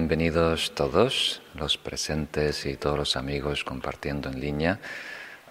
bienvenidos 0.00 0.74
todos 0.74 1.42
los 1.54 1.76
presentes 1.76 2.64
y 2.64 2.78
todos 2.78 2.96
los 2.96 3.16
amigos 3.16 3.64
compartiendo 3.64 4.30
en 4.30 4.40
línea 4.40 4.80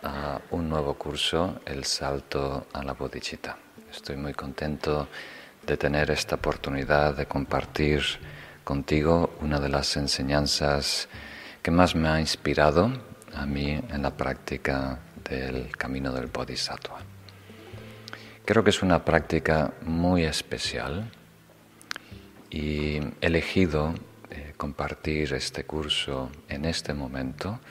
a 0.01 0.41
un 0.49 0.67
nuevo 0.67 0.95
curso, 0.95 1.61
El 1.67 1.83
Salto 1.83 2.65
a 2.73 2.83
la 2.83 2.93
Bodhicitta. 2.93 3.59
Estoy 3.91 4.17
muy 4.17 4.33
contento 4.33 5.07
de 5.67 5.77
tener 5.77 6.09
esta 6.09 6.33
oportunidad 6.33 7.15
de 7.15 7.27
compartir 7.27 8.01
contigo 8.63 9.35
una 9.39 9.59
de 9.59 9.69
las 9.69 9.95
enseñanzas 9.97 11.07
que 11.61 11.69
más 11.69 11.93
me 11.93 12.09
ha 12.09 12.19
inspirado 12.19 12.91
a 13.35 13.45
mí 13.45 13.69
en 13.69 14.01
la 14.01 14.17
práctica 14.17 14.97
del 15.29 15.69
camino 15.77 16.11
del 16.11 16.25
Bodhisattva. 16.25 16.97
Creo 18.45 18.63
que 18.63 18.71
es 18.71 18.81
una 18.81 19.05
práctica 19.05 19.73
muy 19.83 20.23
especial 20.23 21.11
y 22.49 22.99
elegido 23.21 23.93
compartir 24.59 25.33
este 25.33 25.63
curso 25.63 26.29
en 26.49 26.65
este 26.65 26.93
momento 26.93 27.61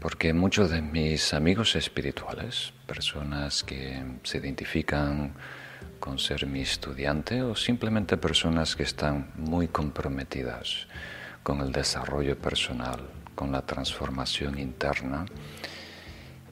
porque 0.00 0.32
muchos 0.32 0.70
de 0.70 0.82
mis 0.82 1.32
amigos 1.32 1.76
espirituales, 1.76 2.72
personas 2.86 3.62
que 3.62 4.02
se 4.24 4.38
identifican 4.38 5.32
con 6.00 6.18
ser 6.18 6.46
mi 6.46 6.60
estudiante 6.60 7.40
o 7.42 7.54
simplemente 7.54 8.16
personas 8.16 8.76
que 8.76 8.82
están 8.82 9.30
muy 9.36 9.68
comprometidas 9.68 10.86
con 11.42 11.60
el 11.60 11.72
desarrollo 11.72 12.36
personal, 12.36 13.00
con 13.34 13.52
la 13.52 13.62
transformación 13.62 14.58
interna, 14.58 15.24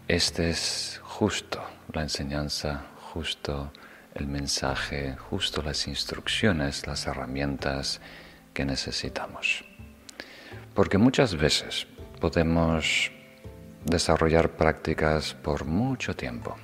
este 0.09 0.51
es 0.51 1.01
justo 1.03 1.63
la 1.93 2.03
enseñanza, 2.03 2.85
justo 3.13 3.73
el 4.15 4.27
mensaje, 4.27 5.17
justo 5.17 5.61
las 5.61 5.89
instrucciones, 5.89 6.87
las 6.87 7.07
herramientas 7.07 8.01
que 8.55 8.65
necesitamos. 8.65 9.65
Porque 10.75 10.97
muchas 10.97 11.37
veces 11.37 11.87
podemos 12.21 13.11
desarrollar 13.85 14.51
prácticas 14.57 15.35
por 15.35 15.65
mucho 15.65 16.17
tiempo 16.17 16.57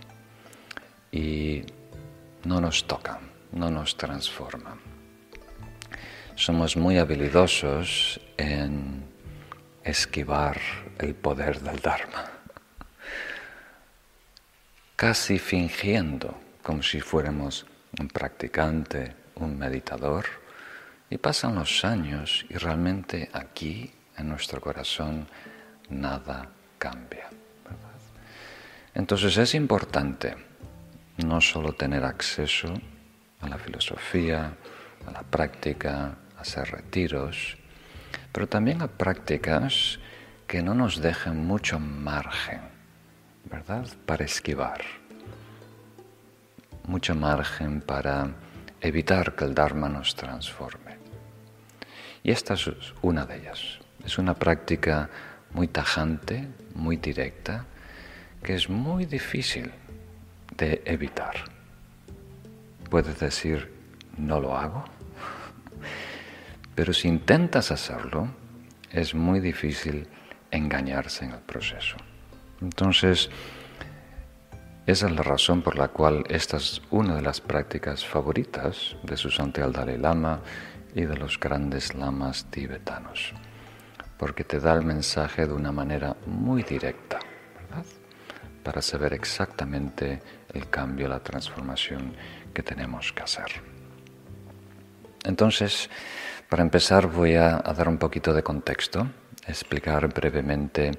y 1.13 1.65
no 2.45 2.61
nos 2.61 2.87
tocan, 2.87 3.19
no 3.53 3.71
nos 3.71 3.97
transforman. 3.97 4.81
Somos 6.35 6.77
muy 6.77 6.97
habilidosos 6.97 8.21
en 8.39 9.05
esquivar 9.85 10.59
el 10.99 11.15
poder 11.15 11.61
del 11.61 11.81
Dharma, 11.81 12.31
casi 14.97 15.39
fingiendo 15.39 16.35
como 16.63 16.83
si 16.83 17.01
fuéramos 17.01 17.67
un 17.99 18.09
practicante, 18.09 19.15
un 19.35 19.59
meditador, 19.59 20.40
y 21.11 21.19
pasan 21.19 21.57
los 21.57 21.85
años 21.85 22.47
y 22.49 22.55
realmente 22.55 23.29
aquí, 23.33 23.93
en 24.17 24.29
nuestro 24.29 24.61
corazón, 24.61 25.27
nada 25.89 26.49
cambia. 26.79 27.29
Entonces 28.95 29.37
es 29.37 29.55
importante 29.55 30.37
no 31.19 31.41
solo 31.41 31.73
tener 31.73 32.05
acceso 32.05 32.73
a 33.41 33.49
la 33.49 33.59
filosofía, 33.59 34.55
a 35.07 35.11
la 35.11 35.23
práctica, 35.23 36.17
a 36.37 36.41
hacer 36.41 36.71
retiros, 36.71 37.57
pero 38.33 38.49
también 38.49 38.81
a 38.81 38.89
prácticas 38.89 39.99
que 40.47 40.63
no 40.63 40.75
nos 40.75 41.01
dejen 41.01 41.45
mucho 41.47 41.79
margen, 41.79 42.61
¿verdad?, 43.45 43.87
para 44.07 44.25
esquivar 44.25 44.81
mucho 46.91 47.15
margen 47.15 47.81
para 47.81 48.29
evitar 48.81 49.35
que 49.37 49.45
el 49.45 49.55
Dharma 49.55 49.89
nos 49.89 50.15
transforme. 50.15 50.90
Y 52.23 52.31
esta 52.31 52.55
es 52.55 52.71
una 53.03 53.27
de 53.27 53.39
ellas. 53.39 53.79
Es 54.05 54.19
una 54.19 54.35
práctica 54.35 55.09
muy 55.53 55.69
tajante, 55.69 56.49
muy 56.75 56.97
directa, 56.97 57.65
que 58.43 58.55
es 58.55 58.69
muy 58.69 59.07
difícil 59.07 59.71
de 60.57 60.83
evitar. 60.85 61.35
Puedes 62.89 63.19
decir, 63.19 63.73
no 64.17 64.41
lo 64.41 64.57
hago, 64.57 64.85
pero 66.75 66.93
si 66.93 67.09
intentas 67.09 67.71
hacerlo, 67.71 68.29
es 68.91 69.15
muy 69.15 69.41
difícil 69.41 70.09
engañarse 70.51 71.25
en 71.25 71.33
el 71.33 71.41
proceso. 71.41 71.97
Entonces, 72.61 73.31
esa 74.87 75.07
es 75.07 75.13
la 75.13 75.23
razón 75.23 75.63
por 75.63 75.79
la 75.79 75.89
cual 75.89 76.25
esta 76.29 76.57
es 76.57 76.83
una 76.91 77.15
de 77.15 77.23
las 77.23 77.41
prácticas 77.41 78.05
favoritas 78.05 78.97
de 79.03 79.17
su 79.17 79.31
santidad 79.31 79.71
Dalai 79.71 79.99
Lama 79.99 80.41
y 80.95 81.03
de 81.03 81.17
los 81.17 81.39
grandes 81.39 81.95
lamas 81.95 82.47
tibetanos, 82.51 83.33
porque 84.19 84.45
te 84.45 84.61
da 84.61 84.75
el 84.75 84.85
mensaje 84.85 85.47
de 85.47 85.53
una 85.53 85.73
manera 85.73 86.17
muy 86.27 86.63
directa, 86.63 87.19
¿verdad? 87.55 87.85
Para 88.63 88.83
saber 88.83 89.15
exactamente 89.15 90.21
el 90.53 90.69
cambio, 90.69 91.09
la 91.09 91.21
transformación 91.21 92.15
que 92.53 92.63
tenemos 92.63 93.13
que 93.13 93.23
hacer. 93.23 93.51
Entonces, 95.25 95.89
para 96.49 96.63
empezar 96.63 97.07
voy 97.07 97.35
a, 97.35 97.57
a 97.57 97.75
dar 97.75 97.89
un 97.89 97.99
poquito 97.99 98.35
de 98.35 98.43
contexto, 98.43 99.07
explicar 99.47 100.13
brevemente 100.13 100.91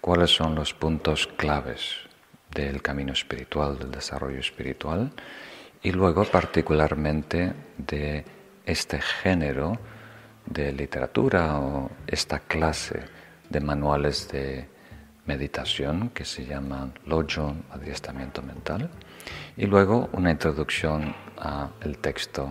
cuáles 0.00 0.30
son 0.30 0.54
los 0.54 0.74
puntos 0.74 1.26
claves 1.26 1.96
del 2.50 2.82
camino 2.82 3.12
espiritual, 3.12 3.78
del 3.78 3.90
desarrollo 3.90 4.40
espiritual, 4.40 5.10
y 5.82 5.90
luego 5.90 6.24
particularmente 6.24 7.52
de 7.78 8.24
este 8.66 9.00
género 9.00 9.78
de 10.46 10.72
literatura 10.72 11.58
o 11.58 11.90
esta 12.06 12.40
clase 12.40 13.00
de 13.48 13.60
manuales 13.60 14.28
de 14.28 14.68
meditación 15.26 16.10
que 16.10 16.24
se 16.24 16.44
llaman 16.44 16.94
Lojo, 17.06 17.54
adiestramiento 17.70 18.42
mental, 18.42 18.90
y 19.56 19.66
luego 19.66 20.08
una 20.12 20.30
introducción 20.30 21.14
al 21.38 21.98
texto 21.98 22.50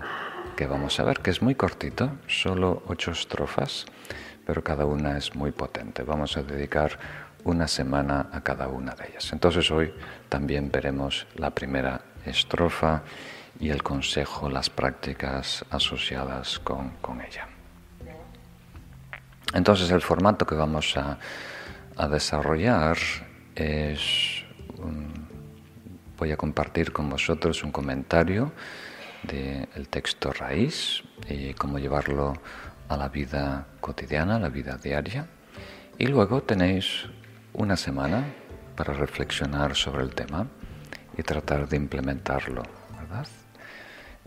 que 0.56 0.68
vamos 0.68 1.00
a 1.00 1.04
ver, 1.04 1.20
que 1.20 1.32
es 1.32 1.42
muy 1.42 1.56
cortito, 1.56 2.12
solo 2.28 2.84
ocho 2.88 3.12
estrofas, 3.12 3.86
pero 4.46 4.64
cada 4.64 4.86
una 4.86 5.18
es 5.18 5.36
muy 5.36 5.52
potente. 5.52 6.04
Vamos 6.04 6.38
a 6.38 6.44
dedicar 6.44 6.98
una 7.44 7.68
semana 7.68 8.30
a 8.32 8.42
cada 8.42 8.68
una 8.68 8.94
de 8.96 9.10
ellas. 9.10 9.32
Entonces 9.34 9.70
hoy 9.72 9.94
también 10.30 10.72
veremos 10.72 11.28
la 11.36 11.52
primera 11.52 12.02
estrofa 12.26 13.04
y 13.62 13.70
el 13.70 13.84
consejo, 13.84 14.50
las 14.50 14.72
prácticas 14.72 15.64
asociadas 15.70 16.58
con, 16.58 16.92
ella. 17.22 17.48
Entonces 19.54 19.92
el 19.92 20.02
formato 20.02 20.48
que 20.48 20.56
vamos 20.56 20.98
a, 20.98 21.20
desarrollar 22.10 22.98
es, 23.54 24.44
voy 26.18 26.32
a 26.32 26.38
compartir 26.38 26.92
con 26.92 27.08
vosotros 27.08 27.64
un 27.64 27.72
comentario 27.72 28.52
del 29.22 29.88
texto 29.90 30.34
raíz 30.34 31.04
y 31.30 31.54
cómo 31.54 31.78
llevarlo 31.78 32.34
a 32.90 32.98
la 32.98 33.10
vida 33.10 33.68
cotidiana, 33.80 34.38
a 34.38 34.40
la 34.40 34.50
vida 34.50 34.78
diaria. 34.78 35.28
Y 36.00 36.08
luego 36.08 36.42
tenéis 36.42 37.06
una 37.54 37.78
semana 37.78 38.26
para 38.76 38.94
reflexionar 38.94 39.76
sobre 39.76 40.02
el 40.02 40.16
tema 40.16 40.47
y 41.16 41.22
tratar 41.22 41.70
de 41.70 41.78
implementarlo, 41.78 42.64
¿verdad? 42.97 43.28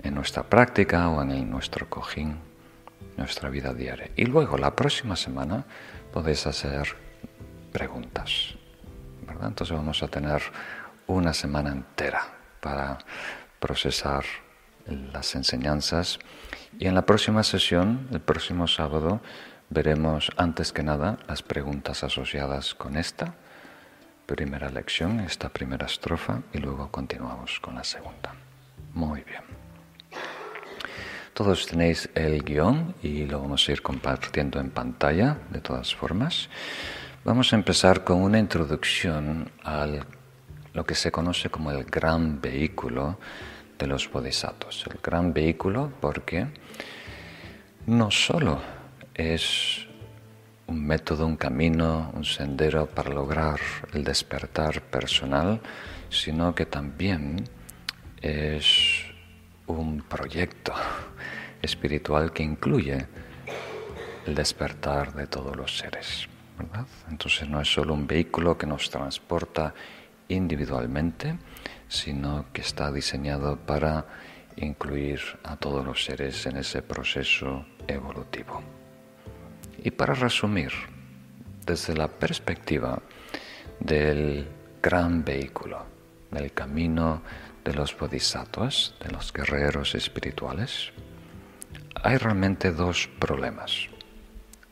En 0.05 0.15
nuestra 0.15 0.45
práctica 0.45 1.09
o 1.09 1.21
en 1.23 1.51
nuestro 1.51 1.91
cojín, 1.91 2.39
nuestra 3.17 3.49
vida 3.49 3.75
diaria. 3.75 4.11
Y 4.15 4.27
luego 4.27 4.57
la 4.57 4.77
próxima 4.77 5.17
semana 5.17 5.65
podéis 6.13 6.47
hacer 6.47 6.95
preguntas, 7.73 8.55
¿verdad? 9.27 9.49
Entonces 9.49 9.77
vamos 9.77 10.03
a 10.03 10.09
tener 10.09 10.41
una 11.09 11.35
semana 11.35 11.73
entera 11.73 12.23
para 12.61 12.99
procesar 13.59 14.25
las 14.87 15.35
enseñanzas 15.35 16.21
y 16.79 16.87
en 16.87 16.95
la 16.95 17.07
próxima 17.07 17.43
sesión, 17.43 18.07
el 18.13 18.21
próximo 18.21 18.69
sábado, 18.69 19.21
Veremos 19.71 20.31
antes 20.37 20.73
que 20.73 20.83
nada 20.83 21.19
las 21.27 21.43
preguntas 21.43 22.05
asociadas 22.05 22.75
con 22.75 22.97
esta 22.97 23.35
primera 24.27 24.69
lección, 24.69 25.21
esta 25.21 25.49
primera 25.49 25.87
estrofa, 25.87 26.43
y 26.53 26.59
luego 26.59 26.91
continuamos 26.91 27.59
con 27.61 27.75
la 27.75 27.85
segunda. 27.85 28.35
Muy 28.93 29.25
bien. 29.25 29.64
Todos 31.35 31.67
tenéis 31.67 32.09
el 32.15 32.45
guion 32.45 32.95
y 33.03 33.27
lo 33.27 33.41
vamos 33.41 33.69
a 33.69 33.73
ir 33.73 33.83
compartiendo 33.83 34.61
en 34.61 34.71
pantalla 34.71 35.37
de 35.51 35.61
todas 35.61 35.93
formas. 35.93 36.49
Vamos 37.25 37.53
a 37.53 37.57
empezar 37.57 38.05
con 38.05 38.23
una 38.23 38.39
introducción 38.39 39.51
a 39.65 39.85
lo 40.73 40.87
que 40.87 40.95
se 40.95 41.11
conoce 41.11 41.51
como 41.51 41.73
el 41.73 41.83
gran 41.87 42.41
vehículo 42.41 43.19
de 43.77 43.89
los 43.89 44.09
bodhisattvas. 44.13 44.85
El 44.89 45.01
gran 45.03 45.33
vehículo 45.33 45.93
porque 46.01 46.47
no 47.87 48.13
solo 48.13 48.63
es 49.13 49.89
un 50.69 50.87
método, 50.87 51.27
un 51.27 51.37
camino, 51.37 52.13
un 52.15 52.25
sendero 52.25 52.87
para 52.87 53.11
lograr 53.11 53.59
el 53.93 54.05
despertar 54.05 54.83
personal, 54.83 55.61
sino 56.11 56.55
que 56.55 56.67
también 56.67 57.43
es 58.23 59.03
un 59.67 60.03
proyecto 60.03 60.73
espiritual 61.65 62.33
que 62.33 62.43
incluye 62.43 63.07
el 64.27 64.35
despertar 64.35 65.15
de 65.15 65.27
todos 65.27 65.57
los 65.57 65.77
seres. 65.77 66.29
Entonces 67.09 67.49
no 67.49 67.61
es 67.61 67.73
solo 67.73 67.95
un 67.95 68.07
vehículo 68.07 68.57
que 68.57 68.67
nos 68.67 68.89
transporta 68.91 69.75
individualmente, 70.29 71.37
sino 71.89 72.47
que 72.53 72.63
está 72.63 72.91
diseñado 72.93 73.57
para 73.57 74.07
incluir 74.57 75.21
a 75.43 75.57
todos 75.57 75.85
los 75.85 76.05
seres 76.05 76.47
en 76.47 76.57
ese 76.57 76.83
proceso 76.83 77.67
evolutivo. 77.87 78.63
Y 79.83 79.91
para 79.91 80.15
resumir, 80.15 80.73
desde 81.67 81.95
la 81.95 82.09
perspectiva 82.09 83.01
del 83.81 84.47
gran 84.83 85.25
vehículo, 85.25 85.85
del 86.31 86.53
camino 86.53 87.23
de 87.65 87.75
los 87.75 87.97
bodhisattvas, 87.99 88.95
de 89.03 89.11
los 89.11 89.33
guerreros 89.33 89.95
espirituales, 89.95 90.93
hay 92.03 92.17
realmente 92.17 92.73
dos 92.73 93.09
problemas, 93.19 93.89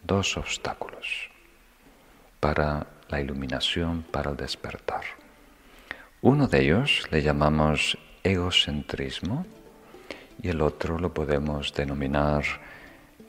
dos 0.03 0.37
obstáculos 0.37 1.31
para 2.41 2.87
la 3.09 3.21
iluminación, 3.21 4.03
para 4.03 4.31
el 4.31 4.37
despertar. 4.37 5.05
Uno 6.21 6.47
de 6.47 6.63
ellos 6.63 7.07
le 7.11 7.23
llamamos 7.23 7.99
egocentrismo 8.23 9.47
y 10.41 10.49
el 10.49 10.61
otro 10.61 10.99
lo 10.99 11.13
podemos 11.13 11.73
denominar 11.75 12.45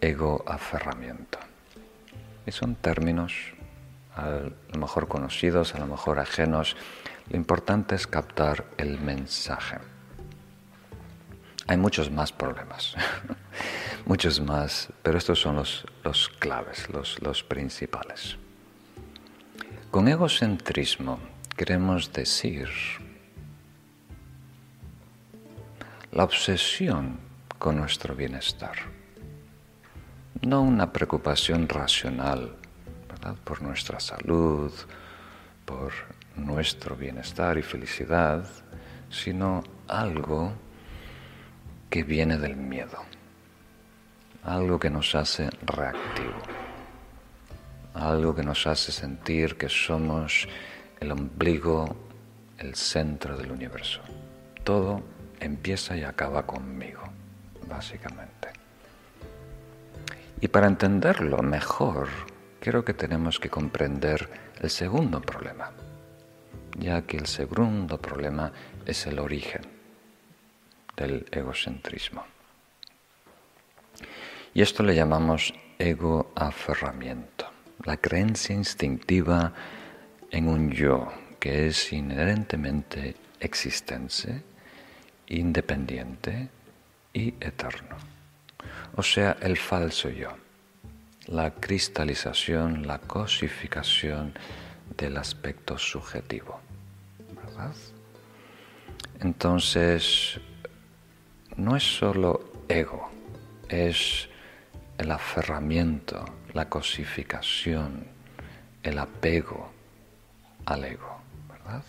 egoaferramiento. 0.02 1.40
Y 2.46 2.52
son 2.52 2.76
términos 2.76 3.34
a 4.16 4.30
lo 4.72 4.80
mejor 4.80 5.08
conocidos, 5.08 5.76
a 5.76 5.80
lo 5.80 5.88
mejor 5.88 6.20
ajenos. 6.20 6.76
Lo 7.30 7.38
importante 7.38 7.96
es 7.96 8.06
captar 8.08 8.66
el 8.78 9.00
mensaje. 9.00 9.78
Hay 11.68 11.78
muchos 11.78 12.12
más 12.12 12.32
problemas, 12.32 12.96
muchos 14.06 14.42
más, 14.42 14.90
pero 15.02 15.18
estos 15.18 15.40
son 15.40 15.56
los, 15.56 15.86
los 16.04 16.28
claves, 16.28 16.90
los, 16.90 17.22
los 17.22 17.44
principales. 17.44 18.38
Con 19.90 20.08
egocentrismo 20.08 21.20
queremos 21.56 22.12
decir 22.12 22.68
la 26.12 26.24
obsesión 26.26 27.20
con 27.58 27.78
nuestro 27.78 28.14
bienestar, 28.14 28.76
no 30.42 30.62
una 30.62 30.92
preocupación 30.92 31.70
racional 31.70 32.58
por 33.46 33.62
nuestra 33.62 34.00
salud, 34.00 34.72
por 35.66 35.94
nuestro 36.36 36.96
bienestar 36.96 37.58
y 37.58 37.62
felicidad, 37.62 38.46
sino 39.10 39.64
algo 39.88 40.54
que 41.94 42.02
viene 42.02 42.40
del 42.40 42.56
miedo, 42.56 42.98
algo 44.44 44.80
que 44.80 44.90
nos 44.90 45.14
hace 45.14 45.52
reactivo, 45.62 46.42
algo 47.94 48.34
que 48.34 48.42
nos 48.42 48.66
hace 48.66 48.92
sentir 48.92 49.58
que 49.58 49.70
somos 49.70 50.48
el 51.00 51.12
ombligo, 51.12 51.96
el 52.58 52.74
centro 52.74 53.38
del 53.38 53.52
universo. 53.52 54.02
Todo 54.64 55.04
empieza 55.40 55.96
y 55.96 56.02
acaba 56.02 56.48
conmigo, 56.48 57.04
básicamente. 57.70 58.48
Y 60.42 60.48
para 60.48 60.66
entenderlo 60.66 61.44
mejor, 61.44 62.08
creo 62.60 62.84
que 62.84 62.96
tenemos 62.96 63.40
que 63.40 63.52
comprender 63.52 64.28
el 64.60 64.72
segundo 64.72 65.22
problema, 65.22 65.70
ya 66.76 67.04
que 67.04 67.18
el 67.18 67.28
segundo 67.28 68.02
problema 68.02 68.52
es 68.84 69.06
el 69.06 69.20
origen 69.20 69.73
del 70.96 71.26
egocentrismo. 71.32 72.26
Y 74.54 74.62
esto 74.62 74.84
le 74.84 74.96
llamamos 74.96 75.54
egoaferramiento, 75.80 77.50
la 77.86 77.98
creencia 77.98 78.56
instintiva 78.56 79.54
en 80.30 80.48
un 80.48 80.72
yo 80.72 81.12
que 81.40 81.68
es 81.68 81.92
inherentemente 81.92 83.16
existente, 83.40 84.44
independiente 85.28 86.50
y 87.14 87.30
eterno. 87.40 87.98
O 88.96 89.04
sea, 89.04 89.38
el 89.42 89.58
falso 89.58 90.10
yo, 90.10 90.30
la 91.28 91.52
cristalización, 91.56 92.88
la 92.88 93.00
cosificación 93.00 94.34
del 94.96 95.18
aspecto 95.18 95.78
subjetivo. 95.78 96.60
¿Verdad? 97.44 97.76
Entonces, 99.20 100.40
no 101.58 101.76
es 101.76 101.84
solo 101.84 102.52
ego, 102.68 103.10
es 103.70 104.30
el 104.98 105.12
aferramiento, 105.12 106.26
la 106.54 106.70
cosificación, 106.70 108.08
el 108.82 108.98
apego 109.00 109.72
al 110.66 110.86
ego, 110.86 111.22
¿verdad? 111.50 111.84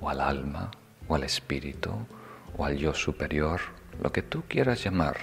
O 0.00 0.10
al 0.10 0.20
alma, 0.20 0.70
o 1.08 1.14
al 1.14 1.24
espíritu, 1.24 1.90
o 2.56 2.64
al 2.64 2.76
yo 2.76 2.94
superior, 2.94 3.60
lo 4.00 4.12
que 4.12 4.22
tú 4.22 4.44
quieras 4.48 4.84
llamar, 4.84 5.16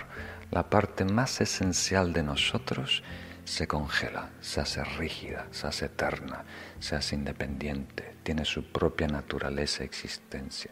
la 0.52 0.70
parte 0.70 1.06
más 1.06 1.42
esencial 1.42 2.14
de 2.14 2.24
nosotros 2.24 3.04
se 3.46 3.68
congela, 3.68 4.30
se 4.42 4.62
hace 4.62 4.84
rígida, 4.84 5.48
se 5.52 5.68
hace 5.68 5.86
eterna, 5.86 6.44
se 6.80 6.96
hace 6.96 7.16
independiente, 7.16 8.16
tiene 8.24 8.46
su 8.46 8.64
propia 8.72 9.08
naturaleza 9.08 9.84
existencia. 9.84 10.72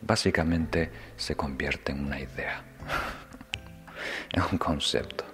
Básicamente 0.00 0.90
se 1.16 1.36
convierte 1.36 1.92
en 1.92 2.06
una 2.06 2.18
idea, 2.18 2.62
en 4.32 4.42
un 4.50 4.58
concepto, 4.58 5.24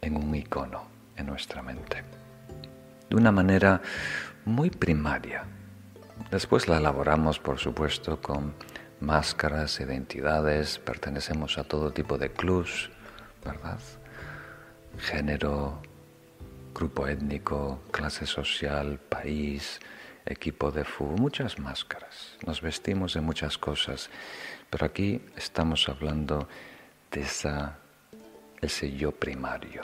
en 0.00 0.16
un 0.16 0.34
icono 0.34 0.88
en 1.16 1.26
nuestra 1.26 1.62
mente. 1.62 2.02
De 3.10 3.16
una 3.16 3.32
manera 3.32 3.80
muy 4.44 4.70
primaria. 4.70 5.44
Después 6.30 6.68
la 6.68 6.78
elaboramos, 6.78 7.38
por 7.38 7.58
supuesto, 7.58 8.20
con 8.20 8.54
máscaras, 9.00 9.80
identidades, 9.80 10.78
pertenecemos 10.78 11.58
a 11.58 11.64
todo 11.64 11.92
tipo 11.92 12.18
de 12.18 12.30
clubs, 12.30 12.90
¿verdad? 13.44 13.78
Género, 14.98 15.82
grupo 16.74 17.06
étnico, 17.06 17.80
clase 17.90 18.26
social, 18.26 18.98
país, 18.98 19.80
equipo 20.26 20.70
de 20.70 20.84
fútbol, 20.84 21.20
muchas 21.20 21.58
máscaras. 21.58 22.36
Nos 22.44 22.60
vestimos 22.60 23.14
de 23.14 23.20
muchas 23.20 23.56
cosas, 23.56 24.10
pero 24.68 24.86
aquí 24.86 25.22
estamos 25.36 25.88
hablando 25.88 26.48
de 27.10 27.22
esa, 27.22 27.78
ese 28.60 28.92
yo 28.92 29.12
primario, 29.12 29.82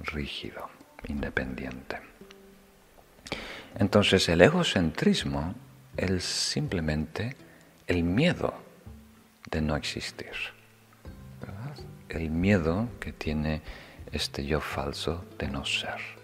rígido, 0.00 0.68
independiente. 1.08 2.00
Entonces 3.78 4.28
el 4.28 4.40
egocentrismo 4.42 5.54
es 5.96 6.24
simplemente 6.24 7.36
el 7.86 8.02
miedo 8.02 8.54
de 9.50 9.60
no 9.60 9.76
existir. 9.76 10.32
El 12.08 12.30
miedo 12.30 12.88
que 13.00 13.12
tiene 13.12 13.62
este 14.12 14.44
yo 14.44 14.60
falso 14.60 15.24
de 15.38 15.48
no 15.48 15.64
ser. 15.64 16.17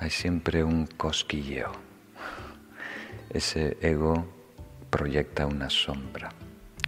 Hay 0.00 0.08
siempre 0.08 0.64
un 0.64 0.86
cosquilleo. 0.86 1.72
Ese 3.28 3.76
ego 3.82 4.26
proyecta 4.88 5.44
una 5.44 5.68
sombra, 5.68 6.30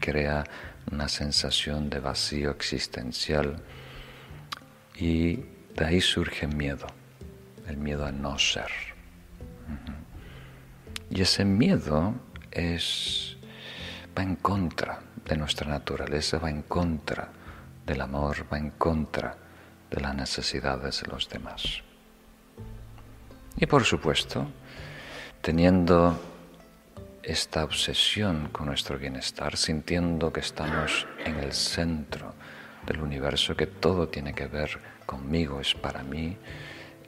crea 0.00 0.44
una 0.90 1.08
sensación 1.08 1.90
de 1.90 2.00
vacío 2.00 2.50
existencial 2.50 3.62
y 4.96 5.36
de 5.76 5.84
ahí 5.84 6.00
surge 6.00 6.46
miedo 6.46 6.86
el 7.68 7.76
miedo 7.76 8.06
a 8.06 8.12
no 8.12 8.38
ser. 8.38 8.70
Y 11.10 11.20
ese 11.20 11.44
miedo 11.44 12.14
es, 12.50 13.36
va 14.16 14.22
en 14.22 14.36
contra 14.36 15.00
de 15.26 15.36
nuestra 15.36 15.68
naturaleza, 15.68 16.38
va 16.38 16.48
en 16.48 16.62
contra 16.62 17.28
del 17.84 18.00
amor, 18.00 18.46
va 18.50 18.56
en 18.56 18.70
contra 18.70 19.36
de 19.90 20.00
las 20.00 20.14
necesidades 20.14 21.02
de 21.02 21.08
los 21.08 21.28
demás. 21.28 21.82
Y 23.56 23.66
por 23.66 23.84
supuesto, 23.84 24.46
teniendo 25.40 26.18
esta 27.22 27.64
obsesión 27.64 28.48
con 28.48 28.66
nuestro 28.66 28.98
bienestar, 28.98 29.56
sintiendo 29.56 30.32
que 30.32 30.40
estamos 30.40 31.06
en 31.24 31.38
el 31.38 31.52
centro 31.52 32.34
del 32.86 33.00
universo, 33.00 33.54
que 33.54 33.66
todo 33.66 34.08
tiene 34.08 34.34
que 34.34 34.46
ver 34.46 34.78
conmigo, 35.06 35.60
es 35.60 35.74
para 35.74 36.02
mí, 36.02 36.36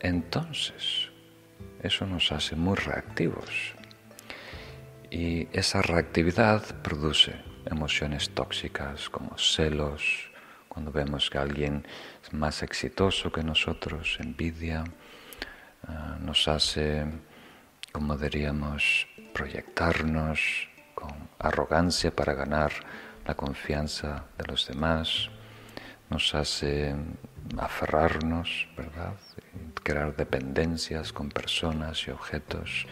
entonces 0.01 1.09
eso 1.83 2.07
nos 2.07 2.31
hace 2.31 2.55
muy 2.57 2.77
reactivos. 2.77 3.75
Y 5.11 5.49
esa 5.53 5.83
reactividad 5.83 6.63
produce 6.83 7.35
emociones 7.67 8.31
tóxicas 8.31 9.09
como 9.09 9.37
celos, 9.39 10.31
cuando 10.69 10.91
vemos 10.91 11.31
que 11.31 11.39
alguien 11.39 11.87
es 12.23 12.33
más 12.33 12.63
exitoso 12.63 13.31
que 13.31 13.43
nosotros, 13.43 14.19
envidia, 14.21 14.85
nos 16.21 16.49
hace, 16.49 17.05
como 17.93 18.17
diríamos, 18.17 19.07
proyectarnos 19.33 20.69
con 20.95 21.29
arrogancia 21.38 22.14
para 22.14 22.35
ganar 22.35 22.73
la 23.26 23.35
confianza 23.35 24.25
de 24.38 24.47
los 24.47 24.67
demás, 24.67 25.31
nos 26.11 26.35
hace 26.35 26.95
aferrarnos, 27.59 28.69
¿verdad? 28.76 29.14
Crear 29.83 30.17
dependencias 30.17 31.12
con 31.12 31.29
personas 31.29 32.07
y 32.07 32.11
objetos, 32.11 32.87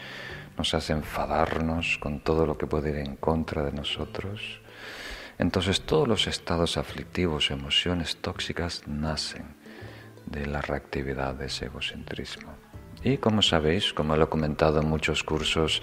nos 0.57 0.75
hace 0.75 0.93
enfadarnos 0.93 1.99
con 1.99 2.21
todo 2.21 2.47
lo 2.47 2.59
que 2.59 2.67
puede 2.67 2.91
ir 2.91 2.99
en 2.99 3.17
contra 3.17 3.63
de 3.63 3.73
nosotros. 3.73 4.61
Entonces 5.39 5.81
todos 5.83 6.07
los 6.07 6.27
estados 6.27 6.77
aflictivos, 6.77 7.51
emociones 7.51 8.17
tóxicas 8.17 8.83
nacen 8.87 9.57
de 10.27 10.47
la 10.47 10.61
reactividad 10.61 11.35
de 11.35 11.47
ese 11.47 11.67
egocentrismo. 11.67 12.62
Y 13.05 13.19
como 13.19 13.43
sabéis, 13.43 13.93
como 13.93 14.17
lo 14.17 14.25
he 14.25 14.29
comentado 14.29 14.81
en 14.81 14.89
muchos 14.89 15.25
cursos, 15.25 15.83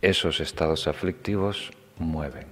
esos 0.00 0.40
estados 0.40 0.88
aflictivos 0.88 1.70
mueven 1.98 2.46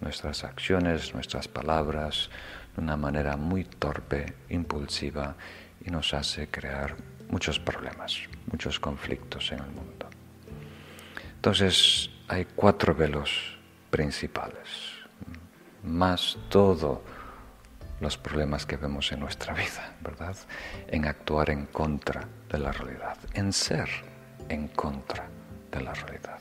nuestras 0.00 0.42
acciones, 0.42 1.14
nuestras 1.14 1.46
palabras, 1.46 2.30
de 2.74 2.82
una 2.82 2.96
manera 2.96 3.36
muy 3.36 3.62
torpe, 3.64 4.34
impulsiva 4.48 5.36
y 5.84 5.90
nos 5.90 6.12
hace 6.14 6.48
crear 6.48 6.96
muchos 7.28 7.60
problemas, 7.60 8.18
muchos 8.50 8.80
conflictos 8.80 9.52
en 9.52 9.60
el 9.60 9.70
mundo. 9.70 10.08
Entonces 11.36 12.10
hay 12.26 12.46
cuatro 12.56 12.92
velos 12.92 13.56
principales, 13.90 14.66
más 15.84 16.38
todos 16.48 16.98
los 18.00 18.18
problemas 18.18 18.66
que 18.66 18.76
vemos 18.76 19.12
en 19.12 19.20
nuestra 19.20 19.54
vida, 19.54 19.94
¿verdad? 20.00 20.36
En 20.88 21.06
actuar 21.06 21.50
en 21.50 21.66
contra 21.66 22.26
de 22.52 22.58
la 22.58 22.70
realidad, 22.70 23.16
en 23.34 23.52
ser 23.52 23.88
en 24.48 24.68
contra 24.68 25.28
de 25.70 25.80
la 25.80 25.94
realidad. 25.94 26.38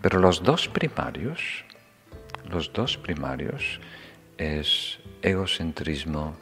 Pero 0.00 0.18
los 0.18 0.42
dos 0.42 0.68
primarios, 0.68 1.64
los 2.48 2.72
dos 2.72 2.96
primarios 2.96 3.80
es 4.38 4.98
egocentrismo 5.20 6.34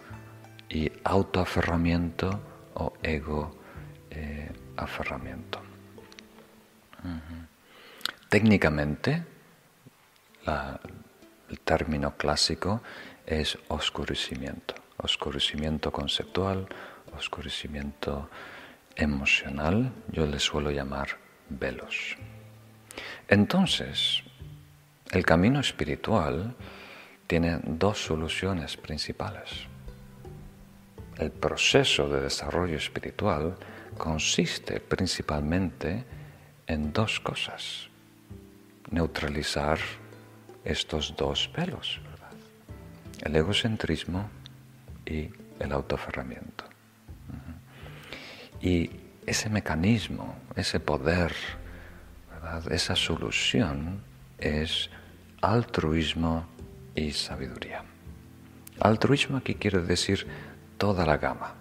y 0.68 0.90
autoaferramiento 1.04 2.40
o 2.74 2.92
ego 3.02 3.58
eh. 4.10 4.50
Técnicamente, 8.28 9.22
el 10.46 11.60
término 11.60 12.16
clásico 12.16 12.80
es 13.26 13.58
oscurecimiento, 13.68 14.74
oscurecimiento 14.96 15.92
conceptual, 15.92 16.66
oscurecimiento 17.16 18.30
emocional, 19.00 19.92
yo 20.12 20.26
le 20.26 20.38
suelo 20.38 20.70
llamar 20.70 21.08
velos. 21.48 22.16
Entonces, 23.28 24.22
el 25.10 25.24
camino 25.24 25.60
espiritual 25.60 26.54
tiene 27.26 27.60
dos 27.64 28.04
soluciones 28.04 28.76
principales. 28.76 29.50
El 31.18 31.30
proceso 31.30 32.08
de 32.08 32.22
desarrollo 32.22 32.76
espiritual 32.76 33.56
consiste 33.96 34.80
principalmente 34.80 36.04
en 36.66 36.92
dos 36.92 37.20
cosas 37.20 37.90
neutralizar 38.90 39.78
estos 40.64 41.14
dos 41.16 41.50
velos, 41.56 42.00
el 43.22 43.36
egocentrismo 43.36 44.28
y 45.06 45.30
el 45.58 45.72
autoaferramiento. 45.72 46.69
Y 48.60 48.90
ese 49.26 49.48
mecanismo, 49.48 50.34
ese 50.56 50.80
poder, 50.80 51.34
esa 52.70 52.96
solución 52.96 54.02
es 54.38 54.90
altruismo 55.40 56.46
y 56.94 57.12
sabiduría. 57.12 57.84
Altruismo 58.80 59.36
aquí 59.38 59.54
quiere 59.54 59.80
decir 59.80 60.26
toda 60.78 61.06
la 61.06 61.16
gama. 61.16 61.54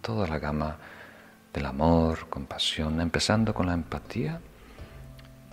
Toda 0.00 0.26
la 0.26 0.38
gama 0.38 0.76
del 1.52 1.66
amor, 1.66 2.28
compasión, 2.28 3.00
empezando 3.00 3.54
con 3.54 3.66
la 3.66 3.74
empatía 3.74 4.40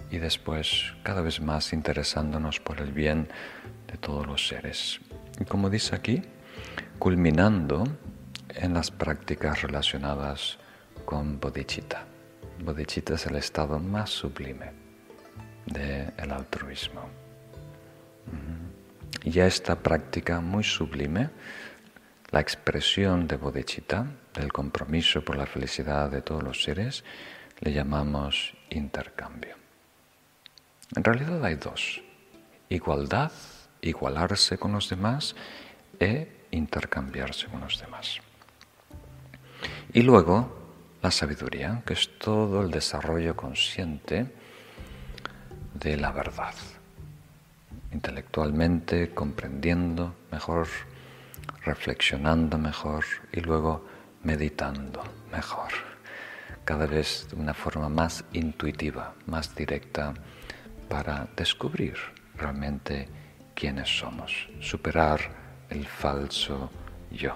y 0.10 0.18
después 0.18 0.94
cada 1.04 1.22
vez 1.22 1.40
más 1.42 1.74
interesándonos 1.74 2.60
por 2.60 2.82
el 2.82 2.92
bien 2.92 3.28
de 3.88 3.98
todos 3.98 4.26
los 4.26 4.48
seres. 4.48 5.00
Y 5.40 5.46
como 5.46 5.70
dice 5.70 5.96
aquí, 5.96 6.24
culminando 6.98 7.84
en 8.56 8.74
las 8.74 8.92
prácticas 8.92 9.62
relacionadas 9.62 10.58
con 11.06 11.40
bodhicitta. 11.40 12.06
Bodhicitta 12.64 13.16
es 13.16 13.26
el 13.26 13.36
estado 13.36 13.80
más 13.80 14.10
sublime 14.10 14.72
del 15.66 16.32
altruismo. 16.32 17.10
Y 19.24 19.40
esta 19.40 19.76
práctica 19.76 20.40
muy 20.40 20.64
sublime, 20.64 21.30
la 22.32 22.40
expresión 22.40 23.28
de 23.28 23.38
bodhicitta, 23.38 24.06
del 24.34 24.52
compromiso 24.54 25.24
por 25.24 25.36
la 25.36 25.46
felicidad 25.46 26.10
de 26.10 26.22
todos 26.22 26.44
los 26.44 26.64
seres, 26.64 27.04
le 27.60 27.74
llamamos 27.74 28.54
intercambio. 28.70 29.56
En 30.96 31.04
realidad 31.04 31.44
hay 31.44 31.56
dos. 31.56 32.02
Igualdad, 32.70 33.32
igualarse 33.82 34.58
con 34.58 34.72
los 34.72 34.90
demás 34.90 35.36
e 36.00 36.46
intercambiarse 36.52 37.48
con 37.48 37.62
los 37.62 37.80
demás. 37.80 38.22
Y 39.92 40.04
luego 40.04 40.56
la 41.02 41.10
sabiduría, 41.10 41.82
que 41.84 41.94
es 41.94 42.20
todo 42.20 42.62
el 42.62 42.70
desarrollo 42.70 43.36
consciente 43.36 44.32
de 45.74 45.98
la 45.98 46.12
verdad. 46.12 46.54
Intelectualmente 47.92 49.16
comprendiendo 49.16 50.14
mejor, 50.32 50.68
reflexionando 51.64 52.60
mejor 52.60 53.04
y 53.32 53.40
luego 53.40 53.84
meditando 54.24 55.02
mejor. 55.32 55.72
Cada 56.66 56.86
vez 56.86 57.28
de 57.32 57.38
una 57.38 57.56
forma 57.56 57.90
más 57.90 58.24
intuitiva, 58.34 59.16
más 59.26 59.56
directa 59.56 60.14
para 60.88 61.28
descubrir 61.36 61.96
realmente 62.38 63.10
quiénes 63.56 63.90
somos, 63.90 64.50
superar 64.60 65.20
el 65.70 65.88
falso 65.88 66.70
yo. 67.10 67.36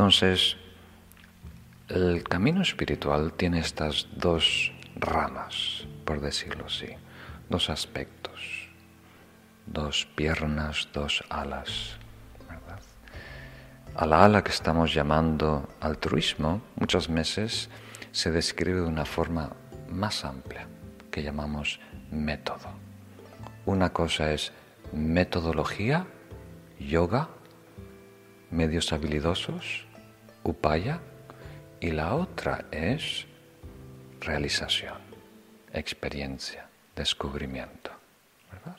Entonces, 0.00 0.56
el 1.90 2.22
camino 2.22 2.62
espiritual 2.62 3.34
tiene 3.34 3.60
estas 3.60 4.08
dos 4.16 4.72
ramas, 4.96 5.86
por 6.06 6.22
decirlo 6.22 6.64
así, 6.64 6.86
dos 7.50 7.68
aspectos, 7.68 8.70
dos 9.66 10.06
piernas, 10.16 10.88
dos 10.94 11.22
alas. 11.28 11.98
A 13.94 14.06
la 14.06 14.24
ala 14.24 14.42
que 14.42 14.52
estamos 14.52 14.94
llamando 14.94 15.68
altruismo 15.82 16.62
muchas 16.76 17.06
veces 17.06 17.68
se 18.10 18.30
describe 18.30 18.80
de 18.80 18.86
una 18.86 19.04
forma 19.04 19.50
más 19.90 20.24
amplia 20.24 20.66
que 21.10 21.22
llamamos 21.22 21.78
método. 22.10 22.70
Una 23.66 23.92
cosa 23.92 24.32
es 24.32 24.50
metodología, 24.94 26.06
yoga, 26.78 27.28
medios 28.50 28.94
habilidosos, 28.94 29.89
upaya, 30.42 31.00
y 31.80 31.90
la 31.90 32.14
otra 32.14 32.66
es 32.70 33.26
realización, 34.20 34.98
experiencia, 35.72 36.68
descubrimiento. 36.94 37.90
¿verdad? 38.52 38.76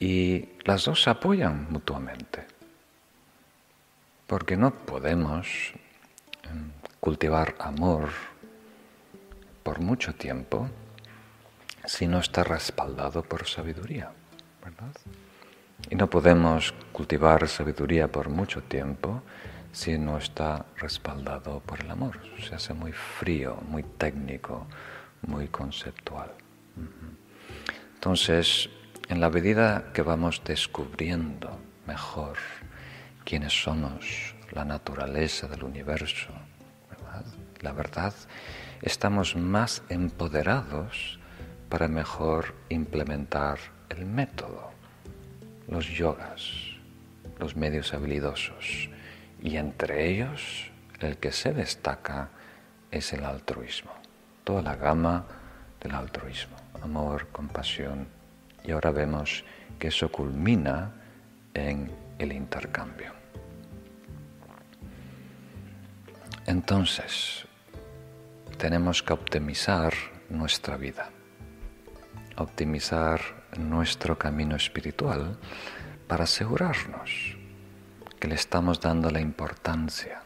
Y 0.00 0.48
las 0.64 0.84
dos 0.84 1.02
se 1.02 1.10
apoyan 1.10 1.66
mutuamente, 1.70 2.46
porque 4.26 4.56
no 4.56 4.74
podemos 4.74 5.72
em, 6.44 6.72
cultivar 7.00 7.54
amor 7.58 8.08
por 9.62 9.80
mucho 9.80 10.14
tiempo 10.14 10.68
si 11.84 12.06
no 12.06 12.18
está 12.18 12.44
respaldado 12.44 13.22
por 13.22 13.46
sabiduría, 13.46 14.10
¿verdad? 14.64 14.92
Y 15.90 15.96
no 15.96 16.08
podemos 16.08 16.72
cultivar 16.92 17.48
sabiduría 17.48 18.08
por 18.08 18.28
mucho 18.28 18.62
tiempo 18.62 19.22
si 19.72 19.98
no 19.98 20.18
está 20.18 20.66
respaldado 20.76 21.60
por 21.60 21.80
el 21.80 21.90
amor. 21.90 22.20
Se 22.46 22.54
hace 22.54 22.74
muy 22.74 22.92
frío, 22.92 23.56
muy 23.68 23.82
técnico, 23.82 24.66
muy 25.22 25.48
conceptual. 25.48 26.30
Entonces, 27.94 28.68
en 29.08 29.20
la 29.20 29.30
medida 29.30 29.92
que 29.92 30.02
vamos 30.02 30.42
descubriendo 30.44 31.58
mejor 31.86 32.36
quiénes 33.24 33.52
somos, 33.62 34.34
la 34.52 34.64
naturaleza 34.64 35.48
del 35.48 35.64
universo, 35.64 36.28
la 37.60 37.72
verdad, 37.72 38.12
estamos 38.82 39.36
más 39.36 39.82
empoderados 39.88 41.18
para 41.68 41.88
mejor 41.88 42.54
implementar 42.68 43.58
el 43.88 44.04
método, 44.04 44.72
los 45.68 45.88
yogas, 45.88 46.42
los 47.38 47.56
medios 47.56 47.94
habilidosos, 47.94 48.90
y 49.42 49.56
entre 49.56 50.08
ellos 50.08 50.70
el 51.00 51.18
que 51.18 51.32
se 51.32 51.52
destaca 51.52 52.30
es 52.90 53.12
el 53.12 53.24
altruismo, 53.24 53.92
toda 54.44 54.62
la 54.62 54.76
gama 54.76 55.26
del 55.80 55.94
altruismo, 55.94 56.56
amor, 56.80 57.28
compasión, 57.32 58.06
y 58.62 58.70
ahora 58.70 58.92
vemos 58.92 59.44
que 59.80 59.88
eso 59.88 60.12
culmina 60.12 60.92
en 61.54 61.90
el 62.18 62.32
intercambio. 62.32 63.12
Entonces, 66.46 67.44
tenemos 68.58 69.02
que 69.02 69.12
optimizar 69.12 69.92
nuestra 70.28 70.76
vida, 70.76 71.10
optimizar 72.36 73.20
nuestro 73.58 74.16
camino 74.16 74.54
espiritual 74.54 75.36
para 76.06 76.24
asegurarnos 76.24 77.31
que 78.22 78.28
le 78.28 78.36
estamos 78.36 78.78
dando 78.78 79.10
la 79.10 79.20
importancia 79.20 80.22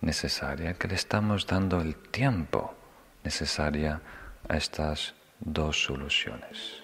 necesaria, 0.00 0.72
que 0.72 0.88
le 0.88 0.94
estamos 0.94 1.46
dando 1.46 1.78
el 1.82 1.94
tiempo 1.94 2.74
necesaria 3.22 4.00
a 4.48 4.56
estas 4.56 5.12
dos 5.40 5.84
soluciones, 5.84 6.80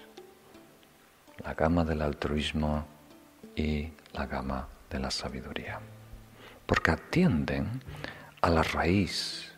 la 1.43 1.55
gama 1.55 1.83
del 1.83 2.03
altruismo 2.03 2.85
y 3.55 3.89
la 4.13 4.27
gama 4.27 4.67
de 4.91 4.99
la 4.99 5.09
sabiduría, 5.09 5.79
porque 6.67 6.91
atienden 6.91 7.81
a 8.41 8.51
la 8.51 8.61
raíz 8.61 9.51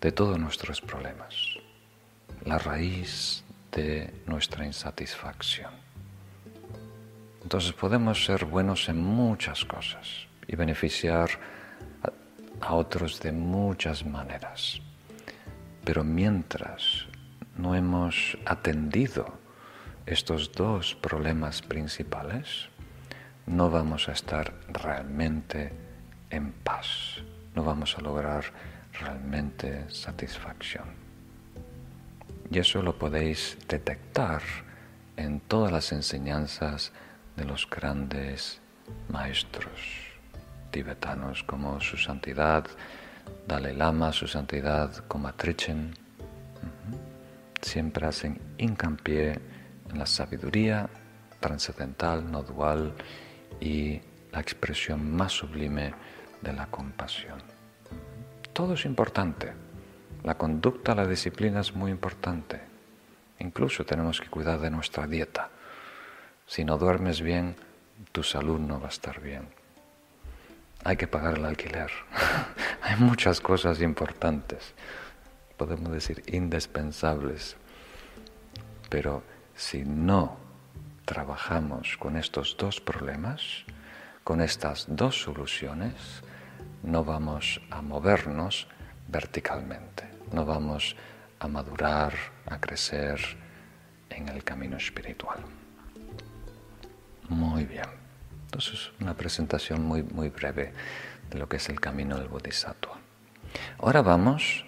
de 0.00 0.10
todos 0.10 0.38
nuestros 0.38 0.80
problemas, 0.80 1.34
la 2.46 2.56
raíz 2.56 3.44
de 3.72 4.22
nuestra 4.24 4.64
insatisfacción. 4.64 5.85
Entonces 7.46 7.74
podemos 7.74 8.24
ser 8.24 8.44
buenos 8.44 8.88
en 8.88 9.00
muchas 9.00 9.64
cosas 9.64 10.26
y 10.48 10.56
beneficiar 10.56 11.30
a 12.60 12.74
otros 12.74 13.20
de 13.20 13.30
muchas 13.30 14.04
maneras. 14.04 14.80
Pero 15.84 16.02
mientras 16.02 17.06
no 17.56 17.76
hemos 17.76 18.36
atendido 18.44 19.38
estos 20.06 20.50
dos 20.50 20.96
problemas 20.96 21.62
principales, 21.62 22.68
no 23.46 23.70
vamos 23.70 24.08
a 24.08 24.12
estar 24.14 24.52
realmente 24.66 25.72
en 26.30 26.50
paz, 26.50 27.22
no 27.54 27.62
vamos 27.62 27.96
a 27.96 28.00
lograr 28.00 28.44
realmente 28.92 29.88
satisfacción. 29.88 30.88
Y 32.50 32.58
eso 32.58 32.82
lo 32.82 32.98
podéis 32.98 33.56
detectar 33.68 34.42
en 35.16 35.38
todas 35.38 35.70
las 35.70 35.92
enseñanzas 35.92 36.92
de 37.36 37.44
los 37.44 37.68
grandes 37.68 38.60
maestros 39.08 39.70
tibetanos 40.70 41.42
como 41.42 41.80
su 41.80 41.96
santidad 41.96 42.66
Dalai 43.46 43.74
Lama, 43.74 44.12
su 44.12 44.26
santidad 44.26 44.94
Komatrichen. 45.06 45.94
Siempre 47.60 48.06
hacen 48.06 48.40
hincapié 48.58 49.40
en 49.90 49.98
la 49.98 50.06
sabiduría 50.06 50.88
trascendental, 51.40 52.30
no 52.30 52.42
dual 52.42 52.92
y 53.60 54.00
la 54.32 54.40
expresión 54.40 55.10
más 55.14 55.32
sublime 55.32 55.94
de 56.42 56.52
la 56.52 56.66
compasión. 56.66 57.38
Todo 58.52 58.74
es 58.74 58.84
importante. 58.84 59.52
La 60.24 60.36
conducta, 60.36 60.94
la 60.94 61.06
disciplina 61.06 61.60
es 61.60 61.74
muy 61.74 61.90
importante. 61.90 62.60
Incluso 63.38 63.84
tenemos 63.84 64.20
que 64.20 64.28
cuidar 64.28 64.58
de 64.60 64.70
nuestra 64.70 65.06
dieta. 65.06 65.50
Si 66.46 66.64
no 66.64 66.78
duermes 66.78 67.20
bien, 67.20 67.56
tu 68.12 68.22
salud 68.22 68.60
no 68.60 68.78
va 68.80 68.86
a 68.86 68.90
estar 68.90 69.20
bien. 69.20 69.48
Hay 70.84 70.96
que 70.96 71.08
pagar 71.08 71.38
el 71.38 71.44
alquiler. 71.44 71.90
Hay 72.82 72.96
muchas 72.96 73.40
cosas 73.40 73.80
importantes, 73.80 74.74
podemos 75.56 75.90
decir 75.90 76.22
indispensables. 76.28 77.56
Pero 78.88 79.24
si 79.56 79.84
no 79.84 80.36
trabajamos 81.04 81.96
con 81.96 82.16
estos 82.16 82.56
dos 82.56 82.80
problemas, 82.80 83.64
con 84.22 84.40
estas 84.40 84.86
dos 84.88 85.20
soluciones, 85.20 86.22
no 86.84 87.04
vamos 87.04 87.60
a 87.70 87.82
movernos 87.82 88.68
verticalmente, 89.08 90.08
no 90.32 90.44
vamos 90.44 90.94
a 91.40 91.48
madurar, 91.48 92.14
a 92.46 92.60
crecer 92.60 93.18
en 94.10 94.28
el 94.28 94.44
camino 94.44 94.76
espiritual. 94.76 95.55
Muy 97.28 97.64
bien. 97.64 97.86
Entonces, 98.44 98.90
una 99.00 99.14
presentación 99.14 99.84
muy, 99.84 100.02
muy 100.02 100.28
breve 100.28 100.72
de 101.30 101.38
lo 101.38 101.48
que 101.48 101.56
es 101.56 101.68
el 101.68 101.80
camino 101.80 102.16
del 102.18 102.28
Bodhisattva. 102.28 102.98
Ahora 103.78 104.02
vamos 104.02 104.64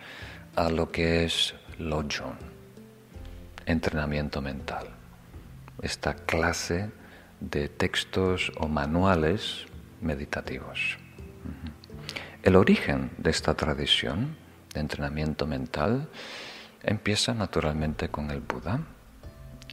a 0.57 0.71
lo 0.71 0.91
que 0.91 1.25
es 1.25 1.55
Lojong, 1.79 2.37
entrenamiento 3.67 4.43
mental. 4.43 4.89
Esta 5.83 6.15
clase 6.15 6.91
de 7.41 7.69
textos 7.69 8.53
o 8.59 8.67
manuales 8.67 9.67
meditativos. 10.01 10.99
El 12.43 12.57
origen 12.57 13.11
de 13.19 13.31
esta 13.31 13.55
tradición 13.55 14.37
de 14.75 14.81
entrenamiento 14.81 15.47
mental 15.47 16.09
empieza 16.83 17.35
naturalmente 17.35 18.09
con 18.09 18.31
el 18.31 18.41
Buda. 18.41 18.81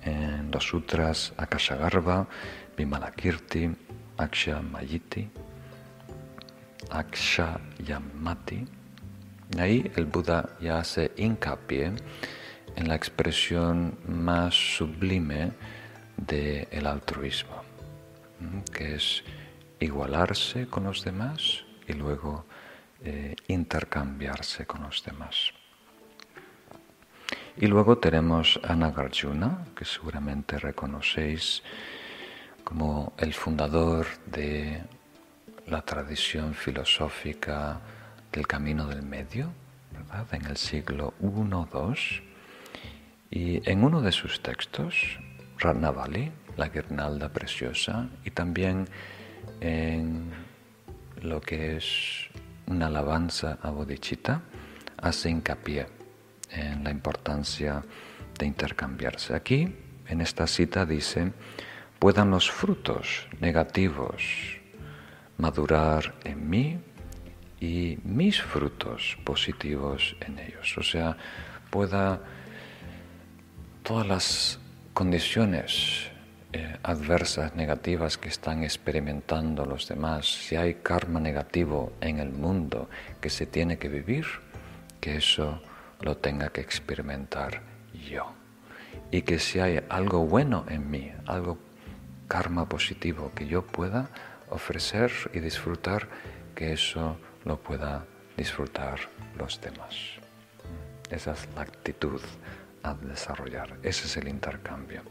En 0.04 0.52
los 0.52 0.66
sutras 0.66 1.34
Akashagarva, 1.38 2.28
Vimalakirti, 2.78 3.76
Akshamayiti, 4.18 5.30
Akshayamati. 6.90 8.68
Ahí 9.58 9.92
el 9.96 10.06
Buda 10.06 10.50
ya 10.60 10.80
hace 10.80 11.12
hincapié 11.18 11.94
en 12.76 12.88
la 12.88 12.96
expresión 12.96 13.98
más 14.08 14.54
sublime 14.54 15.52
del 16.18 16.88
altruismo, 16.88 17.62
que 18.72 18.96
es 18.96 19.24
igualarse 19.80 20.68
con 20.68 20.86
los 20.86 21.04
demás 21.04 21.64
y 21.88 21.94
luego 21.94 22.46
eh, 23.02 23.36
intercambiarse 23.48 24.66
con 24.66 24.84
los 24.84 25.04
demás. 25.04 25.54
Y 27.58 27.68
luego 27.68 27.98
tenemos 27.98 28.60
a 28.64 28.76
Nagarjuna, 28.76 29.66
que 29.76 29.86
seguramente 29.86 30.58
reconocéis 30.60 31.64
como 32.66 33.14
el 33.18 33.34
fundador 33.34 34.08
de 34.26 34.82
la 35.68 35.82
tradición 35.84 36.54
filosófica 36.54 37.80
del 38.32 38.48
camino 38.48 38.88
del 38.88 39.04
medio, 39.04 39.52
¿verdad? 39.94 40.28
en 40.34 40.46
el 40.48 40.58
siglo 40.58 41.14
I-II. 41.22 42.24
Y 43.30 43.70
en 43.70 43.84
uno 43.84 44.02
de 44.02 44.12
sus 44.12 44.42
textos, 44.42 45.20
Ratnavali, 45.60 46.32
la 46.58 46.70
guirnalda 46.70 47.30
preciosa, 47.30 48.10
y 48.24 48.32
también 48.32 48.88
en 49.62 50.32
lo 51.22 51.42
que 51.42 51.78
es 51.78 52.30
una 52.68 52.88
alabanza 52.88 53.60
a 53.62 53.70
Bodhicitta, 53.70 54.42
hace 54.98 55.30
hincapié 55.30 55.88
en 56.52 56.84
la 56.84 56.90
importancia 56.90 57.84
de 58.40 58.46
intercambiarse. 58.46 59.36
Aquí, 59.36 59.76
en 60.08 60.22
esta 60.22 60.48
cita, 60.48 60.86
dice, 60.86 61.32
puedan 62.06 62.30
los 62.30 62.52
frutos 62.52 63.28
negativos 63.40 64.60
madurar 65.40 66.14
en 66.24 66.48
mí 66.48 66.78
y 67.60 67.98
mis 68.04 68.44
frutos 68.44 69.18
positivos 69.24 70.16
en 70.20 70.38
ellos. 70.38 70.78
O 70.78 70.84
sea, 70.84 71.18
pueda 71.72 72.22
todas 73.82 74.06
las 74.06 74.60
condiciones 74.94 76.12
eh, 76.54 76.78
adversas, 76.84 77.56
negativas 77.56 78.20
que 78.20 78.30
están 78.30 78.64
experimentando 78.64 79.66
los 79.66 79.88
demás, 79.88 80.28
si 80.28 80.56
hay 80.56 80.76
karma 80.76 81.20
negativo 81.20 81.94
en 82.02 82.20
el 82.20 82.30
mundo 82.30 82.88
que 83.20 83.32
se 83.32 83.48
tiene 83.48 83.80
que 83.80 83.90
vivir, 83.90 84.28
que 85.02 85.16
eso 85.16 85.60
lo 86.02 86.18
tenga 86.18 86.50
que 86.50 86.62
experimentar 86.62 87.64
yo. 88.08 88.32
Y 89.10 89.24
que 89.24 89.40
si 89.40 89.60
hay 89.60 89.80
algo 89.90 90.28
bueno 90.28 90.66
en 90.70 90.92
mí, 90.92 91.12
algo 91.26 91.65
karma 92.28 92.68
positivo 92.68 93.32
que 93.36 93.48
yo 93.48 93.66
pueda 93.66 94.10
ofrecer 94.50 95.12
y 95.34 95.40
disfrutar, 95.40 96.08
que 96.54 96.74
eso 96.74 97.18
lo 97.44 97.58
pueda 97.58 98.06
disfrutar 98.38 99.00
los 99.38 99.60
demás. 99.62 99.96
Esa 101.10 101.34
es 101.34 101.48
la 101.56 101.62
actitud 101.62 102.22
a 102.84 102.94
desarrollar, 102.94 103.78
ese 103.84 104.06
es 104.06 104.18
el 104.18 104.28
intercambio. 104.28 105.02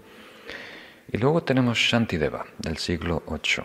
Y 1.12 1.18
luego 1.18 1.42
tenemos 1.42 1.78
Shantideva 1.78 2.44
del 2.58 2.78
siglo 2.78 3.22
VIII, 3.28 3.64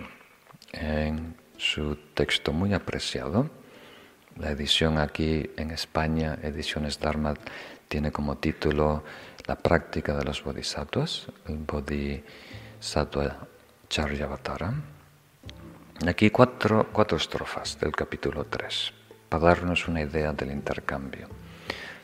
en 0.73 1.35
su 1.57 1.95
texto 2.13 2.53
muy 2.53 2.73
apreciado. 2.73 3.49
La 4.37 4.51
edición 4.51 4.97
aquí 4.97 5.49
en 5.57 5.71
España, 5.71 6.37
Ediciones 6.43 6.99
Dharma, 6.99 7.33
tiene 7.87 8.11
como 8.11 8.37
título 8.37 9.03
La 9.47 9.55
práctica 9.55 10.15
de 10.15 10.23
los 10.23 10.43
bodhisattvas, 10.43 11.27
el 11.47 11.57
Bodhisattva 12.79 13.45
Charyavatara 13.89 14.73
Aquí 16.07 16.29
cuatro, 16.29 16.87
cuatro 16.93 17.17
estrofas 17.17 17.77
del 17.77 17.91
capítulo 17.91 18.45
3 18.45 18.93
para 19.27 19.43
darnos 19.47 19.89
una 19.89 20.01
idea 20.01 20.31
del 20.31 20.51
intercambio, 20.51 21.27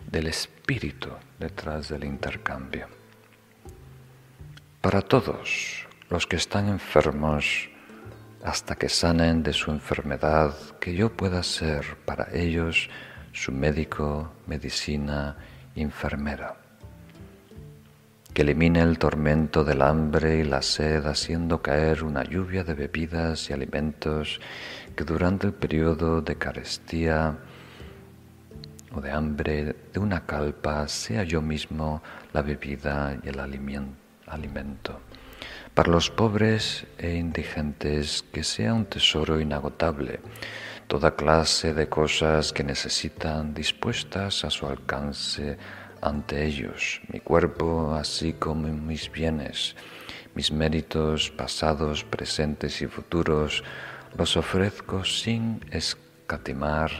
del 0.05 0.27
espíritu 0.27 1.11
detrás 1.39 1.87
del 1.87 2.03
intercambio. 2.03 2.89
Para 4.81 5.01
todos, 5.01 5.87
los 6.09 6.27
que 6.27 6.35
están 6.35 6.67
enfermos 6.67 7.69
hasta 8.43 8.75
que 8.75 8.89
sanen 8.89 9.43
de 9.43 9.53
su 9.53 9.71
enfermedad, 9.71 10.53
que 10.81 10.93
yo 10.93 11.09
pueda 11.09 11.41
ser 11.41 11.95
para 12.03 12.27
ellos 12.33 12.89
su 13.31 13.53
médico, 13.53 14.29
medicina, 14.45 15.37
enfermera. 15.73 16.64
Que 18.35 18.41
elimine 18.41 18.81
el 18.81 18.99
tormento 18.99 19.63
del 19.63 19.81
hambre 19.81 20.39
y 20.39 20.43
la 20.43 20.61
sed, 20.61 21.05
haciendo 21.05 21.61
caer 21.61 22.03
una 22.03 22.21
lluvia 22.25 22.65
de 22.65 22.73
bebidas 22.73 23.49
y 23.49 23.53
alimentos 23.53 24.41
que 24.93 25.05
durante 25.05 25.47
el 25.47 25.53
periodo 25.53 26.21
de 26.21 26.35
carestía 26.35 27.37
o 28.93 28.99
de 28.99 29.09
hambre 29.09 29.73
de 29.93 29.99
una 30.01 30.25
calpa 30.25 30.85
sea 30.89 31.23
yo 31.23 31.41
mismo 31.41 32.03
la 32.33 32.41
bebida 32.41 33.17
y 33.23 33.29
el 33.29 33.39
alimento. 33.39 34.99
Para 35.73 35.93
los 35.93 36.09
pobres 36.09 36.85
e 36.97 37.15
indigentes 37.15 38.21
que 38.33 38.43
sea 38.43 38.73
un 38.73 38.87
tesoro 38.87 39.39
inagotable, 39.39 40.19
toda 40.87 41.15
clase 41.15 41.73
de 41.73 41.87
cosas 41.87 42.51
que 42.51 42.65
necesitan 42.65 43.53
dispuestas 43.53 44.43
a 44.43 44.49
su 44.49 44.67
alcance 44.67 45.57
ante 46.01 46.45
ellos, 46.45 47.01
mi 47.11 47.19
cuerpo 47.19 47.93
así 47.95 48.33
como 48.33 48.67
mis 48.67 49.11
bienes, 49.11 49.75
mis 50.33 50.51
méritos 50.51 51.31
pasados, 51.31 52.03
presentes 52.03 52.81
y 52.81 52.87
futuros, 52.87 53.63
los 54.17 54.37
ofrezco 54.37 55.03
sin 55.03 55.65
escatimar 55.71 56.91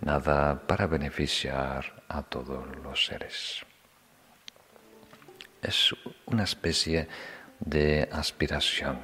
nada 0.00 0.66
para 0.66 0.86
beneficiar 0.86 2.02
a 2.08 2.22
todos 2.22 2.64
los 2.82 3.06
seres. 3.06 3.64
Es 5.62 5.94
una 6.26 6.44
especie 6.44 7.08
de 7.60 8.08
aspiración 8.10 8.98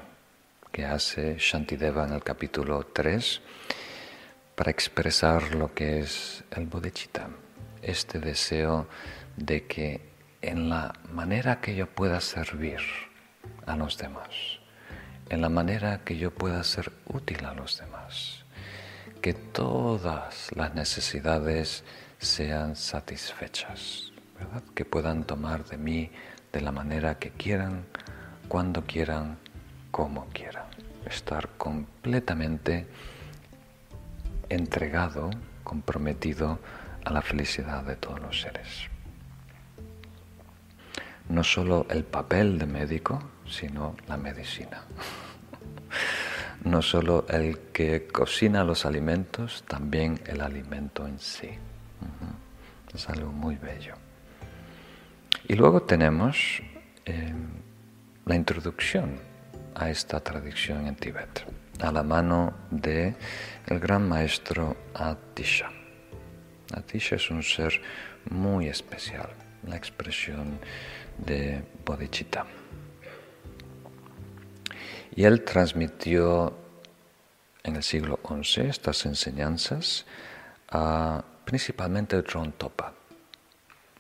que 0.73 0.85
hace 0.85 1.37
Shantideva 1.39 2.05
en 2.05 2.15
el 2.15 2.23
capítulo 2.23 2.85
3 2.93 3.41
para 4.55 4.71
expresar 4.71 5.55
lo 5.55 5.73
que 5.73 6.01
es 6.01 6.43
el 6.51 6.67
bodhicitta, 6.67 7.29
este 7.81 8.19
deseo 8.19 8.89
de 9.39 9.67
que 9.67 10.01
en 10.43 10.69
la 10.69 10.93
manera 11.13 11.61
que 11.61 11.75
yo 11.75 11.87
pueda 11.87 12.21
servir 12.21 12.81
a 13.67 13.77
los 13.77 13.99
demás, 13.99 14.59
en 15.31 15.41
la 15.41 15.49
manera 15.49 16.05
que 16.05 16.17
yo 16.17 16.33
pueda 16.33 16.63
ser 16.65 16.93
útil 17.07 17.45
a 17.45 17.55
los 17.55 17.79
demás, 17.79 18.45
que 19.21 19.35
todas 19.35 20.51
las 20.55 20.75
necesidades 20.75 21.85
sean 22.19 22.77
satisfechas, 22.77 24.13
que 24.75 24.85
puedan 24.85 25.25
tomar 25.25 25.65
de 25.65 25.77
mí 25.77 26.11
de 26.53 26.61
la 26.61 26.73
manera 26.73 27.19
que 27.19 27.31
quieran, 27.31 27.85
cuando 28.49 28.85
quieran, 28.85 29.39
como 29.91 30.27
quieran. 30.27 30.67
Estar 31.07 31.49
completamente 31.59 32.87
entregado, 34.49 35.31
comprometido 35.65 36.59
a 37.05 37.13
la 37.13 37.23
felicidad 37.23 37.83
de 37.83 37.97
todos 37.97 38.21
los 38.21 38.41
seres. 38.41 38.89
No 41.29 41.45
solo 41.45 41.87
el 41.91 42.05
papel 42.05 42.59
de 42.59 42.67
médico, 42.67 43.23
sino 43.47 43.97
la 44.07 44.17
medicina. 44.17 44.83
No 46.65 46.83
solo 46.83 47.25
el 47.29 47.59
que 47.73 48.09
cocina 48.09 48.65
los 48.65 48.85
alimentos, 48.85 49.63
también 49.69 50.21
el 50.27 50.41
alimento 50.41 51.07
en 51.07 51.21
sí. 51.21 51.51
Es 52.93 53.09
algo 53.09 53.31
muy 53.31 53.55
bello. 53.55 53.95
Y 55.47 55.55
luego 55.55 55.83
tenemos 55.83 56.61
eh, 57.07 57.33
la 58.27 58.35
introducción 58.35 59.19
a 59.75 59.89
esta 59.89 60.21
tradición 60.21 60.87
en 60.87 60.97
Tíbet, 60.97 61.47
a 61.81 61.93
la 61.93 62.03
mano 62.03 62.53
de 62.71 63.15
el 63.67 63.79
gran 63.79 64.09
maestro 64.09 64.77
Atisha. 64.95 65.71
Atisha 66.75 67.17
es 67.17 67.31
un 67.31 67.43
ser 67.43 67.81
muy 68.29 68.69
especial, 68.69 69.31
la 69.67 69.77
expresión 69.77 70.59
de 71.19 71.63
bodhicitta. 71.85 72.47
Y 75.15 75.25
él 75.25 75.45
transmitió 75.45 76.55
en 77.65 77.77
el 77.77 77.83
siglo 77.83 78.21
XI 78.27 78.63
estas 78.63 79.05
enseñanzas 79.07 80.07
a 80.71 81.25
principalmente 81.45 82.23
Topa. 82.23 82.93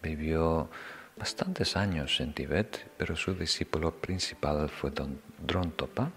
Vivió 0.02 0.68
bastantes 1.16 1.76
años 1.76 2.20
en 2.20 2.32
Tibet, 2.32 2.90
pero 2.96 3.16
su 3.16 3.34
discípulo 3.34 3.92
principal 3.92 4.68
fue 4.68 4.90
Don 4.90 5.20
Drontopa, 5.44 6.10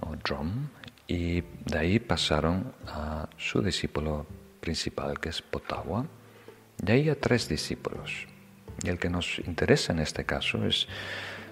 o 0.00 0.16
Drom, 0.16 0.68
y 1.06 1.42
de 1.42 1.78
ahí 1.78 1.98
pasaron 1.98 2.72
a 2.86 3.28
su 3.36 3.60
discípulo 3.60 4.26
principal, 4.60 5.20
que 5.20 5.28
es 5.28 5.42
Potawa, 5.42 6.06
de 6.78 6.92
ahí 6.92 7.10
a 7.10 7.20
tres 7.20 7.48
discípulos. 7.48 8.26
Y 8.82 8.88
el 8.88 8.98
que 8.98 9.10
nos 9.10 9.38
interesa 9.40 9.92
en 9.92 10.00
este 10.00 10.24
caso 10.24 10.64
es 10.64 10.88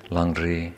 Langri 0.08 0.74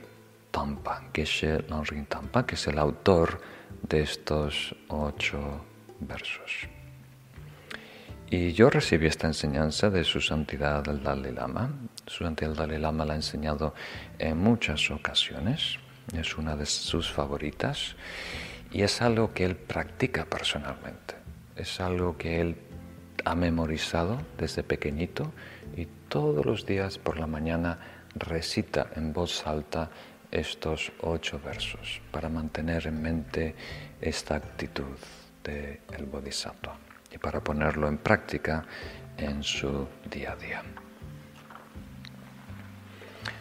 Tampa, 0.51 1.05
Geshe 1.13 1.65
Langri 1.69 2.03
Tampa, 2.03 2.45
que 2.45 2.57
es 2.57 2.67
el 2.67 2.79
autor 2.79 3.41
de 3.83 4.03
estos 4.03 4.75
ocho 4.89 5.65
versos. 6.01 6.69
Y 8.31 8.53
yo 8.53 8.71
recibí 8.71 9.07
esta 9.07 9.27
enseñanza 9.27 9.91
de 9.91 10.05
su 10.05 10.21
santidad 10.21 10.89
el 10.89 11.03
Dalai 11.03 11.33
Lama. 11.33 11.71
Su 12.07 12.25
santidad 12.25 12.53
el 12.53 12.57
Dalai 12.57 12.79
Lama 12.79 13.05
la 13.05 13.13
ha 13.13 13.17
enseñado 13.17 13.75
en 14.19 14.39
muchas 14.39 14.91
ocasiones. 14.91 15.79
Es 16.15 16.39
una 16.39 16.57
de 16.57 16.65
sus 16.65 17.13
favoritas. 17.13 17.95
Y 18.71 18.83
es 18.83 19.03
algo 19.03 19.35
que 19.35 19.45
él 19.45 19.57
practica 19.57 20.25
personalmente. 20.25 21.15
Es 21.57 21.79
algo 21.79 22.17
que 22.17 22.41
él 22.41 22.57
ha 23.27 23.35
memorizado 23.35 24.19
desde 24.39 24.63
pequeñito 24.63 25.31
y 25.77 25.87
todos 26.09 26.45
los 26.45 26.67
días 26.67 26.99
por 26.99 27.19
la 27.19 27.27
mañana 27.27 27.79
recita 28.15 28.89
en 28.97 29.13
voz 29.13 29.47
alta 29.47 29.91
estos 30.31 30.93
ocho 31.01 31.41
versos 31.45 32.01
para 32.11 32.29
mantener 32.29 32.87
en 32.87 33.03
mente 33.03 33.55
esta 34.01 34.37
actitud 34.37 34.97
del 35.45 35.81
el 35.93 36.07
Bodhisattva 36.07 36.77
y 37.11 37.19
para 37.19 37.41
ponerlo 37.41 37.89
en 37.89 37.99
práctica 37.99 38.65
en 39.17 39.43
su 39.43 39.87
día 40.11 40.33
a 40.33 40.37
día. 40.37 40.63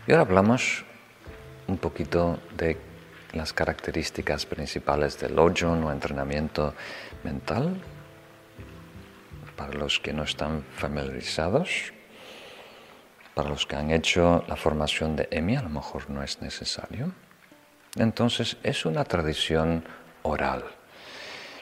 Y 0.08 0.12
ahora 0.12 0.24
hablamos 0.24 0.84
un 1.68 1.78
poquito 1.78 2.40
de 2.58 2.78
las 3.34 3.54
características 3.54 4.46
principales 4.46 5.18
del 5.20 5.36
Lojong 5.36 5.84
o 5.86 5.92
entrenamiento 5.92 6.74
mental. 7.24 7.80
Para 9.56 9.74
los 9.74 10.00
que 10.00 10.12
no 10.12 10.24
están 10.24 10.64
familiarizados, 10.76 11.94
para 13.34 13.50
los 13.50 13.66
que 13.66 13.76
han 13.76 13.92
hecho 13.92 14.44
la 14.48 14.56
formación 14.56 15.16
de 15.16 15.28
EMI, 15.32 15.58
a 15.58 15.62
lo 15.64 15.70
mejor 15.70 16.10
no 16.10 16.24
es 16.24 16.42
necesario. 16.42 17.12
Entonces, 17.96 18.58
es 18.64 18.86
una 18.86 19.04
tradición 19.04 19.84
oral, 20.24 20.64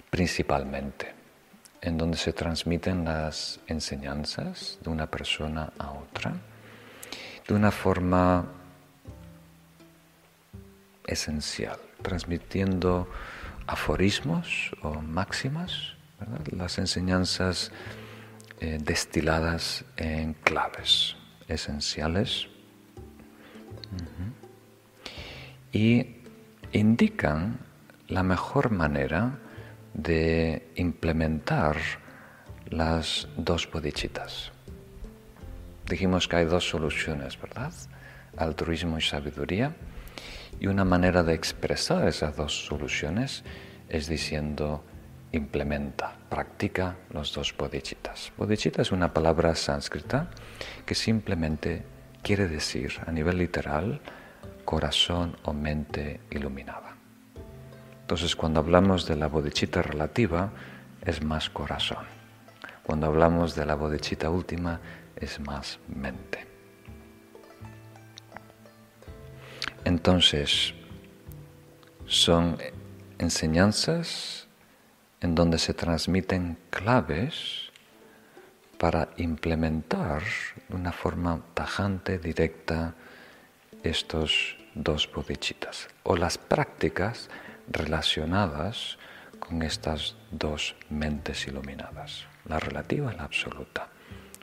principalmente 0.10 1.14
en 1.82 1.98
donde 1.98 2.18
se 2.18 2.34
transmiten 2.34 3.06
las 3.06 3.60
enseñanzas 3.68 4.78
de 4.82 4.90
una 4.90 5.08
persona 5.08 5.72
a 5.78 5.92
otra 5.92 6.34
de 7.48 7.56
una 7.56 7.72
forma 7.72 8.46
esencial, 11.08 11.80
transmitiendo 12.04 13.10
aforismos 13.66 14.72
o 14.84 15.02
máximas, 15.02 15.96
las 16.52 16.78
enseñanzas 16.78 17.72
eh, 18.60 18.78
destiladas 18.80 19.84
en 19.98 20.34
claves 20.34 21.16
esenciales 21.50 22.48
y 25.72 26.16
indican 26.72 27.60
la 28.08 28.24
mejor 28.24 28.72
manera 28.72 29.40
de 29.94 30.72
implementar 30.76 31.78
las 32.70 33.28
dos 33.38 33.70
bodhicittas. 33.72 34.52
Dijimos 35.88 36.28
que 36.28 36.38
hay 36.38 36.46
dos 36.46 36.70
soluciones, 36.70 37.40
¿verdad? 37.40 37.74
Altruismo 38.38 38.98
y 38.98 39.02
sabiduría. 39.02 39.76
Y 40.60 40.68
una 40.68 40.86
manera 40.86 41.24
de 41.24 41.34
expresar 41.34 42.08
esas 42.08 42.36
dos 42.36 42.66
soluciones 42.66 43.44
es 43.88 44.08
diciendo 44.08 44.84
implementa, 45.32 46.16
practica 46.30 46.98
los 47.12 47.34
dos 47.34 47.56
bodhicittas. 47.56 48.32
Bodhicitta 48.38 48.82
es 48.82 48.92
una 48.92 49.14
palabra 49.14 49.56
sánscrita 49.56 50.30
que 50.86 50.96
simplemente 50.96 51.84
quiere 52.24 52.48
decir 52.48 52.94
a 53.06 53.12
nivel 53.12 53.38
literal 53.38 54.02
corazón 54.66 55.38
o 55.44 55.54
mente 55.54 56.20
iluminada. 56.32 56.96
Entonces, 58.02 58.36
cuando 58.36 58.60
hablamos 58.60 59.06
de 59.06 59.16
la 59.16 59.28
bodhicitta 59.28 59.82
relativa, 59.82 60.52
es 61.06 61.24
más 61.24 61.50
corazón. 61.50 62.06
Cuando 62.84 63.06
hablamos 63.06 63.56
de 63.56 63.66
la 63.66 63.76
bodhicitta 63.76 64.30
última, 64.30 64.80
es 65.16 65.40
más 65.40 65.80
mente. 65.88 66.48
Entonces, 69.86 70.74
son 72.08 72.58
enseñanzas 73.20 74.39
en 75.22 75.36
donde 75.36 75.60
se 75.60 75.74
transmiten 75.74 76.58
claves 76.70 77.72
para 78.78 79.10
implementar 79.18 80.24
de 80.70 80.76
una 80.76 80.92
forma 80.92 81.42
tajante, 81.54 82.18
directa, 82.18 82.96
estos 83.84 84.58
dos 84.74 85.10
bodhicittas 85.14 85.88
o 86.04 86.16
las 86.16 86.38
prácticas 86.38 87.30
relacionadas 87.70 88.98
con 89.40 89.62
estas 89.62 90.16
dos 90.32 90.76
mentes 90.90 91.48
iluminadas, 91.48 92.26
la 92.46 92.60
relativa 92.60 93.14
y 93.14 93.18
la 93.18 93.24
absoluta. 93.24 93.88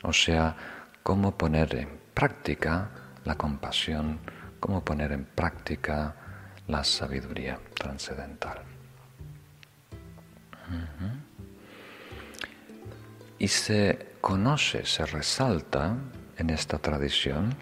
O 0.02 0.12
sea, 0.12 0.56
cómo 1.02 1.36
poner 1.36 1.74
en 1.74 2.00
práctica 2.14 2.90
la 3.24 3.36
compasión, 3.36 4.20
cómo 4.60 4.84
poner 4.84 5.12
en 5.12 5.24
práctica 5.24 6.14
la 6.66 6.82
sabiduría 6.84 7.60
trascendental. 7.74 8.75
Y 13.38 13.48
se 13.48 14.14
conoce, 14.20 14.86
se 14.86 15.04
resalta 15.06 15.96
en 16.38 16.50
esta 16.50 16.78
tradición 16.78 17.54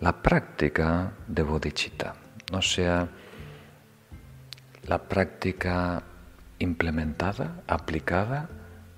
la 0.00 0.22
práctica 0.22 1.12
de 1.26 1.42
bodhicitta, 1.42 2.14
o 2.52 2.62
sea, 2.62 3.08
la 4.84 4.98
práctica 4.98 6.02
implementada, 6.60 7.62
aplicada 7.66 8.48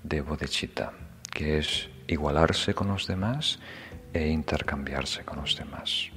de 0.03 0.21
bodhicitta, 0.21 0.93
que 1.31 1.57
es 1.57 1.89
igualarse 2.07 2.73
con 2.73 2.87
los 2.89 3.07
demás 3.07 3.59
e 4.13 4.27
intercambiarse 4.27 5.23
con 5.23 5.39
los 5.39 5.57
demás. 5.57 6.09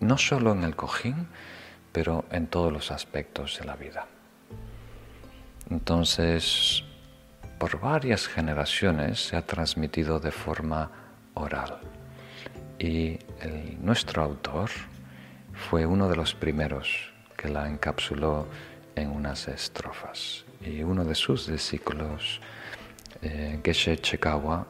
No 0.00 0.18
solo 0.18 0.52
en 0.52 0.64
el 0.64 0.76
cojín, 0.76 1.28
pero 1.92 2.24
en 2.30 2.46
todos 2.46 2.72
los 2.72 2.90
aspectos 2.90 3.58
de 3.58 3.64
la 3.64 3.76
vida. 3.76 4.06
Entonces, 5.70 6.84
por 7.58 7.80
varias 7.80 8.26
generaciones 8.26 9.20
se 9.20 9.36
ha 9.36 9.42
transmitido 9.42 10.20
de 10.20 10.30
forma 10.30 10.90
oral 11.34 11.78
y 12.78 13.18
nuestro 13.80 14.22
autor 14.22 14.70
fue 15.52 15.84
uno 15.84 16.08
de 16.08 16.16
los 16.16 16.34
primeros 16.34 17.12
que 17.36 17.48
la 17.48 17.68
encapsuló 17.68 18.46
en 18.94 19.10
unas 19.10 19.48
estrofas. 19.48 20.44
Y 20.60 20.82
uno 20.82 21.04
de 21.04 21.14
sus 21.14 21.46
discípulos, 21.46 22.40
eh, 23.22 23.60
Geshe 23.64 23.98
Chekawa, 23.98 24.66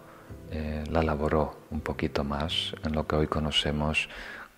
eh, 0.50 0.84
la 0.90 1.00
elaboró 1.00 1.61
un 1.70 1.80
poquito 1.80 2.24
más 2.24 2.74
en 2.84 2.92
lo 2.92 3.06
que 3.06 3.16
hoy 3.16 3.26
conocemos 3.26 4.08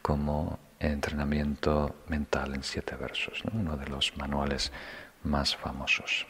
como 0.03 0.59
entrenamiento 0.79 1.97
mental 2.09 2.55
en 2.55 2.63
siete 2.63 2.97
versos, 2.97 3.43
uno 3.53 3.77
de 3.77 3.87
los 3.87 4.17
manuales 4.17 4.73
más 5.25 5.57
famosos. 5.57 6.27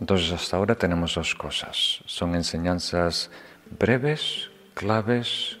Entonces 0.00 0.32
hasta 0.32 0.56
ahora 0.56 0.74
tenemos 0.74 1.14
dos 1.14 1.34
cosas. 1.34 2.00
Son 2.06 2.34
enseñanzas 2.34 3.30
breves, 3.78 4.50
claves 4.74 5.58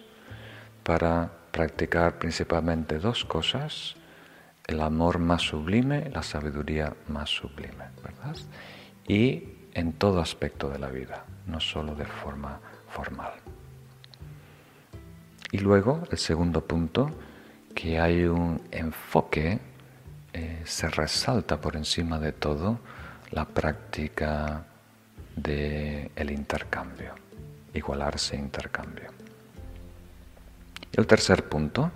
para 0.82 1.30
practicar 1.50 2.18
principalmente 2.18 2.98
dos 2.98 3.24
cosas, 3.24 3.96
el 4.66 4.80
amor 4.80 5.18
más 5.18 5.42
sublime, 5.42 6.10
la 6.10 6.22
sabiduría 6.22 6.94
más 7.08 7.28
sublime, 7.28 7.90
¿verdad? 8.02 8.36
Y 9.06 9.44
en 9.74 9.92
todo 9.92 10.20
aspecto 10.20 10.70
de 10.70 10.78
la 10.78 10.88
vida, 10.88 11.24
no 11.46 11.60
solo 11.60 11.94
de 11.94 12.06
forma 12.06 12.60
formal. 12.88 13.32
Y 15.52 15.58
luego, 15.58 16.02
el 16.10 16.18
segundo 16.18 16.64
punto, 16.64 17.10
que 17.74 18.00
hay 18.00 18.24
un 18.24 18.62
enfoque, 18.70 19.58
eh, 20.32 20.62
se 20.64 20.88
resalta 20.88 21.60
por 21.60 21.76
encima 21.76 22.18
de 22.18 22.32
todo 22.32 22.78
la 23.32 23.44
práctica 23.44 24.64
del 25.36 26.10
el 26.16 26.30
intercambio 26.30 27.14
igualarse 27.74 28.36
intercambio. 28.36 29.10
el 30.92 31.06
tercer 31.06 31.48
punto, 31.48 31.92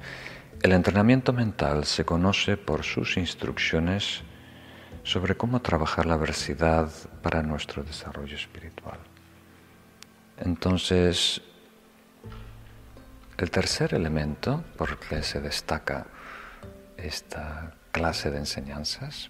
el 0.62 0.72
entrenamiento 0.72 1.32
mental 1.32 1.84
se 1.84 2.04
conoce 2.04 2.56
por 2.56 2.84
sus 2.84 3.16
instrucciones 3.16 4.22
sobre 5.02 5.36
cómo 5.36 5.60
trabajar 5.60 6.06
la 6.06 6.14
adversidad 6.14 6.90
para 7.22 7.42
nuestro 7.42 7.82
desarrollo 7.82 8.36
espiritual. 8.36 8.98
Entonces, 10.38 11.42
el 13.36 13.50
tercer 13.50 13.94
elemento 13.94 14.64
por 14.78 14.90
el 14.90 14.96
que 14.96 15.22
se 15.22 15.40
destaca 15.40 16.06
esta 16.96 17.74
clase 17.92 18.30
de 18.30 18.38
enseñanzas, 18.38 19.28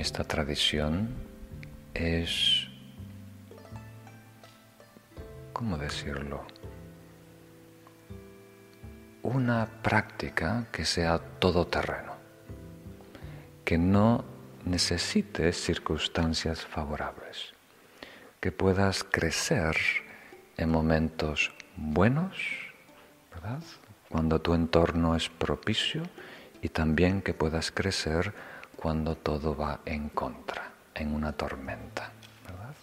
esta 0.00 0.24
tradición, 0.24 1.10
es 1.92 2.68
¿cómo 5.52 5.76
decirlo? 5.76 6.46
Una 9.22 9.66
práctica 9.82 10.68
que 10.72 10.86
sea 10.86 11.18
todoterreno, 11.18 12.14
que 13.62 13.76
no 13.76 14.24
necesite 14.64 15.52
circunstancias 15.52 16.64
favorables, 16.64 17.52
que 18.40 18.52
puedas 18.52 19.04
crecer 19.04 19.76
en 20.56 20.70
momentos 20.70 21.52
buenos, 21.76 22.38
¿verdad? 23.34 23.62
Cuando 24.08 24.40
tu 24.40 24.54
entorno 24.54 25.14
es 25.14 25.28
propicio 25.28 26.04
y 26.62 26.70
también 26.70 27.20
que 27.20 27.34
puedas 27.34 27.70
crecer 27.70 28.32
cuando 28.80 29.14
todo 29.14 29.54
va 29.54 29.80
en 29.84 30.08
contra, 30.08 30.70
en 30.94 31.12
una 31.12 31.32
tormenta, 31.32 32.10
¿verdad? 32.46 32.74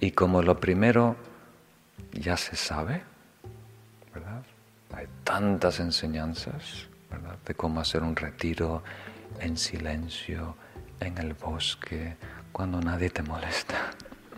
Y 0.00 0.12
como 0.12 0.40
lo 0.40 0.58
primero 0.58 1.14
ya 2.12 2.38
se 2.38 2.56
sabe, 2.56 3.02
¿verdad? 4.14 4.42
Hay 4.94 5.06
tantas 5.24 5.78
enseñanzas, 5.78 6.86
¿verdad? 7.10 7.36
De 7.44 7.54
cómo 7.54 7.80
hacer 7.80 8.02
un 8.02 8.16
retiro 8.16 8.82
en 9.40 9.58
silencio, 9.58 10.56
en 11.00 11.18
el 11.18 11.34
bosque, 11.34 12.16
cuando 12.50 12.80
nadie 12.80 13.10
te 13.10 13.22
molesta. 13.22 13.90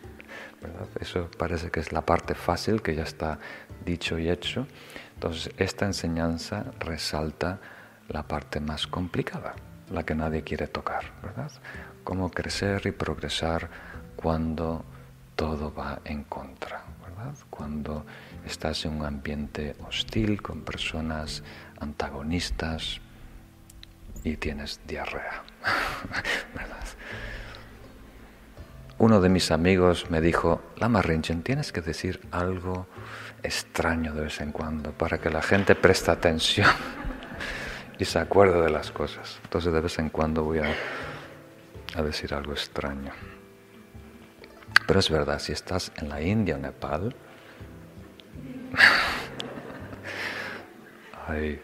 ¿verdad? 0.61 0.89
Eso 1.01 1.31
parece 1.39 1.71
que 1.71 1.79
es 1.79 1.93
la 1.93 2.01
parte 2.01 2.35
fácil 2.35 2.83
que 2.83 2.97
ya 2.97 3.05
está 3.05 3.39
dicho 3.85 4.19
y 4.19 4.31
hecho. 4.31 4.67
Entonces, 5.15 5.53
esta 5.59 5.87
enseñanza 5.87 6.65
resalta 6.81 7.61
la 8.09 8.25
parte 8.25 8.59
más 8.59 8.89
complicada, 8.89 9.55
la 9.95 10.05
que 10.05 10.15
nadie 10.15 10.43
quiere 10.43 10.67
tocar, 10.67 11.05
¿verdad? 11.23 11.51
Cómo 12.03 12.31
crecer 12.31 12.87
y 12.87 12.93
progresar 12.93 13.69
cuando 14.17 14.85
todo 15.37 15.73
va 15.73 16.01
en 16.05 16.25
contra 16.25 16.85
cuando 17.51 18.05
estás 18.47 18.85
en 18.85 18.95
un 18.99 19.07
ambiente 19.07 19.77
hostil 19.87 20.43
con 20.43 20.63
personas 20.63 21.43
antagonistas 21.81 23.01
y 24.23 24.37
tienes 24.37 24.81
diarrea. 24.87 25.43
Uno 28.99 29.21
de 29.21 29.29
mis 29.29 29.51
amigos 29.51 30.09
me 30.11 30.21
dijo, 30.21 30.63
Lama 30.77 31.03
Rinchen, 31.03 31.43
tienes 31.43 31.73
que 31.73 31.81
decir 31.81 32.21
algo 32.31 32.87
extraño 33.43 34.15
de 34.15 34.23
vez 34.23 34.41
en 34.41 34.53
cuando 34.53 34.93
para 34.93 35.19
que 35.19 35.31
la 35.31 35.43
gente 35.43 35.75
preste 35.75 36.11
atención 36.11 36.71
se 38.05 38.19
acuerde 38.19 38.63
de 38.63 38.71
las 38.71 38.91
cosas. 38.91 39.39
Entonces 39.45 39.73
de 39.73 39.81
vez 39.81 39.99
en 39.99 40.11
cuando 40.11 40.45
voy 40.45 40.59
a 40.59 42.03
decir 42.03 42.35
algo 42.35 42.53
extraño. 42.53 43.13
Pero 44.87 45.01
es 45.01 45.11
verdad, 45.11 45.39
si 45.39 45.53
estás 45.53 45.93
en 45.97 46.09
la 46.09 46.21
India 46.21 46.57
o 46.57 46.59
Nepal, 46.59 47.15
hay, 51.27 51.61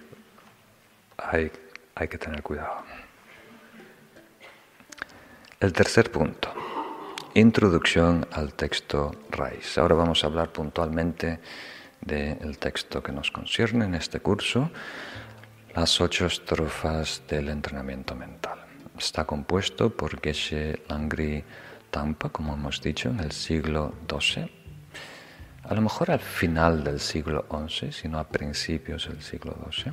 hay 1.95 2.09
que 2.09 2.19
tener 2.19 2.43
cuidado. 2.43 2.83
El 5.61 5.73
tercer 5.75 6.11
punto, 6.11 6.55
introducción 7.35 8.27
al 8.33 8.55
texto 8.55 9.13
raíz. 9.31 9.77
Ahora 9.77 9.95
vamos 9.95 10.25
a 10.25 10.29
hablar 10.29 10.51
puntualmente 10.51 11.41
del 12.01 12.59
texto 12.59 13.03
que 13.03 13.13
nos 13.13 13.31
concierne 13.31 13.85
en 13.85 13.95
este 13.95 14.21
curso, 14.21 14.71
las 15.75 16.01
ocho 16.01 16.27
estrofas 16.27 17.23
del 17.29 17.49
entrenamiento 17.49 18.15
mental. 18.15 18.59
Está 18.99 19.25
compuesto 19.25 19.91
por 19.91 20.21
Geshe 20.21 20.83
Langri 20.89 21.45
Tampa, 21.91 22.29
como 22.29 22.55
hemos 22.55 22.81
dicho, 22.81 23.09
en 23.11 23.21
el 23.21 23.33
siglo 23.33 23.95
XII, 24.09 24.51
a 25.65 25.75
lo 25.75 25.81
mejor 25.83 26.11
al 26.11 26.21
final 26.21 26.83
del 26.83 27.01
siglo 27.01 27.47
XI, 27.51 27.93
sino 27.93 28.19
a 28.19 28.29
principios 28.29 29.09
del 29.09 29.23
siglo 29.23 29.57
XII. 29.71 29.93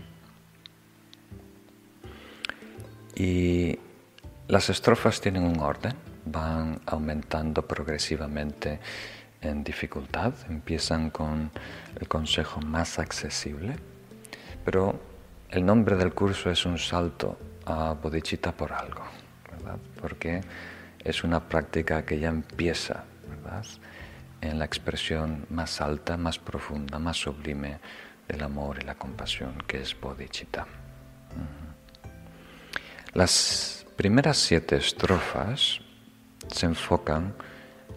Y 3.15 3.79
las 4.47 4.69
estrofas 4.69 5.21
tienen 5.21 5.43
un 5.43 5.59
orden, 5.59 5.93
van 6.25 6.81
aumentando 6.85 7.65
progresivamente 7.67 8.79
en 9.41 9.63
dificultad, 9.63 10.33
empiezan 10.49 11.09
con 11.09 11.51
el 11.99 12.07
consejo 12.07 12.61
más 12.61 12.99
accesible, 12.99 13.75
pero 14.65 14.99
el 15.49 15.65
nombre 15.65 15.95
del 15.95 16.13
curso 16.13 16.49
es 16.49 16.65
un 16.65 16.77
salto 16.77 17.37
a 17.65 17.93
bodhicitta 17.93 18.51
por 18.51 18.73
algo, 18.73 19.03
¿verdad? 19.51 19.77
Porque 20.01 20.41
es 21.03 21.23
una 21.23 21.39
práctica 21.39 22.03
que 22.03 22.19
ya 22.19 22.29
empieza. 22.29 23.03
En 24.41 24.59
la 24.59 24.65
expresión 24.65 25.45
más 25.49 25.79
alta, 25.79 26.17
más 26.17 26.37
profunda, 26.37 26.99
más 26.99 27.17
sublime 27.17 27.79
del 28.27 28.43
amor 28.43 28.77
y 28.81 28.85
la 28.85 28.95
compasión, 28.95 29.63
que 29.65 29.81
es 29.81 29.97
bodhicitta. 29.99 30.67
Las 33.13 33.85
primeras 33.95 34.37
siete 34.37 34.75
estrofas 34.75 35.79
se 36.47 36.65
enfocan 36.65 37.33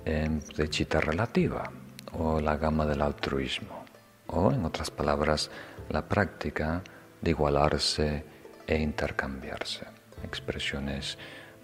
en 0.04 0.38
bodhicitta 0.38 1.00
relativa 1.00 1.70
o 2.12 2.40
la 2.40 2.56
gama 2.56 2.86
del 2.86 3.02
altruismo, 3.02 3.84
o 4.28 4.52
en 4.52 4.64
otras 4.64 4.90
palabras, 4.90 5.50
la 5.88 6.08
práctica 6.08 6.82
de 7.20 7.30
igualarse 7.30 8.24
e 8.66 8.78
intercambiarse, 8.78 9.86
expresiones 10.24 11.18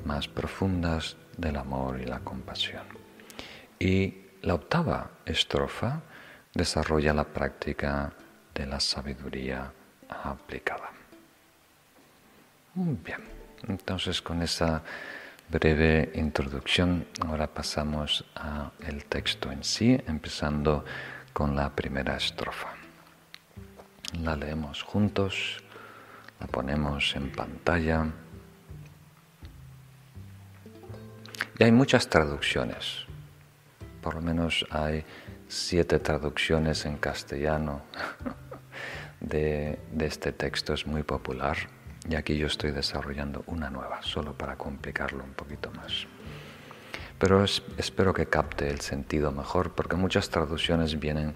más 0.05 0.29
profundas 0.29 1.17
del 1.37 1.57
amor 1.57 2.01
y 2.01 2.05
la 2.05 2.21
compasión. 2.21 2.85
Y 3.79 4.15
la 4.43 4.55
octava 4.55 5.11
estrofa 5.25 6.03
desarrolla 6.55 7.13
la 7.13 7.25
práctica 7.25 8.13
de 8.55 8.67
la 8.67 8.81
sabiduría 8.81 9.73
aplicada. 10.09 10.91
Bien, 12.75 13.21
entonces 13.69 14.21
con 14.23 14.43
esa 14.43 14.83
breve 15.49 16.11
introducción 16.15 17.07
ahora 17.21 17.47
pasamos 17.47 18.25
al 18.35 19.05
texto 19.05 19.51
en 19.51 19.65
sí, 19.65 20.01
empezando 20.07 20.85
con 21.33 21.55
la 21.55 21.71
primera 21.71 22.17
estrofa. 22.17 22.76
La 24.23 24.37
leemos 24.37 24.83
juntos, 24.83 25.63
la 26.41 26.47
ponemos 26.47 27.15
en 27.17 27.31
pantalla. 27.33 28.07
Y 31.59 31.65
hay 31.65 31.73
muchas 31.73 32.09
traducciones, 32.09 33.07
por 34.03 34.15
lo 34.15 34.21
menos 34.21 34.67
hay 34.71 35.05
siete 35.49 35.99
traducciones 35.99 36.85
en 36.87 36.97
castellano 36.97 37.83
de, 39.21 39.79
este 39.99 40.33
texto, 40.33 40.75
es 40.75 40.87
muy 40.87 41.03
popular. 41.03 41.57
Y 42.09 42.15
aquí 42.15 42.37
yo 42.37 42.47
estoy 42.47 42.71
desarrollando 42.71 43.43
una 43.47 43.71
nueva, 43.71 44.01
solo 44.03 44.37
para 44.37 44.57
complicarlo 44.57 45.25
un 45.25 45.33
poquito 45.33 45.71
más. 45.73 46.07
Pero 47.19 47.45
espero 47.45 48.13
que 48.13 48.27
capte 48.27 48.69
el 48.69 48.81
sentido 48.81 49.33
mejor, 49.33 49.75
porque 49.75 49.97
muchas 49.97 50.29
traducciones 50.31 51.01
vienen 51.01 51.35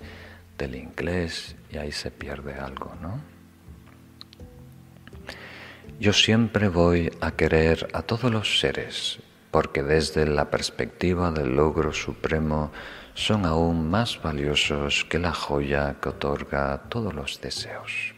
del 0.60 0.76
inglés 0.76 1.56
y 1.70 1.78
ahí 1.78 1.90
se 1.90 2.10
pierde 2.10 2.54
algo, 2.54 2.94
¿no? 3.00 3.18
Yo 5.98 6.12
siempre 6.12 6.68
voy 6.68 7.10
a 7.20 7.32
querer 7.32 7.88
a 7.94 8.02
todos 8.02 8.30
los 8.30 8.60
seres, 8.60 9.18
porque 9.50 9.82
desde 9.82 10.26
la 10.26 10.50
perspectiva 10.50 11.30
del 11.30 11.56
logro 11.56 11.92
supremo 11.92 12.70
son 13.14 13.44
aún 13.46 13.90
más 13.90 14.22
valiosos 14.22 15.04
que 15.06 15.18
la 15.18 15.32
joya 15.32 15.96
que 16.00 16.10
otorga 16.10 16.82
todos 16.88 17.12
los 17.14 17.40
deseos. 17.40 18.14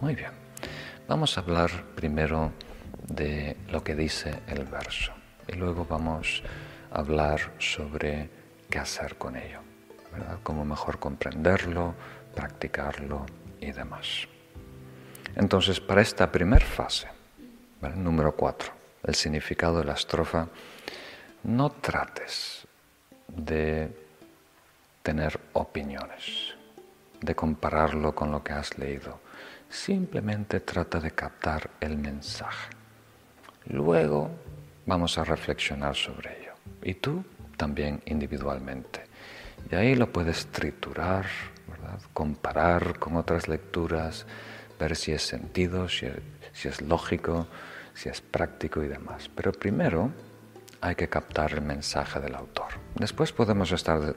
Muy 0.00 0.14
bien, 0.14 0.32
vamos 1.08 1.36
a 1.36 1.40
hablar 1.40 1.70
primero 1.94 2.52
de 3.08 3.56
lo 3.70 3.82
que 3.82 3.94
dice 3.94 4.40
el 4.46 4.64
verso 4.64 5.12
y 5.46 5.56
luego 5.56 5.86
vamos 5.88 6.42
a 6.90 7.00
hablar 7.00 7.54
sobre 7.58 8.30
qué 8.70 8.78
hacer 8.78 9.16
con 9.16 9.36
ello 9.36 9.67
cómo 10.42 10.64
mejor 10.64 10.98
comprenderlo, 10.98 11.94
practicarlo 12.34 13.26
y 13.60 13.72
demás. 13.72 14.28
Entonces, 15.34 15.80
para 15.80 16.00
esta 16.00 16.30
primera 16.30 16.64
fase, 16.64 17.08
número 17.94 18.34
cuatro, 18.34 18.72
el 19.04 19.14
significado 19.14 19.78
de 19.78 19.84
la 19.84 19.94
estrofa, 19.94 20.48
no 21.44 21.70
trates 21.70 22.66
de 23.28 23.90
tener 25.02 25.40
opiniones, 25.52 26.54
de 27.20 27.34
compararlo 27.34 28.14
con 28.14 28.32
lo 28.32 28.42
que 28.42 28.52
has 28.52 28.76
leído. 28.78 29.20
Simplemente 29.70 30.60
trata 30.60 30.98
de 30.98 31.10
captar 31.12 31.70
el 31.80 31.96
mensaje. 31.96 32.70
Luego 33.66 34.30
vamos 34.86 35.18
a 35.18 35.24
reflexionar 35.24 35.94
sobre 35.94 36.40
ello. 36.40 36.52
Y 36.82 36.94
tú 36.94 37.24
también 37.56 38.02
individualmente. 38.06 39.07
Y 39.70 39.74
ahí 39.74 39.94
lo 39.94 40.12
puedes 40.12 40.46
triturar, 40.46 41.26
comparar 42.12 42.98
con 42.98 43.16
otras 43.16 43.48
lecturas, 43.48 44.26
ver 44.78 44.96
si 44.96 45.12
es 45.12 45.22
sentido, 45.22 45.88
si 45.88 46.06
es, 46.06 46.80
lógico, 46.80 47.48
si 47.94 48.08
es 48.08 48.20
práctico 48.20 48.82
y 48.82 48.88
demás. 48.88 49.30
Pero 49.34 49.52
primero 49.52 50.10
hay 50.80 50.94
que 50.94 51.08
captar 51.08 51.52
el 51.52 51.62
mensaje 51.62 52.20
del 52.20 52.34
autor. 52.34 52.68
Después 52.94 53.32
podemos 53.32 53.72
estar 53.72 54.16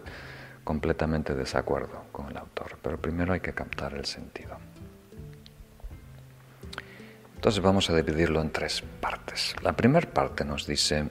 completamente 0.63 1.33
de 1.33 1.39
desacuerdo 1.39 2.05
con 2.11 2.29
el 2.29 2.37
autor, 2.37 2.77
pero 2.81 2.99
primero 2.99 3.33
hay 3.33 3.39
que 3.39 3.53
captar 3.53 3.93
el 3.93 4.05
sentido. 4.05 4.57
Entonces 7.35 7.61
vamos 7.61 7.89
a 7.89 7.95
dividirlo 7.95 8.39
en 8.39 8.51
tres 8.51 8.83
partes. 8.99 9.55
La 9.63 9.75
primera 9.75 10.07
parte 10.07 10.45
nos 10.45 10.67
dice, 10.67 11.09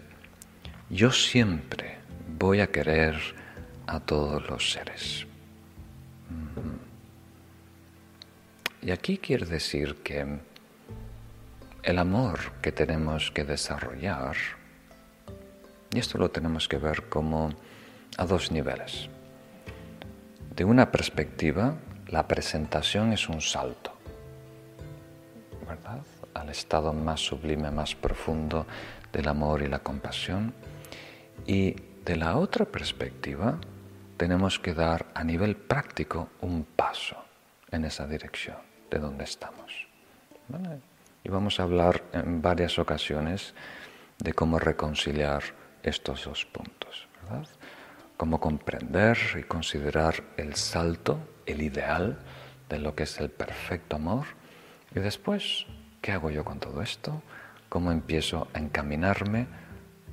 yo 0.88 1.10
siempre 1.10 1.98
voy 2.38 2.60
a 2.60 2.68
querer 2.68 3.39
a 3.90 3.98
todos 3.98 4.48
los 4.48 4.70
seres. 4.70 5.26
Y 8.82 8.92
aquí 8.92 9.18
quiere 9.18 9.46
decir 9.46 9.96
que 9.96 10.38
el 11.82 11.98
amor 11.98 12.38
que 12.62 12.70
tenemos 12.70 13.32
que 13.32 13.44
desarrollar, 13.44 14.36
y 15.92 15.98
esto 15.98 16.18
lo 16.18 16.30
tenemos 16.30 16.68
que 16.68 16.78
ver 16.78 17.08
como 17.08 17.50
a 18.16 18.24
dos 18.26 18.52
niveles. 18.52 19.08
De 20.54 20.64
una 20.64 20.92
perspectiva, 20.92 21.74
la 22.06 22.28
presentación 22.28 23.12
es 23.12 23.28
un 23.28 23.40
salto, 23.40 23.92
¿verdad? 25.66 26.02
Al 26.34 26.48
estado 26.48 26.92
más 26.92 27.18
sublime, 27.18 27.72
más 27.72 27.96
profundo 27.96 28.66
del 29.12 29.26
amor 29.26 29.62
y 29.62 29.66
la 29.66 29.80
compasión. 29.80 30.54
Y 31.44 31.74
de 32.04 32.16
la 32.16 32.36
otra 32.36 32.64
perspectiva, 32.64 33.58
tenemos 34.20 34.58
que 34.58 34.74
dar 34.74 35.06
a 35.14 35.24
nivel 35.24 35.56
práctico 35.56 36.28
un 36.42 36.64
paso 36.76 37.16
en 37.70 37.86
esa 37.86 38.06
dirección 38.06 38.58
de 38.90 38.98
donde 38.98 39.24
estamos. 39.24 39.88
Y 41.24 41.30
vamos 41.30 41.58
a 41.58 41.62
hablar 41.62 42.04
en 42.12 42.42
varias 42.42 42.78
ocasiones 42.78 43.54
de 44.18 44.34
cómo 44.34 44.58
reconciliar 44.58 45.42
estos 45.82 46.26
dos 46.26 46.44
puntos, 46.44 47.08
¿verdad? 47.22 47.48
Cómo 48.18 48.40
comprender 48.40 49.16
y 49.38 49.44
considerar 49.44 50.22
el 50.36 50.54
salto, 50.54 51.18
el 51.46 51.62
ideal 51.62 52.18
de 52.68 52.78
lo 52.78 52.94
que 52.94 53.04
es 53.04 53.20
el 53.20 53.30
perfecto 53.30 53.96
amor. 53.96 54.26
Y 54.94 55.00
después, 55.00 55.64
¿qué 56.02 56.12
hago 56.12 56.28
yo 56.28 56.44
con 56.44 56.60
todo 56.60 56.82
esto? 56.82 57.22
¿Cómo 57.70 57.90
empiezo 57.90 58.48
a 58.52 58.58
encaminarme, 58.58 59.46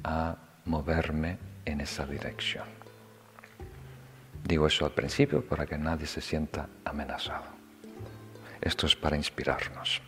a 0.06 0.38
moverme 0.64 1.40
en 1.66 1.82
esa 1.82 2.06
dirección? 2.06 2.77
Digo 4.48 4.66
eso 4.66 4.86
al 4.86 4.92
principio 4.92 5.44
para 5.44 5.66
que 5.66 5.78
nadie 5.78 6.08
se 6.08 6.22
sienta 6.22 6.70
amenazado. 6.86 7.44
Esto 8.62 8.86
es 8.86 8.96
para 8.96 9.18
inspirarnos. 9.18 10.02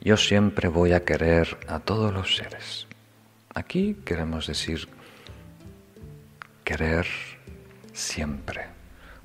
Yo 0.00 0.16
siempre 0.16 0.66
voy 0.66 0.92
a 0.92 1.04
querer 1.04 1.58
a 1.68 1.78
todos 1.78 2.12
los 2.12 2.34
seres. 2.34 2.88
Aquí 3.54 3.94
queremos 4.04 4.48
decir 4.48 4.88
querer 6.64 7.06
siempre. 7.92 8.66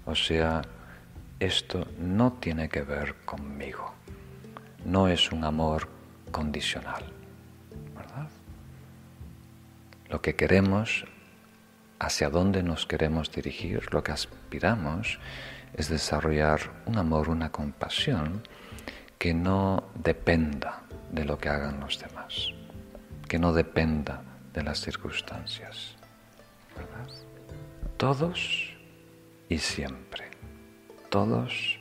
O 0.06 0.14
sea, 0.14 0.62
esto 1.40 1.88
no 1.98 2.34
tiene 2.34 2.70
que 2.70 2.84
ver 2.84 3.16
conmigo. 3.26 3.92
No 4.86 5.08
es 5.08 5.32
un 5.32 5.44
amor 5.44 5.90
condicional. 6.32 7.06
¿Verdad? 7.96 8.30
Lo 10.10 10.22
que 10.22 10.36
queremos 10.36 11.06
hacia 12.04 12.30
dónde 12.30 12.64
nos 12.64 12.86
queremos 12.86 13.32
dirigir, 13.32 13.94
lo 13.94 14.04
que 14.04 14.12
aspiramos 14.12 15.20
es 15.74 15.88
desarrollar 15.90 16.60
un 16.86 16.98
amor, 16.98 17.30
una 17.30 17.50
compasión 17.50 18.44
que 19.18 19.34
no 19.34 19.86
dependa 19.96 20.84
de 21.12 21.24
lo 21.24 21.38
que 21.38 21.48
hagan 21.48 21.80
los 21.80 22.00
demás, 22.00 22.50
que 23.30 23.40
no 23.40 23.54
dependa 23.54 24.22
de 24.54 24.64
las 24.64 24.82
circunstancias. 24.82 25.96
Todos 27.98 28.74
y 29.48 29.58
siempre, 29.58 30.30
todos 31.10 31.80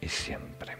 y 0.00 0.08
siempre. 0.08 0.79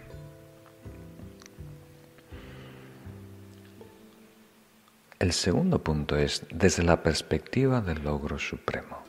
El 5.20 5.34
segundo 5.34 5.84
punto 5.84 6.16
es 6.16 6.46
desde 6.50 6.82
la 6.82 7.02
perspectiva 7.02 7.82
del 7.82 8.02
logro 8.02 8.38
supremo. 8.38 9.02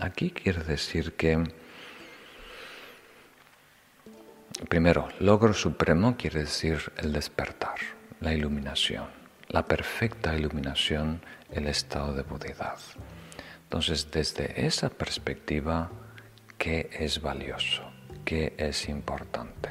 Aquí 0.00 0.32
quiere 0.32 0.64
decir 0.64 1.12
que 1.12 1.44
primero, 4.68 5.08
logro 5.20 5.54
supremo 5.54 6.16
quiere 6.16 6.40
decir 6.40 6.92
el 6.96 7.12
despertar, 7.12 7.76
la 8.18 8.34
iluminación, 8.34 9.06
la 9.46 9.64
perfecta 9.64 10.36
iluminación, 10.36 11.22
el 11.52 11.68
estado 11.68 12.14
de 12.14 12.24
budidad. 12.24 12.80
Entonces, 13.62 14.10
desde 14.10 14.66
esa 14.66 14.90
perspectiva, 14.90 15.88
¿qué 16.58 16.90
es 16.98 17.22
valioso? 17.22 17.84
¿Qué 18.24 18.54
es 18.58 18.88
importante? 18.88 19.70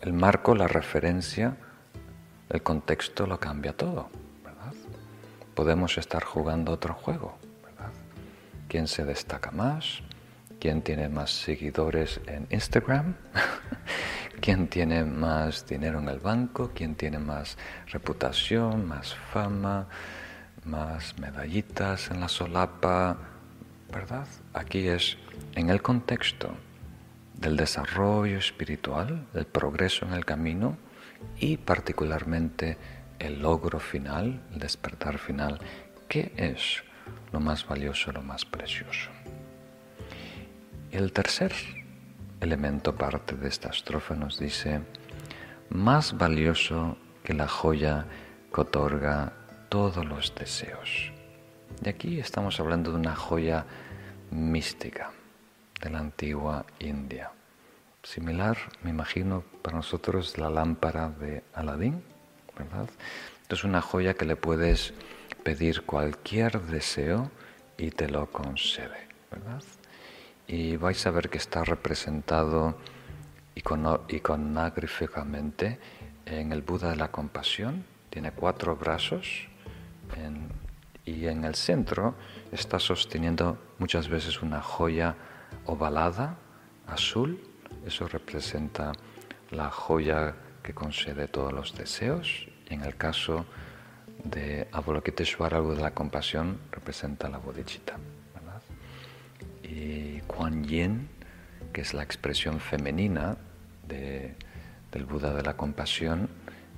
El 0.00 0.14
marco, 0.14 0.54
la 0.54 0.66
referencia, 0.66 1.54
el 2.50 2.62
contexto 2.62 3.26
lo 3.26 3.38
cambia 3.38 3.72
todo. 3.72 4.08
Podemos 5.54 5.98
estar 5.98 6.22
jugando 6.22 6.72
otro 6.72 6.94
juego. 6.94 7.36
¿Quién 8.68 8.86
se 8.86 9.04
destaca 9.04 9.50
más? 9.50 10.02
¿Quién 10.60 10.82
tiene 10.82 11.08
más 11.08 11.30
seguidores 11.30 12.20
en 12.26 12.46
Instagram? 12.50 13.14
¿Quién 14.40 14.68
tiene 14.68 15.04
más 15.04 15.66
dinero 15.66 15.98
en 15.98 16.08
el 16.08 16.20
banco? 16.20 16.70
¿Quién 16.74 16.94
tiene 16.94 17.18
más 17.18 17.58
reputación, 17.86 18.86
más 18.86 19.14
fama, 19.14 19.88
más 20.64 21.18
medallitas 21.18 22.10
en 22.10 22.20
la 22.20 22.28
solapa? 22.28 23.16
¿Verdad? 23.92 24.26
Aquí 24.54 24.86
es 24.86 25.16
en 25.54 25.70
el 25.70 25.82
contexto 25.82 26.54
del 27.34 27.56
desarrollo 27.56 28.38
espiritual, 28.38 29.26
del 29.32 29.46
progreso 29.46 30.06
en 30.06 30.12
el 30.12 30.24
camino 30.24 30.76
y 31.38 31.56
particularmente 31.56 32.76
el 33.18 33.42
logro 33.42 33.80
final, 33.80 34.40
el 34.52 34.58
despertar 34.58 35.18
final, 35.18 35.60
¿qué 36.08 36.32
es 36.36 36.82
lo 37.32 37.40
más 37.40 37.66
valioso, 37.66 38.12
lo 38.12 38.22
más 38.22 38.44
precioso. 38.44 39.10
El 40.90 41.12
tercer 41.12 41.52
elemento 42.40 42.94
parte 42.94 43.36
de 43.36 43.48
esta 43.48 43.70
estrofa 43.70 44.14
nos 44.14 44.38
dice, 44.38 44.80
más 45.70 46.16
valioso 46.16 46.96
que 47.22 47.34
la 47.34 47.48
joya 47.48 48.06
que 48.52 48.60
otorga 48.60 49.32
todos 49.68 50.04
los 50.04 50.34
deseos. 50.34 51.12
Y 51.84 51.88
aquí 51.88 52.18
estamos 52.18 52.58
hablando 52.58 52.92
de 52.92 52.98
una 52.98 53.14
joya 53.14 53.66
mística 54.30 55.10
de 55.82 55.90
la 55.90 55.98
antigua 55.98 56.64
India. 56.78 57.30
Similar, 58.02 58.58
me 58.82 58.90
imagino, 58.90 59.44
para 59.62 59.76
nosotros 59.76 60.36
la 60.38 60.50
lámpara 60.50 61.10
de 61.10 61.44
Aladín, 61.52 62.02
¿verdad? 62.56 62.88
Es 63.48 63.64
una 63.64 63.82
joya 63.82 64.14
que 64.14 64.24
le 64.24 64.36
puedes 64.36 64.94
pedir 65.42 65.82
cualquier 65.82 66.62
deseo 66.62 67.30
y 67.76 67.90
te 67.90 68.08
lo 68.08 68.30
concede, 68.30 69.08
¿verdad? 69.30 69.62
Y 70.46 70.76
vais 70.76 71.04
a 71.06 71.10
ver 71.10 71.28
que 71.28 71.38
está 71.38 71.64
representado 71.64 72.78
iconográficamente 73.54 75.78
en 76.24 76.52
el 76.52 76.62
Buda 76.62 76.90
de 76.90 76.96
la 76.96 77.10
compasión. 77.10 77.84
Tiene 78.10 78.32
cuatro 78.32 78.76
brazos 78.76 79.48
y 81.04 81.26
en 81.26 81.44
el 81.44 81.54
centro 81.54 82.14
está 82.52 82.78
sosteniendo 82.78 83.58
muchas 83.78 84.08
veces 84.08 84.40
una 84.42 84.62
joya 84.62 85.16
ovalada, 85.66 86.36
azul. 86.86 87.38
Eso 87.86 88.06
representa 88.08 88.92
la 89.50 89.70
joya 89.70 90.34
que 90.62 90.74
concede 90.74 91.28
todos 91.28 91.52
los 91.52 91.74
deseos. 91.74 92.48
Y 92.68 92.74
en 92.74 92.82
el 92.82 92.96
caso 92.96 93.46
de 94.24 94.68
Avalokiteshvara, 94.72 95.56
algo 95.56 95.74
de 95.74 95.82
la 95.82 95.92
compasión, 95.92 96.58
representa 96.70 97.28
la 97.28 97.38
bodhicitta. 97.38 97.96
Y 99.62 100.20
Kuan 100.22 100.64
Yin, 100.64 101.08
que 101.72 101.82
es 101.82 101.94
la 101.94 102.02
expresión 102.02 102.60
femenina 102.60 103.36
del 103.86 105.04
Buda 105.04 105.34
de 105.34 105.42
la 105.42 105.56
compasión, 105.56 106.28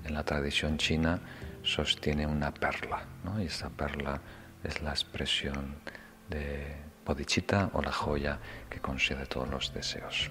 en 0.05 0.15
la 0.15 0.25
tradición 0.25 0.79
china 0.79 1.21
sostiene 1.63 2.27
una 2.27 2.53
perla, 2.53 3.05
y 3.39 3.45
esa 3.45 3.69
perla 3.71 4.21
es 4.65 4.83
la 4.83 4.91
expresión 4.91 5.77
de 6.29 6.75
bodhicitta 7.07 7.71
o 7.75 7.83
la 7.83 7.93
joya 7.93 8.39
que 8.69 8.81
concede 8.81 9.27
todos 9.27 9.49
los 9.49 9.73
deseos. 9.73 10.31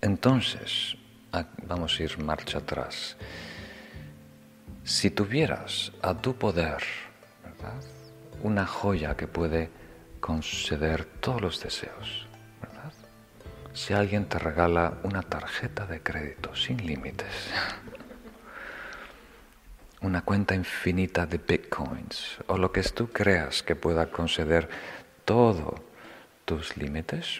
Entonces, 0.00 0.96
vamos 1.66 1.98
a 1.98 2.02
ir 2.02 2.18
marcha 2.18 2.58
atrás. 2.58 3.16
Si 4.84 5.10
tuvieras 5.10 5.92
a 6.02 6.14
tu 6.14 6.34
poder 6.34 6.82
una 8.42 8.66
joya 8.66 9.16
que 9.16 9.28
puede 9.28 9.70
conceder 10.20 11.04
todos 11.04 11.40
los 11.40 11.62
deseos, 11.62 12.26
¿verdad? 12.60 12.92
si 13.72 13.94
alguien 13.94 14.26
te 14.26 14.38
regala 14.38 14.98
una 15.04 15.22
tarjeta 15.22 15.86
de 15.86 16.02
crédito 16.02 16.54
sin 16.56 16.84
límites, 16.84 17.32
una 20.00 20.22
cuenta 20.22 20.56
infinita 20.56 21.26
de 21.26 21.38
bitcoins 21.38 22.38
o 22.48 22.58
lo 22.58 22.72
que 22.72 22.82
tú 22.82 23.08
creas 23.08 23.62
que 23.62 23.76
pueda 23.76 24.10
conceder 24.10 24.68
todos 25.24 25.80
tus 26.44 26.76
límites, 26.76 27.38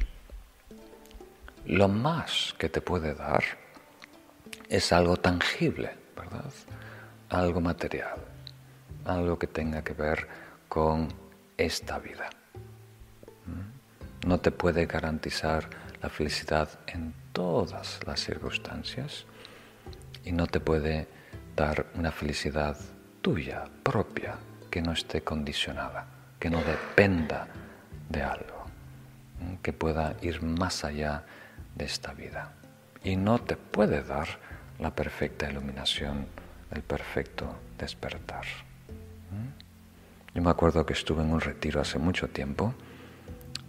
lo 1.66 1.88
más 1.88 2.54
que 2.58 2.68
te 2.68 2.80
puede 2.80 3.14
dar 3.14 3.42
es 4.68 4.92
algo 4.92 5.16
tangible, 5.16 5.90
¿verdad? 6.16 6.52
algo 7.28 7.60
material, 7.60 8.18
algo 9.04 9.38
que 9.38 9.46
tenga 9.46 9.82
que 9.82 9.94
ver 9.94 10.28
con 10.68 11.08
esta 11.56 11.98
vida. 11.98 12.28
¿Mm? 13.46 14.28
No 14.28 14.38
te 14.38 14.50
puede 14.50 14.86
garantizar 14.86 15.68
la 16.02 16.08
felicidad 16.08 16.68
en 16.86 17.14
todas 17.32 18.00
las 18.06 18.20
circunstancias 18.20 19.24
y 20.24 20.32
no 20.32 20.46
te 20.46 20.60
puede 20.60 21.08
dar 21.56 21.86
una 21.94 22.12
felicidad 22.12 22.76
tuya, 23.20 23.64
propia, 23.82 24.36
que 24.70 24.82
no 24.82 24.92
esté 24.92 25.22
condicionada, 25.22 26.06
que 26.38 26.50
no 26.50 26.62
dependa 26.62 27.46
de 28.08 28.22
algo, 28.22 28.64
que 29.62 29.72
pueda 29.72 30.16
ir 30.22 30.42
más 30.42 30.84
allá 30.84 31.24
de 31.24 31.41
esta 31.78 32.12
vida. 32.12 32.52
Y 33.04 33.16
no 33.16 33.40
te 33.40 33.56
puede 33.56 34.02
dar 34.02 34.28
la 34.78 34.94
perfecta 34.94 35.50
iluminación 35.50 36.26
el 36.72 36.82
perfecto 36.82 37.54
despertar. 37.78 38.44
¿Mm? 39.30 40.34
Yo 40.34 40.42
me 40.42 40.50
acuerdo 40.50 40.86
que 40.86 40.94
estuve 40.94 41.22
en 41.22 41.30
un 41.30 41.40
retiro 41.40 41.80
hace 41.80 41.98
mucho 41.98 42.28
tiempo 42.28 42.74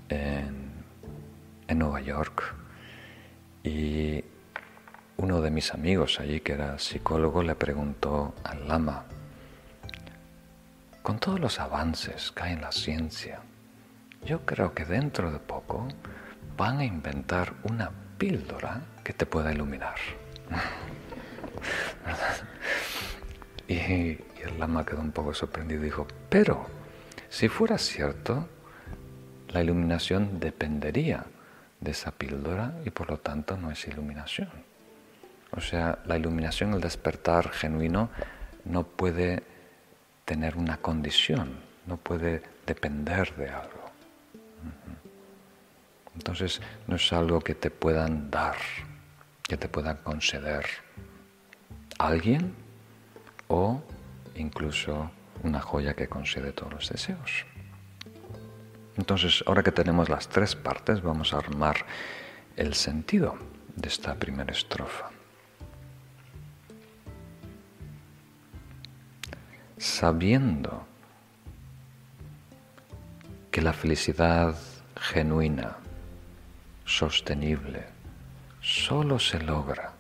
en, 0.09 0.73
Nueva 1.73 2.01
York 2.01 2.53
y 3.63 4.23
uno 5.17 5.41
de 5.41 5.49
mis 5.49 5.73
amigos 5.73 6.19
allí, 6.19 6.39
que 6.39 6.53
era 6.53 6.77
psicólogo, 6.77 7.41
le 7.41 7.55
preguntó 7.55 8.35
al 8.43 8.67
lama, 8.67 9.05
con 11.01 11.17
todos 11.17 11.39
los 11.39 11.59
avances 11.59 12.31
que 12.31 12.43
hay 12.43 12.53
en 12.53 12.61
la 12.61 12.71
ciencia, 12.71 13.39
yo 14.23 14.45
creo 14.45 14.75
que 14.75 14.85
dentro 14.85 15.31
de 15.31 15.39
poco 15.39 15.87
van 16.57 16.79
a 16.79 16.85
inventar 16.85 17.53
una 17.63 17.91
píldora 18.17 18.81
que 19.03 19.13
te 19.13 19.25
pueda 19.25 19.51
iluminar. 19.51 19.95
Y, 23.65 23.77
el 23.77 24.59
lama 24.59 24.85
quedó 24.85 24.99
un 24.99 25.13
poco 25.13 25.33
sorprendido 25.33 25.81
y 25.81 25.85
dijo, 25.85 26.05
pero 26.29 26.67
si 27.29 27.47
fuera 27.47 27.77
cierto, 27.77 28.49
la 29.47 29.63
iluminación 29.63 30.41
dependería 30.41 31.25
de 31.79 31.91
esa 31.91 32.11
píldora 32.11 32.73
y 32.85 32.89
por 32.89 33.09
lo 33.09 33.19
tanto 33.19 33.55
no 33.55 33.71
es 33.71 33.87
iluminación. 33.87 34.49
O 35.51 35.61
sea, 35.61 35.99
la 36.05 36.17
iluminación, 36.17 36.73
el 36.73 36.81
despertar 36.81 37.51
genuino, 37.51 38.09
no 38.65 38.83
puede 38.83 39.43
tener 40.25 40.57
una 40.57 40.77
condición, 40.77 41.57
no 41.87 41.97
puede 41.97 42.43
depender 42.65 43.33
de 43.35 43.49
algo. 43.49 43.91
Entonces 46.15 46.61
no 46.87 46.95
es 46.95 47.13
algo 47.13 47.39
que 47.41 47.55
te 47.55 47.71
puedan 47.71 48.29
dar, 48.29 48.55
que 49.43 49.57
te 49.57 49.67
puedan 49.67 49.97
conceder 49.97 50.65
alguien 51.99 52.53
o 53.47 53.81
incluso 54.35 55.11
una 55.43 55.59
joya 55.59 55.93
que 55.93 56.07
concede 56.07 56.51
todos 56.51 56.73
los 56.73 56.89
deseos. 56.89 57.45
Entonces, 58.97 59.43
ahora 59.47 59.63
que 59.63 59.71
tenemos 59.71 60.09
las 60.09 60.27
tres 60.29 60.55
partes, 60.55 61.01
vamos 61.01 61.33
a 61.33 61.37
armar 61.37 61.85
el 62.55 62.75
sentido 62.75 63.37
de 63.75 63.87
esta 63.87 64.15
primera 64.15 64.51
estrofa. 64.51 65.09
Sabiendo 69.77 70.85
que 73.49 73.61
la 73.61 73.73
felicidad 73.73 74.55
genuina, 74.95 75.77
sostenible, 76.85 77.85
solo 78.61 79.19
se 79.19 79.39
logra 79.39 79.93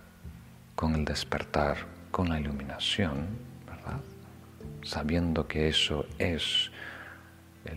con 0.75 0.95
el 0.95 1.05
despertar 1.05 1.77
con 2.11 2.29
la 2.29 2.39
iluminación. 2.39 3.53
Sabiendo 4.83 5.47
que 5.47 5.69
eso 5.69 6.05
es 6.19 6.69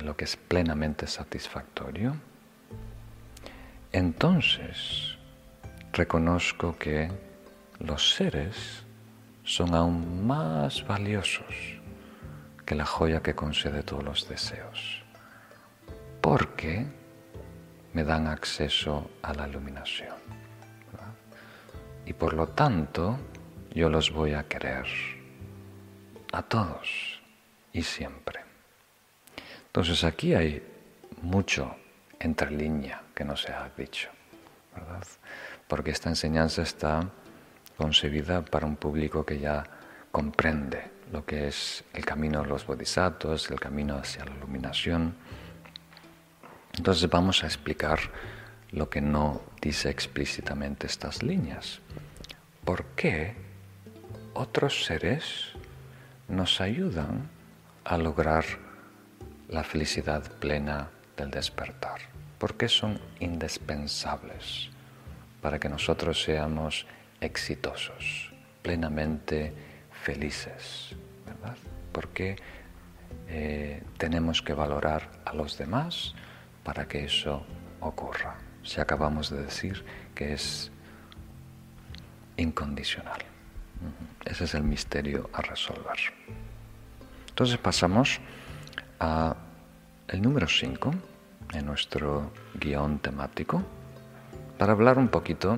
lo 0.01 0.17
que 0.17 0.25
es 0.25 0.37
plenamente 0.37 1.07
satisfactorio, 1.07 2.17
entonces 3.93 5.17
reconozco 5.93 6.77
que 6.77 7.11
los 7.79 8.15
seres 8.17 8.85
son 9.45 9.75
aún 9.75 10.27
más 10.27 10.85
valiosos 10.87 11.55
que 12.67 12.75
la 12.75 12.85
joya 12.85 13.23
que 13.23 13.37
concede 13.37 13.85
todos 13.85 14.03
los 14.03 14.29
deseos, 14.29 15.03
porque 16.21 16.87
me 17.97 18.05
dan 18.05 18.27
acceso 18.27 19.09
a 19.23 19.33
la 19.33 19.49
iluminación. 19.49 20.17
Y 22.05 22.13
por 22.13 22.35
lo 22.35 22.49
tanto, 22.49 23.19
yo 23.75 23.89
los 23.89 24.13
voy 24.13 24.35
a 24.35 24.43
querer 24.47 24.85
a 26.31 26.43
todos 26.43 27.23
y 27.73 27.81
siempre. 27.83 28.41
Entonces 29.69 30.05
aquí 30.05 30.35
hay 30.35 30.63
mucho 31.23 31.75
entre 32.21 32.51
línea 32.51 33.01
que 33.15 33.25
no 33.25 33.35
se 33.35 33.51
ha 33.55 33.71
dicho, 33.75 34.11
¿verdad? 34.75 35.07
Porque 35.67 35.93
esta 35.93 36.11
enseñanza 36.11 36.61
está 36.61 37.09
concebida 37.79 38.45
para 38.45 38.67
un 38.67 38.77
público 38.77 39.25
que 39.25 39.39
ya 39.39 39.65
comprende 40.13 40.91
lo 41.11 41.25
que 41.25 41.49
es 41.49 41.83
el 41.95 42.05
camino 42.05 42.43
de 42.43 42.49
los 42.49 42.67
bodhisattvas, 42.67 43.51
el 43.51 43.59
camino 43.59 43.97
hacia 43.97 44.27
la 44.27 44.35
iluminación. 44.37 45.15
Entonces 46.77 47.09
vamos 47.09 47.43
a 47.43 47.47
explicar 47.47 47.99
lo 48.71 48.91
que 48.91 49.01
no 49.01 49.41
dice 49.61 49.89
explícitamente 49.91 50.87
estas 50.87 51.23
líneas. 51.23 51.81
¿Por 52.65 52.85
qué 52.97 53.35
otros 54.35 54.85
seres 54.85 55.53
nos 56.29 56.61
ayudan 56.61 57.29
a 57.85 57.97
lograr 57.97 58.45
la 59.49 59.65
felicidad 59.65 60.31
plena 60.39 60.91
del 61.17 61.31
despertar? 61.31 62.01
¿Por 62.39 62.57
qué 62.57 62.69
son 62.69 63.01
indispensables 63.21 64.69
para 65.41 65.59
que 65.59 65.69
nosotros 65.69 66.23
seamos 66.23 66.87
exitosos, 67.21 68.33
plenamente 68.63 69.53
felices, 70.03 70.95
¿verdad? 71.25 71.57
Porque 71.93 72.37
eh, 73.29 73.83
tenemos 73.97 74.43
que 74.43 74.53
valorar 74.53 75.11
a 75.25 75.33
los 75.33 75.57
demás 75.57 76.15
para 76.67 76.89
que 76.89 77.05
eso 77.05 77.47
ocurra. 77.79 78.35
Si 78.65 78.81
acabamos 78.81 79.31
de 79.31 79.45
decir 79.45 79.85
que 80.17 80.33
es 80.33 80.73
incondicional. 82.37 83.21
Ese 84.25 84.45
es 84.45 84.55
el 84.55 84.65
misterio 84.65 85.31
a 85.33 85.43
resolver. 85.43 85.97
Entonces 87.29 87.57
pasamos 87.59 88.21
a 88.99 89.37
el 90.09 90.21
número 90.21 90.49
5 90.49 90.91
en 91.53 91.67
nuestro 91.67 92.33
guion 92.55 92.99
temático 92.99 93.63
para 94.59 94.73
hablar 94.73 94.99
un 94.99 95.09
poquito 95.09 95.57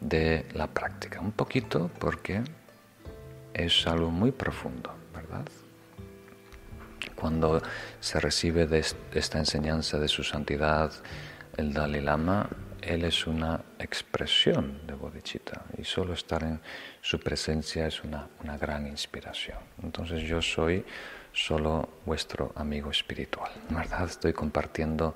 de 0.00 0.44
la 0.54 0.66
práctica. 0.66 1.20
Un 1.20 1.32
poquito 1.32 1.88
porque 2.00 2.42
es 3.54 3.86
algo 3.86 4.10
muy 4.10 4.32
profundo, 4.32 4.92
¿verdad? 5.14 5.46
Cuando 7.16 7.60
se 7.98 8.20
recibe 8.20 8.66
de 8.66 8.84
esta 9.12 9.38
enseñanza 9.38 9.98
de 9.98 10.06
su 10.06 10.22
santidad 10.22 10.92
el 11.56 11.72
Dalai 11.72 12.02
Lama, 12.02 12.48
él 12.82 13.04
es 13.04 13.26
una 13.26 13.64
expresión 13.78 14.86
de 14.86 14.94
bodhicitta 14.94 15.64
y 15.76 15.84
solo 15.84 16.14
estar 16.14 16.42
en 16.44 16.60
su 17.00 17.18
presencia 17.18 17.86
es 17.86 18.04
una, 18.04 18.28
gran 18.60 18.86
inspiración. 18.86 19.58
Entonces 19.82 20.22
yo 20.22 20.40
soy 20.40 20.84
solo 21.32 21.88
vuestro 22.04 22.52
amigo 22.54 22.90
espiritual, 22.90 23.50
¿verdad? 23.70 24.04
Estoy 24.04 24.32
compartiendo 24.32 25.14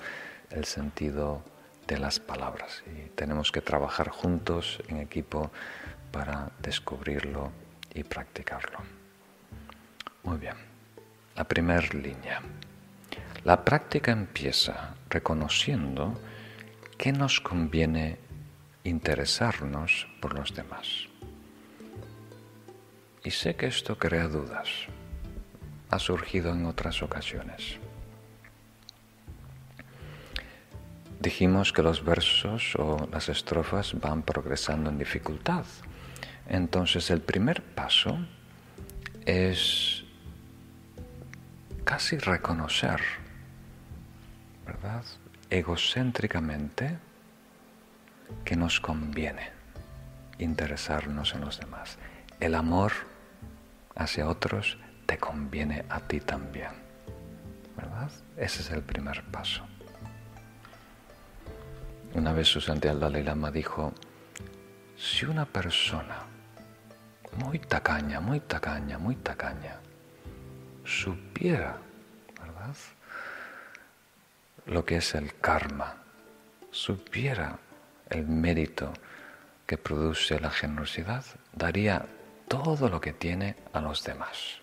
el 0.51 0.65
sentido 0.65 1.45
de 1.87 1.99
las 1.99 2.19
palabras 2.19 2.83
y 2.87 3.09
tenemos 3.11 3.53
que 3.53 3.61
trabajar 3.61 4.09
juntos 4.09 4.81
en 4.89 4.99
equipo 4.99 5.51
para 6.11 6.51
descubrirlo 6.61 7.53
y 7.95 8.03
practicarlo. 8.03 8.79
Muy 10.25 10.39
bien, 10.39 10.70
la 11.41 11.49
primera 11.49 11.89
línea. 11.95 12.43
La 13.45 13.65
práctica 13.65 14.13
empieza 14.13 14.95
reconociendo 15.09 16.21
que 16.99 17.13
nos 17.13 17.41
conviene 17.41 18.19
interesarnos 18.85 20.07
por 20.21 20.35
los 20.35 20.55
demás. 20.55 21.09
Y 23.25 23.31
sé 23.31 23.57
que 23.57 23.69
esto 23.69 23.97
crea 23.97 24.29
dudas. 24.29 24.69
Ha 25.89 25.99
surgido 25.99 26.53
en 26.53 26.67
otras 26.67 27.03
ocasiones. 27.03 27.79
Dijimos 31.21 31.73
que 31.73 31.83
los 31.83 32.05
versos 32.05 32.77
o 32.77 33.09
las 33.11 33.31
estrofas 33.31 33.99
van 33.99 34.25
progresando 34.25 34.91
en 34.91 34.99
dificultad. 34.99 35.65
Entonces 36.51 37.11
el 37.11 37.23
primer 37.23 37.63
paso 37.63 38.19
es 39.25 40.00
casi 41.91 42.19
reconocer, 42.19 43.01
¿verdad? 44.65 45.03
Egocéntricamente 45.51 46.97
que 48.45 48.55
nos 48.55 48.79
conviene 48.79 49.51
interesarnos 50.39 51.35
en 51.35 51.41
los 51.41 51.59
demás. 51.59 51.99
El 52.39 52.55
amor 52.55 52.93
hacia 53.97 54.29
otros 54.29 54.79
te 55.07 55.19
conviene 55.19 55.85
a 55.89 55.99
ti 55.99 56.21
también, 56.21 56.71
¿verdad? 57.77 58.13
Ese 58.37 58.63
es 58.63 58.71
el 58.71 58.83
primer 58.83 59.25
paso. 59.25 59.67
Una 62.15 62.33
vez 62.33 62.47
su 62.47 62.61
santidad 62.61 62.95
Dalai 62.95 63.25
Lama 63.25 63.51
dijo, 63.51 63.93
si 64.97 65.27
una 65.27 65.45
persona 65.45 66.19
muy 67.37 67.59
tacaña, 67.59 68.21
muy 68.21 68.39
tacaña, 68.39 68.97
muy 68.97 69.17
tacaña, 69.17 69.81
supiera, 70.91 71.79
¿verdad? 72.41 72.75
Lo 74.67 74.85
que 74.85 74.97
es 74.97 75.15
el 75.15 75.35
karma, 75.37 75.95
supiera 76.71 77.59
el 78.09 78.27
mérito 78.27 78.93
que 79.67 79.79
produce 79.79 80.41
la 80.41 80.51
generosidad, 80.51 81.25
daría 81.53 82.07
todo 82.49 82.89
lo 82.89 83.01
que 83.01 83.13
tiene 83.13 83.57
a 83.73 83.81
los 83.81 84.03
demás. 84.03 84.59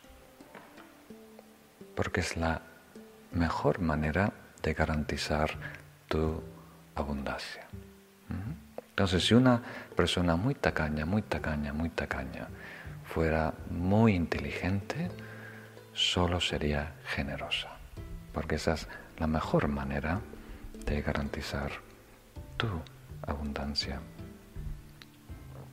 Porque 1.95 2.19
es 2.19 2.35
la 2.35 2.61
mejor 3.31 3.79
manera 3.79 4.33
de 4.61 4.73
garantizar 4.73 5.51
tu 6.07 6.43
abundancia. 6.95 7.65
Entonces, 8.89 9.25
si 9.25 9.33
una 9.33 9.61
persona 9.95 10.35
muy 10.35 10.55
tacaña, 10.55 11.05
muy 11.05 11.21
tacaña, 11.21 11.71
muy 11.71 11.89
tacaña 11.89 12.47
fuera 13.05 13.53
muy 13.69 14.15
inteligente, 14.15 15.09
solo 15.97 16.39
sería 16.39 16.93
generosa, 17.05 17.69
porque 18.31 18.55
esa 18.55 18.73
es 18.73 18.87
la 19.17 19.25
mejor 19.25 19.67
manera 19.67 20.21
de 20.85 21.01
garantizar 21.01 21.71
tu 22.55 22.67
abundancia. 23.23 23.99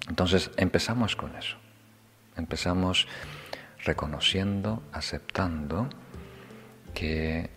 Entonces, 0.09 0.51
empezamos 0.57 1.15
con 1.15 1.37
eso. 1.37 1.59
Empezamos 2.37 3.07
reconociendo, 3.85 4.83
aceptando 4.93 5.91
que 6.95 7.51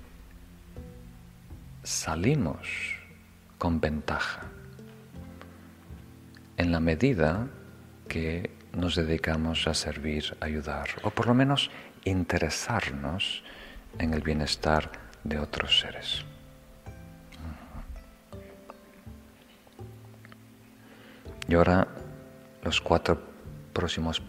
salimos 1.83 2.67
con 3.57 3.79
ventaja, 3.79 4.41
en 6.57 6.71
la 6.73 6.81
medida 6.81 7.47
que 8.09 8.51
nos 8.73 8.95
dedicamos 8.95 9.67
a 9.67 9.73
servir, 9.73 10.35
ayudar, 10.41 10.89
o 11.03 11.11
por 11.11 11.27
lo 11.27 11.33
menos 11.33 11.71
interesarnos 12.03 13.43
en 13.99 14.13
el 14.13 14.21
bienestar 14.21 14.91
de 15.23 15.39
otros 15.39 15.79
seres. 15.79 16.23
Y 21.47 21.55
ahora 21.55 21.87
los 22.63 22.81
cuatro 22.81 23.21
próximos 23.73 24.21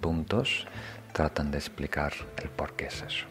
puntos 0.00 0.66
tratan 1.12 1.50
de 1.50 1.58
explicar 1.58 2.12
el 2.42 2.48
por 2.50 2.74
qué 2.74 2.86
es 2.86 3.02
eso. 3.02 3.26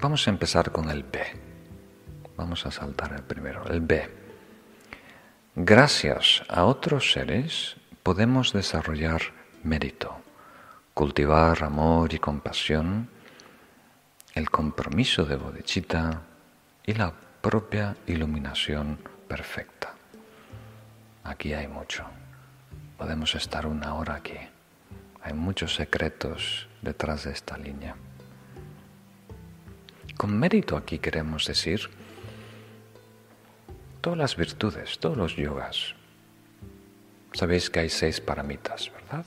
Vamos 0.00 0.26
a 0.28 0.30
empezar 0.30 0.70
con 0.70 0.90
el 0.90 1.02
B. 1.02 1.20
Vamos 2.36 2.64
a 2.66 2.70
saltar 2.70 3.12
el 3.14 3.22
primero, 3.22 3.66
el 3.66 3.80
B. 3.80 4.08
Gracias 5.56 6.44
a 6.48 6.64
otros 6.64 7.10
seres 7.10 7.76
podemos 8.08 8.54
desarrollar 8.54 9.20
mérito, 9.64 10.16
cultivar 10.94 11.62
amor 11.62 12.14
y 12.14 12.18
compasión, 12.18 13.10
el 14.32 14.48
compromiso 14.48 15.26
de 15.26 15.36
bodhicitta 15.36 16.22
y 16.86 16.94
la 16.94 17.12
propia 17.42 17.98
iluminación 18.06 18.98
perfecta. 19.28 19.92
Aquí 21.22 21.52
hay 21.52 21.68
mucho. 21.68 22.06
Podemos 22.96 23.34
estar 23.34 23.66
una 23.66 23.92
hora 23.92 24.14
aquí. 24.14 24.38
Hay 25.20 25.34
muchos 25.34 25.74
secretos 25.74 26.66
detrás 26.80 27.24
de 27.24 27.32
esta 27.32 27.58
línea. 27.58 27.94
con 30.16 30.34
mérito 30.34 30.78
aquí 30.78 30.98
queremos 30.98 31.44
decir 31.44 31.90
todas 34.00 34.18
las 34.18 34.34
virtudes, 34.34 34.98
todos 34.98 35.18
los 35.18 35.36
yogas. 35.36 35.97
Sabéis 37.32 37.70
que 37.70 37.80
hay 37.80 37.88
seis 37.88 38.20
paramitas, 38.20 38.90
¿verdad? 38.92 39.24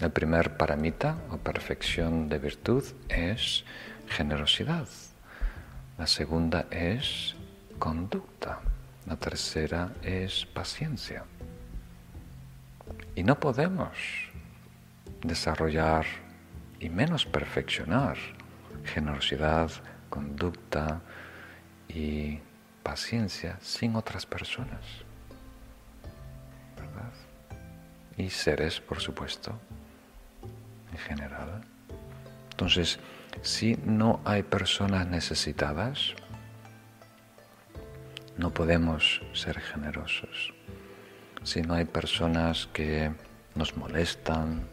El 0.00 0.10
primer 0.10 0.56
paramita 0.56 1.18
o 1.30 1.36
perfección 1.36 2.28
de 2.28 2.38
virtud 2.38 2.84
es 3.08 3.64
generosidad. 4.08 4.88
La 5.98 6.06
segunda 6.06 6.66
es 6.70 7.36
conducta. 7.78 8.60
La 9.06 9.16
tercera 9.16 9.92
es 10.02 10.46
paciencia. 10.46 11.24
Y 13.14 13.22
no 13.22 13.38
podemos 13.38 13.96
desarrollar 15.22 16.06
y 16.80 16.88
menos 16.88 17.24
perfeccionar 17.24 18.16
generosidad, 18.84 19.70
conducta 20.10 21.00
y 21.88 22.40
paciencia 22.82 23.58
sin 23.60 23.96
otras 23.96 24.26
personas. 24.26 25.03
Y 28.16 28.30
seres, 28.30 28.80
por 28.80 29.00
supuesto, 29.00 29.58
en 30.92 30.98
general. 30.98 31.62
Entonces, 32.50 32.98
si 33.42 33.76
no 33.84 34.20
hay 34.24 34.42
personas 34.42 35.06
necesitadas, 35.08 36.14
no 38.36 38.50
podemos 38.52 39.22
ser 39.32 39.60
generosos. 39.60 40.54
Si 41.42 41.62
no 41.62 41.74
hay 41.74 41.84
personas 41.84 42.68
que 42.72 43.12
nos 43.54 43.76
molestan, 43.76 44.66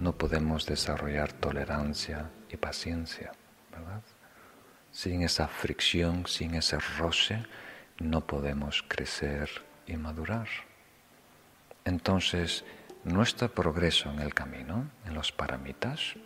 no 0.00 0.12
podemos 0.12 0.66
desarrollar 0.66 1.32
tolerancia 1.32 2.30
y 2.50 2.56
paciencia, 2.56 3.32
¿verdad? 3.72 4.02
Sin 4.92 5.22
esa 5.22 5.48
fricción, 5.48 6.26
sin 6.26 6.54
ese 6.54 6.78
roce, 6.98 7.44
no 7.98 8.26
podemos 8.26 8.84
crecer 8.86 9.50
y 9.86 9.96
madurar. 9.96 10.48
Entonces, 11.88 12.66
nuestro 13.04 13.48
progreso 13.48 14.10
en 14.10 14.18
el 14.18 14.34
camino, 14.34 14.90
en 15.06 15.14
los 15.14 15.32
paramitas, 15.32 16.16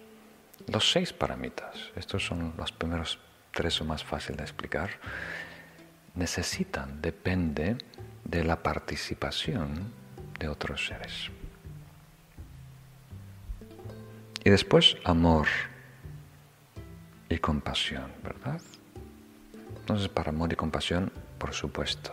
los 0.67 0.91
seis 0.91 1.13
paramitas, 1.13 1.93
estos 1.95 2.27
son 2.27 2.53
los 2.59 2.73
primeros 2.73 3.21
tres 3.53 3.81
o 3.81 3.85
más 3.85 4.03
fáciles 4.03 4.39
de 4.39 4.43
explicar, 4.43 4.91
necesitan, 6.17 7.01
depende 7.01 7.77
de 8.25 8.43
la 8.43 8.61
participación 8.61 9.93
de 10.41 10.49
otros 10.49 10.85
seres. 10.85 11.31
Y 14.43 14.51
después 14.51 14.97
amor 15.05 15.47
y 17.29 17.39
compasión, 17.39 18.11
¿verdad? 18.25 18.61
Entonces 19.79 20.09
para 20.09 20.31
amor 20.31 20.53
y 20.53 20.57
compasión, 20.57 21.13
por 21.39 21.55
supuesto, 21.55 22.13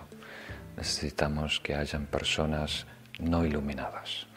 necesitamos 0.78 1.60
que 1.60 1.74
hayan 1.74 2.06
personas 2.06 2.86
no 3.20 3.46
iluminadas, 3.46 4.28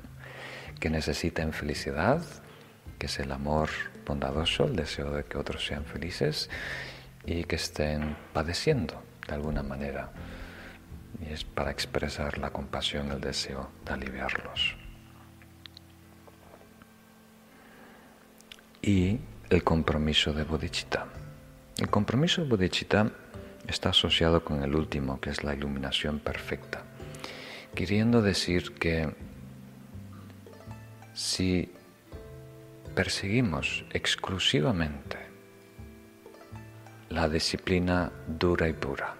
que 0.80 0.90
necesiten 0.90 1.52
felicidad, 1.52 2.22
que 2.98 3.06
es 3.06 3.18
el 3.18 3.32
amor 3.32 3.68
bondadoso, 4.06 4.64
el 4.64 4.76
deseo 4.76 5.10
de 5.10 5.24
que 5.24 5.38
otros 5.38 5.64
sean 5.64 5.84
felices 5.84 6.50
y 7.24 7.44
que 7.44 7.56
estén 7.56 8.16
padeciendo 8.32 9.02
de 9.26 9.34
alguna 9.34 9.62
manera. 9.62 10.10
Y 11.20 11.32
es 11.32 11.44
para 11.44 11.70
expresar 11.70 12.38
la 12.38 12.50
compasión, 12.50 13.10
el 13.12 13.20
deseo 13.20 13.70
de 13.84 13.92
aliviarlos. 13.92 14.76
Y 18.82 19.18
el 19.48 19.62
compromiso 19.62 20.32
de 20.32 20.44
bodhicitta. 20.44 21.06
El 21.78 21.88
compromiso 21.88 22.42
de 22.42 22.48
bodhicitta 22.48 23.10
está 23.66 23.90
asociado 23.90 24.44
con 24.44 24.62
el 24.62 24.74
último, 24.74 25.20
que 25.20 25.30
es 25.30 25.42
la 25.42 25.54
iluminación 25.54 26.18
perfecta, 26.18 26.82
queriendo 27.74 28.22
decir 28.22 28.74
que 28.74 29.12
si 31.12 31.70
perseguimos 32.94 33.84
exclusivamente 33.92 35.18
la 37.10 37.28
disciplina 37.28 38.10
dura 38.26 38.68
y 38.68 38.72
pura, 38.72 39.14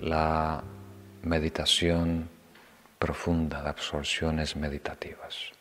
la 0.00 0.64
meditación 1.22 2.28
profunda 2.98 3.62
de 3.62 3.68
absorciones 3.68 4.56
meditativas 4.56 5.52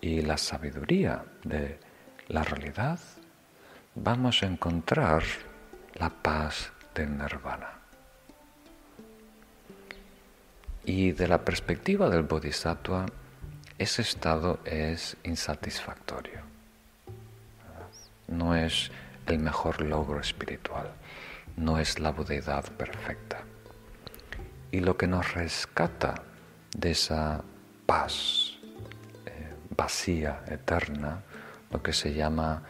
y 0.00 0.20
la 0.22 0.36
sabiduría 0.36 1.24
de 1.44 1.78
la 2.28 2.42
realidad, 2.42 2.98
vamos 3.94 4.42
a 4.42 4.46
encontrar 4.46 5.22
la 5.94 6.10
paz 6.10 6.72
del 6.94 7.16
nirvana. 7.16 7.83
Y 10.86 11.12
de 11.12 11.28
la 11.28 11.44
perspectiva 11.44 12.10
del 12.10 12.24
bodhisattva, 12.24 13.06
ese 13.78 14.02
estado 14.02 14.60
es 14.64 15.16
insatisfactorio. 15.24 16.40
No 18.28 18.54
es 18.54 18.90
el 19.26 19.38
mejor 19.38 19.80
logro 19.80 20.20
espiritual, 20.20 20.90
no 21.56 21.78
es 21.78 21.98
la 21.98 22.12
budeidad 22.12 22.64
perfecta. 22.72 23.40
Y 24.70 24.80
lo 24.80 24.96
que 24.96 25.06
nos 25.06 25.32
rescata 25.34 26.14
de 26.76 26.90
esa 26.90 27.42
paz 27.86 28.58
eh, 29.24 29.54
vacía, 29.70 30.42
eterna, 30.48 31.22
lo 31.70 31.82
que 31.82 31.92
se 31.92 32.12
llama 32.12 32.62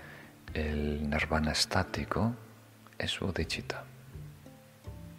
el 0.53 1.09
nirvana 1.11 1.53
estático, 1.53 2.35
es 2.97 3.19
bodhicitta, 3.19 3.83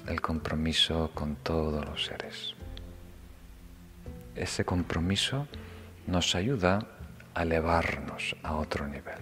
el 0.07 0.21
compromiso 0.21 1.11
con 1.13 1.35
todos 1.37 1.85
los 1.85 2.05
seres. 2.05 2.54
Ese 4.35 4.65
compromiso 4.65 5.47
nos 6.07 6.35
ayuda 6.35 6.79
a 7.33 7.43
elevarnos 7.43 8.35
a 8.43 8.55
otro 8.55 8.87
nivel 8.87 9.19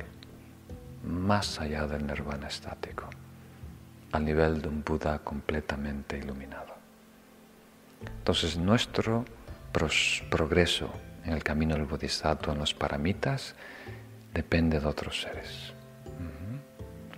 más 1.03 1.59
allá 1.59 1.85
del 1.85 2.07
nirvana 2.07 2.47
estático, 2.47 3.09
al 4.11 4.25
nivel 4.25 4.61
de 4.61 4.69
un 4.69 4.83
Buda 4.83 5.19
completamente 5.19 6.17
iluminado. 6.17 6.73
Entonces 8.01 8.57
nuestro 8.57 9.25
progreso 10.29 10.89
en 11.25 11.33
el 11.33 11.43
camino 11.43 11.75
del 11.75 11.85
bodhisattva, 11.85 12.53
en 12.53 12.59
los 12.59 12.73
paramitas, 12.73 13.55
depende 14.33 14.79
de 14.79 14.87
otros 14.87 15.21
seres. 15.21 15.73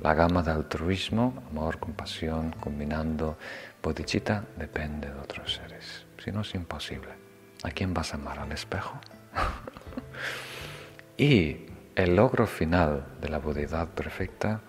La 0.02 0.14
gama 0.14 0.44
de 0.44 0.52
altruismo, 0.52 1.44
amor, 1.50 1.80
compasión, 1.80 2.52
combinando 2.60 3.38
bodhicitta, 3.82 4.44
depende 4.58 5.12
de 5.12 5.20
otros 5.20 5.56
seres. 5.56 6.06
Si 6.24 6.32
no, 6.32 6.42
es 6.42 6.54
imposible. 6.54 7.25
¿A 7.66 7.72
quién 7.72 7.96
vas 7.96 8.14
a 8.14 8.18
amar? 8.18 8.38
¿Al 8.38 8.52
espejo? 8.52 8.94
y 11.18 11.66
el 11.96 12.16
logro 12.16 12.46
final 12.46 13.08
de 13.20 13.30
la 13.30 13.40
budeidad 13.40 13.88
perfecta 13.88 14.62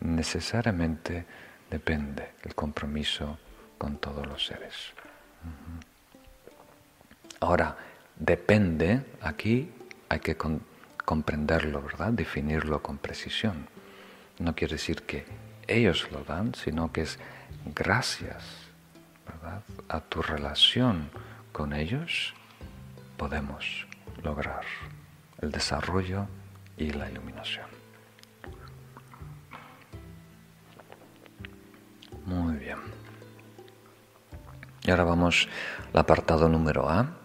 necesariamente 0.00 1.24
depende 1.70 2.32
del 2.42 2.54
compromiso 2.54 3.38
con 3.78 3.96
todos 3.96 4.26
los 4.26 4.44
seres. 4.44 4.92
Ahora, 7.40 7.78
depende, 8.14 9.00
aquí 9.22 9.72
hay 10.10 10.20
que 10.20 10.36
comprenderlo, 11.02 11.80
¿verdad? 11.80 12.12
Definirlo 12.12 12.82
con 12.82 12.98
precisión. 12.98 13.68
No 14.38 14.54
quiere 14.54 14.74
decir 14.74 15.04
que 15.04 15.24
ellos 15.66 16.10
lo 16.12 16.24
dan, 16.24 16.54
sino 16.54 16.92
que 16.92 17.02
es 17.02 17.18
gracias 17.74 18.44
¿verdad? 19.26 19.62
a 19.88 20.00
tu 20.00 20.20
relación 20.20 21.08
con 21.54 21.72
ellos 21.72 22.34
podemos 23.16 23.86
lograr 24.24 24.64
el 25.40 25.52
desarrollo 25.52 26.26
y 26.76 26.90
la 26.90 27.08
iluminación. 27.08 27.66
Muy 32.26 32.56
bien. 32.56 32.78
Y 34.82 34.90
ahora 34.90 35.04
vamos 35.04 35.48
al 35.92 36.00
apartado 36.00 36.48
número 36.48 36.90
A. 36.90 37.18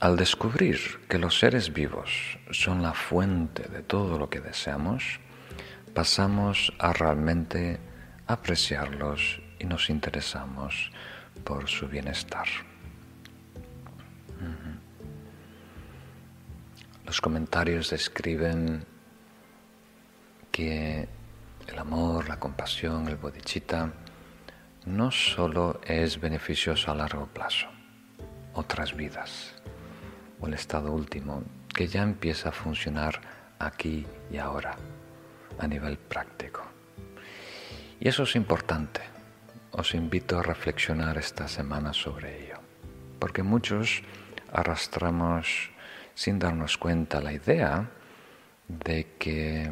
Al 0.00 0.16
descubrir 0.16 1.06
que 1.08 1.18
los 1.18 1.38
seres 1.38 1.72
vivos 1.72 2.40
son 2.50 2.82
la 2.82 2.92
fuente 2.92 3.68
de 3.68 3.84
todo 3.84 4.18
lo 4.18 4.30
que 4.30 4.40
deseamos, 4.40 5.20
pasamos 5.94 6.72
a 6.80 6.92
realmente 6.92 7.78
apreciarlos 8.26 9.40
y 9.60 9.66
nos 9.66 9.90
interesamos 9.90 10.90
por 11.44 11.68
su 11.68 11.86
bienestar. 11.86 12.48
Los 17.12 17.20
comentarios 17.20 17.90
describen 17.90 18.86
que 20.50 21.06
el 21.68 21.78
amor, 21.78 22.26
la 22.26 22.40
compasión, 22.40 23.06
el 23.06 23.16
bodhicitta 23.16 23.92
no 24.86 25.10
solo 25.10 25.78
es 25.84 26.18
beneficioso 26.18 26.90
a 26.90 26.94
largo 26.94 27.26
plazo, 27.26 27.66
otras 28.54 28.96
vidas 28.96 29.52
o 30.40 30.46
el 30.46 30.54
estado 30.54 30.90
último 30.90 31.42
que 31.74 31.86
ya 31.86 32.00
empieza 32.00 32.48
a 32.48 32.52
funcionar 32.52 33.20
aquí 33.58 34.06
y 34.30 34.38
ahora, 34.38 34.74
a 35.58 35.66
nivel 35.66 35.98
práctico. 35.98 36.62
Y 38.00 38.08
eso 38.08 38.22
es 38.22 38.34
importante. 38.36 39.02
Os 39.72 39.94
invito 39.94 40.38
a 40.38 40.42
reflexionar 40.42 41.18
esta 41.18 41.46
semana 41.46 41.92
sobre 41.92 42.46
ello, 42.46 42.56
porque 43.18 43.42
muchos 43.42 44.00
arrastramos 44.50 45.71
sin 46.22 46.38
darnos 46.38 46.78
cuenta 46.78 47.20
la 47.20 47.32
idea 47.32 47.90
de 48.68 49.08
que 49.18 49.68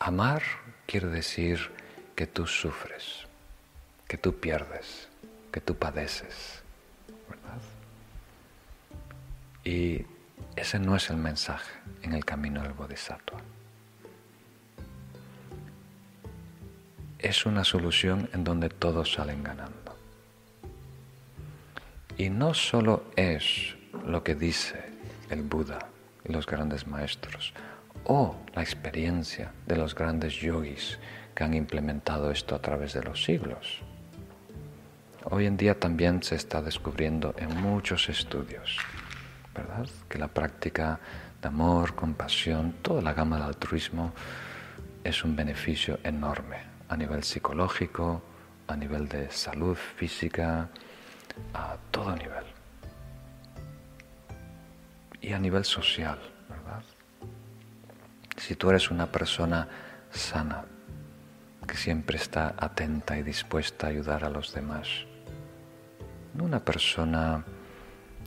amar 0.00 0.42
quiere 0.84 1.06
decir 1.06 1.70
que 2.16 2.26
tú 2.26 2.44
sufres, 2.48 3.28
que 4.08 4.18
tú 4.18 4.40
pierdes, 4.40 5.08
que 5.52 5.60
tú 5.60 5.76
padeces, 5.76 6.64
¿verdad? 7.30 7.62
Y 9.62 10.04
ese 10.56 10.80
no 10.80 10.96
es 10.96 11.08
el 11.08 11.16
mensaje 11.16 11.70
en 12.02 12.14
el 12.14 12.24
camino 12.24 12.64
del 12.64 12.72
Bodhisattva. 12.72 13.38
Es 17.20 17.46
una 17.46 17.62
solución 17.62 18.28
en 18.32 18.42
donde 18.42 18.70
todos 18.70 19.12
salen 19.12 19.44
ganando. 19.44 19.83
Y 22.16 22.30
no 22.30 22.54
solo 22.54 23.04
es 23.16 23.74
lo 24.06 24.22
que 24.22 24.34
dice 24.34 24.84
el 25.30 25.42
Buda 25.42 25.88
y 26.24 26.32
los 26.32 26.46
grandes 26.46 26.86
maestros, 26.86 27.52
o 28.04 28.36
la 28.54 28.62
experiencia 28.62 29.52
de 29.66 29.76
los 29.76 29.94
grandes 29.94 30.34
yogis 30.34 30.98
que 31.34 31.42
han 31.42 31.54
implementado 31.54 32.30
esto 32.30 32.54
a 32.54 32.60
través 32.60 32.92
de 32.92 33.02
los 33.02 33.24
siglos. 33.24 33.80
Hoy 35.24 35.46
en 35.46 35.56
día 35.56 35.78
también 35.80 36.22
se 36.22 36.36
está 36.36 36.62
descubriendo 36.62 37.34
en 37.38 37.56
muchos 37.60 38.08
estudios, 38.08 38.78
¿verdad? 39.54 39.88
Que 40.08 40.18
la 40.18 40.28
práctica 40.28 41.00
de 41.42 41.48
amor, 41.48 41.94
compasión, 41.94 42.74
toda 42.82 43.02
la 43.02 43.14
gama 43.14 43.36
del 43.36 43.46
altruismo 43.46 44.12
es 45.02 45.24
un 45.24 45.34
beneficio 45.34 45.98
enorme 46.04 46.58
a 46.88 46.96
nivel 46.96 47.24
psicológico, 47.24 48.22
a 48.68 48.76
nivel 48.76 49.08
de 49.08 49.30
salud 49.30 49.76
física, 49.76 50.68
a 51.52 51.76
todo 51.90 52.14
nivel. 52.16 52.44
Y 55.20 55.32
a 55.32 55.38
nivel 55.38 55.64
social, 55.64 56.18
¿verdad? 56.48 56.82
Si 58.36 58.56
tú 58.56 58.70
eres 58.70 58.90
una 58.90 59.06
persona 59.06 59.68
sana, 60.10 60.64
que 61.66 61.76
siempre 61.76 62.16
está 62.18 62.54
atenta 62.58 63.16
y 63.16 63.22
dispuesta 63.22 63.86
a 63.86 63.90
ayudar 63.90 64.24
a 64.24 64.30
los 64.30 64.52
demás, 64.52 64.88
no 66.34 66.44
una 66.44 66.60
persona 66.60 67.44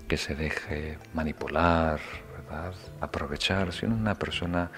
que 0.08 0.18
se 0.18 0.36
deje 0.36 0.98
manipular, 1.14 2.00
¿verdad? 2.36 2.74
aprovechar, 3.02 3.74
sino 3.74 3.94
una 3.94 4.16
persona 4.16 4.72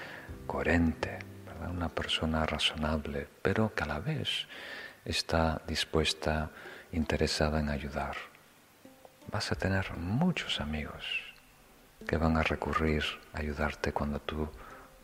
coherente, 0.46 1.18
¿verdad? 1.46 1.70
una 1.70 1.88
persona 1.88 2.44
razonable, 2.44 3.28
pero 3.40 3.72
que 3.74 3.84
a 3.84 3.86
la 3.86 4.00
vez 4.00 4.46
está 5.04 5.62
dispuesta 5.66 6.50
interesada 6.92 7.60
en 7.60 7.68
ayudar. 7.68 8.16
Vas 9.30 9.52
a 9.52 9.54
tener 9.54 9.96
muchos 9.96 10.60
amigos 10.60 11.04
que 12.06 12.16
van 12.16 12.36
a 12.36 12.42
recurrir 12.42 13.04
a 13.32 13.38
ayudarte 13.38 13.92
cuando 13.92 14.20
tú 14.20 14.48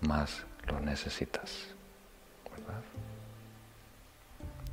más 0.00 0.44
lo 0.66 0.80
necesitas. 0.80 1.68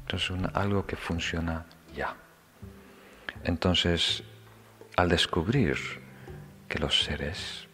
Entonces, 0.01 0.37
algo 0.53 0.85
que 0.85 0.95
funciona 0.95 1.65
ya. 1.95 2.15
Entonces, 3.43 4.23
al 4.95 5.09
descubrir 5.09 5.77
que 6.67 6.79
los 6.79 7.03
seres 7.03 7.67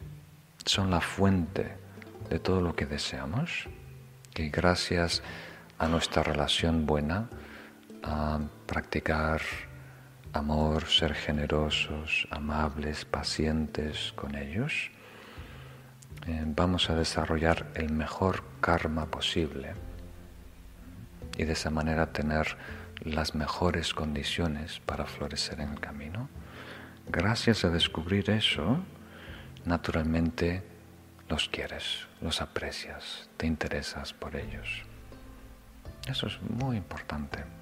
son 0.65 0.91
la 0.91 1.01
fuente 1.01 1.75
de 2.29 2.39
todo 2.39 2.61
lo 2.61 2.75
que 2.75 2.85
deseamos, 2.85 3.67
que 4.33 4.49
gracias 4.49 5.21
a 5.77 5.87
nuestra 5.87 6.23
relación 6.23 6.85
buena, 6.85 7.29
a 8.03 8.39
practicar 8.65 9.41
amor, 10.33 10.85
ser 10.85 11.13
generosos, 11.13 12.27
amables, 12.31 13.05
pacientes 13.05 14.13
con 14.15 14.35
ellos, 14.35 14.91
eh, 16.27 16.43
vamos 16.45 16.89
a 16.89 16.95
desarrollar 16.95 17.67
el 17.75 17.91
mejor 17.91 18.43
karma 18.61 19.05
posible 19.07 19.73
y 21.37 21.45
de 21.45 21.53
esa 21.53 21.69
manera 21.69 22.11
tener 22.11 22.57
las 23.01 23.33
mejores 23.33 23.93
condiciones 23.93 24.79
para 24.81 25.05
florecer 25.05 25.61
en 25.61 25.69
el 25.69 25.79
camino. 25.79 26.29
Gracias 27.07 27.63
a 27.63 27.69
descubrir 27.69 28.29
eso, 28.29 28.79
naturalmente 29.65 30.63
los 31.29 31.47
quieres, 31.47 32.07
los 32.21 32.41
aprecias, 32.41 33.29
te 33.37 33.47
interesas 33.47 34.13
por 34.13 34.35
ellos. 34.35 34.83
Eso 36.07 36.27
es 36.27 36.41
muy 36.41 36.77
importante. 36.77 37.58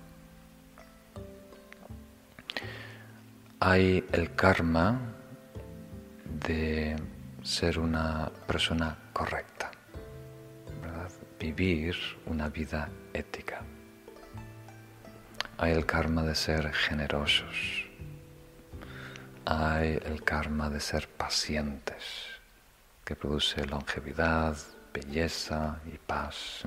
Hay 3.59 4.07
el 4.11 4.35
karma 4.35 4.99
de 6.25 6.95
ser 7.41 7.79
una 7.79 8.31
persona 8.45 8.95
correcta, 9.11 9.71
vivir 11.39 11.95
una 12.27 12.49
vida 12.49 12.87
ética. 13.13 13.63
Hay 15.57 15.71
el 15.71 15.87
karma 15.87 16.21
de 16.21 16.35
ser 16.35 16.71
generosos. 16.71 17.87
Hay 19.45 19.99
el 20.05 20.23
karma 20.23 20.69
de 20.69 20.79
ser 20.79 21.07
pacientes, 21.07 22.03
que 23.03 23.15
produce 23.15 23.65
longevidad, 23.65 24.55
belleza 24.93 25.79
y 25.91 25.97
paz. 25.97 26.61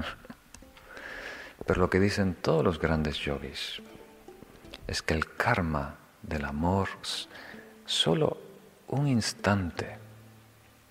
Pero 1.67 1.83
lo 1.83 1.89
que 1.89 2.01
dicen 2.01 2.35
todos 2.35 2.65
los 2.65 2.81
grandes 2.81 3.17
yogis 3.19 3.81
es 4.89 5.03
que 5.03 5.15
el 5.15 5.37
karma 5.37 6.00
del 6.23 6.45
amor, 6.45 6.89
solo 7.87 8.39
un 8.89 9.07
instante 9.09 9.99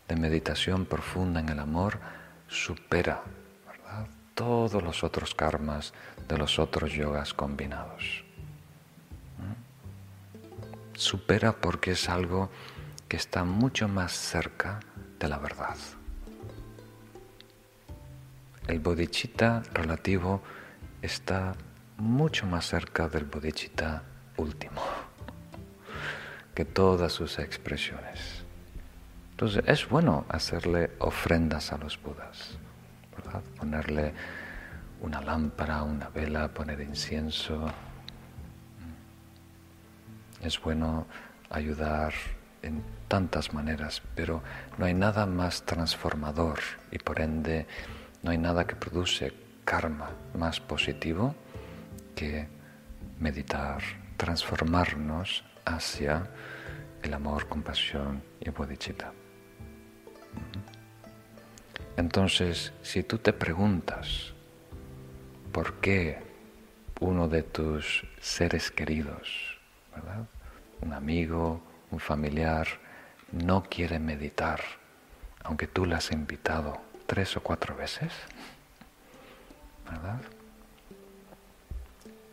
de 0.07 0.15
meditación 0.15 0.85
profunda 0.85 1.39
en 1.39 1.49
el 1.49 1.59
amor 1.59 1.99
supera 2.47 3.21
todos 4.33 4.81
los 4.81 5.03
otros 5.03 5.35
karmas 5.35 5.93
de 6.27 6.37
los 6.37 6.59
otros 6.59 6.93
yogas 6.93 7.33
combinados. 7.33 8.23
Supera 10.93 11.53
porque 11.53 11.91
es 11.91 12.09
algo 12.09 12.49
que 13.07 13.17
está 13.17 13.43
mucho 13.43 13.87
más 13.87 14.11
cerca 14.11 14.79
de 15.19 15.27
la 15.27 15.37
verdad. 15.37 15.77
El 18.67 18.79
bodhicitta 18.79 19.63
relativo 19.73 20.41
está 21.01 21.55
mucho 21.97 22.45
más 22.45 22.65
cerca 22.65 23.09
del 23.09 23.25
bodhicitta 23.25 24.03
último 24.37 24.81
que 26.59 26.65
todas 26.65 27.13
sus 27.13 27.39
expresiones. 27.39 28.43
Entonces 29.31 29.63
es 29.65 29.87
bueno 29.87 30.25
hacerle 30.27 30.91
ofrendas 30.99 31.71
a 31.71 31.77
los 31.77 31.97
budas, 32.01 32.57
ponerle 33.57 34.13
una 34.99 35.21
lámpara, 35.21 35.83
una 35.83 36.09
vela, 36.09 36.49
poner 36.49 36.81
incienso. 36.81 37.65
Es 40.41 40.59
bueno 40.59 41.07
ayudar 41.49 42.13
en 42.61 42.83
tantas 43.07 43.53
maneras, 43.53 44.01
pero 44.13 44.43
no 44.77 44.83
hay 44.85 44.93
nada 44.93 45.25
más 45.25 45.63
transformador 45.63 46.59
y 46.91 46.97
por 46.97 47.21
ende 47.21 47.67
no 48.21 48.31
hay 48.31 48.37
nada 48.37 48.67
que 48.67 48.75
produce 48.75 49.31
karma 49.63 50.09
más 50.37 50.59
positivo 50.59 51.33
que 52.17 52.49
meditar, 53.17 53.81
transformarnos 54.17 55.45
hacia 55.75 56.29
el 57.01 57.13
amor, 57.13 57.47
compasión 57.47 58.21
y 58.39 58.49
bodhicitta. 58.49 59.13
Entonces, 61.97 62.73
si 62.81 63.03
tú 63.03 63.17
te 63.17 63.33
preguntas 63.33 64.33
por 65.51 65.75
qué 65.75 66.21
uno 66.99 67.27
de 67.27 67.43
tus 67.43 68.05
seres 68.19 68.71
queridos, 68.71 69.57
un 70.81 70.93
amigo, 70.93 71.61
un 71.91 71.99
familiar, 71.99 72.67
no 73.31 73.63
quiere 73.63 73.99
meditar, 73.99 74.61
aunque 75.43 75.67
tú 75.67 75.85
le 75.85 75.95
has 75.95 76.11
invitado 76.11 76.79
tres 77.05 77.35
o 77.37 77.41
cuatro 77.41 77.75
veces, 77.75 78.11
¿verdad? 79.89 80.21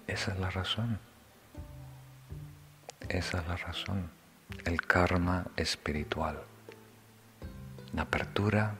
Esa 0.06 0.32
es 0.32 0.38
la 0.38 0.50
razón. 0.50 0.98
Esa 3.08 3.38
es 3.38 3.46
la 3.46 3.56
razón. 3.56 4.10
El 4.64 4.82
karma 4.82 5.46
espiritual. 5.56 6.42
La 7.92 8.02
apertura, 8.02 8.74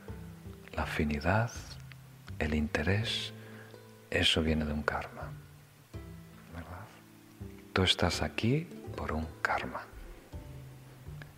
la 0.74 0.82
afinidad, 0.82 1.50
el 2.38 2.54
interés, 2.54 3.32
eso 4.10 4.42
viene 4.42 4.64
de 4.64 4.72
un 4.72 4.82
karma. 4.82 5.30
Tú 7.72 7.82
estás 7.82 8.22
aquí 8.22 8.66
por 8.96 9.12
un 9.12 9.26
karma. 9.42 9.82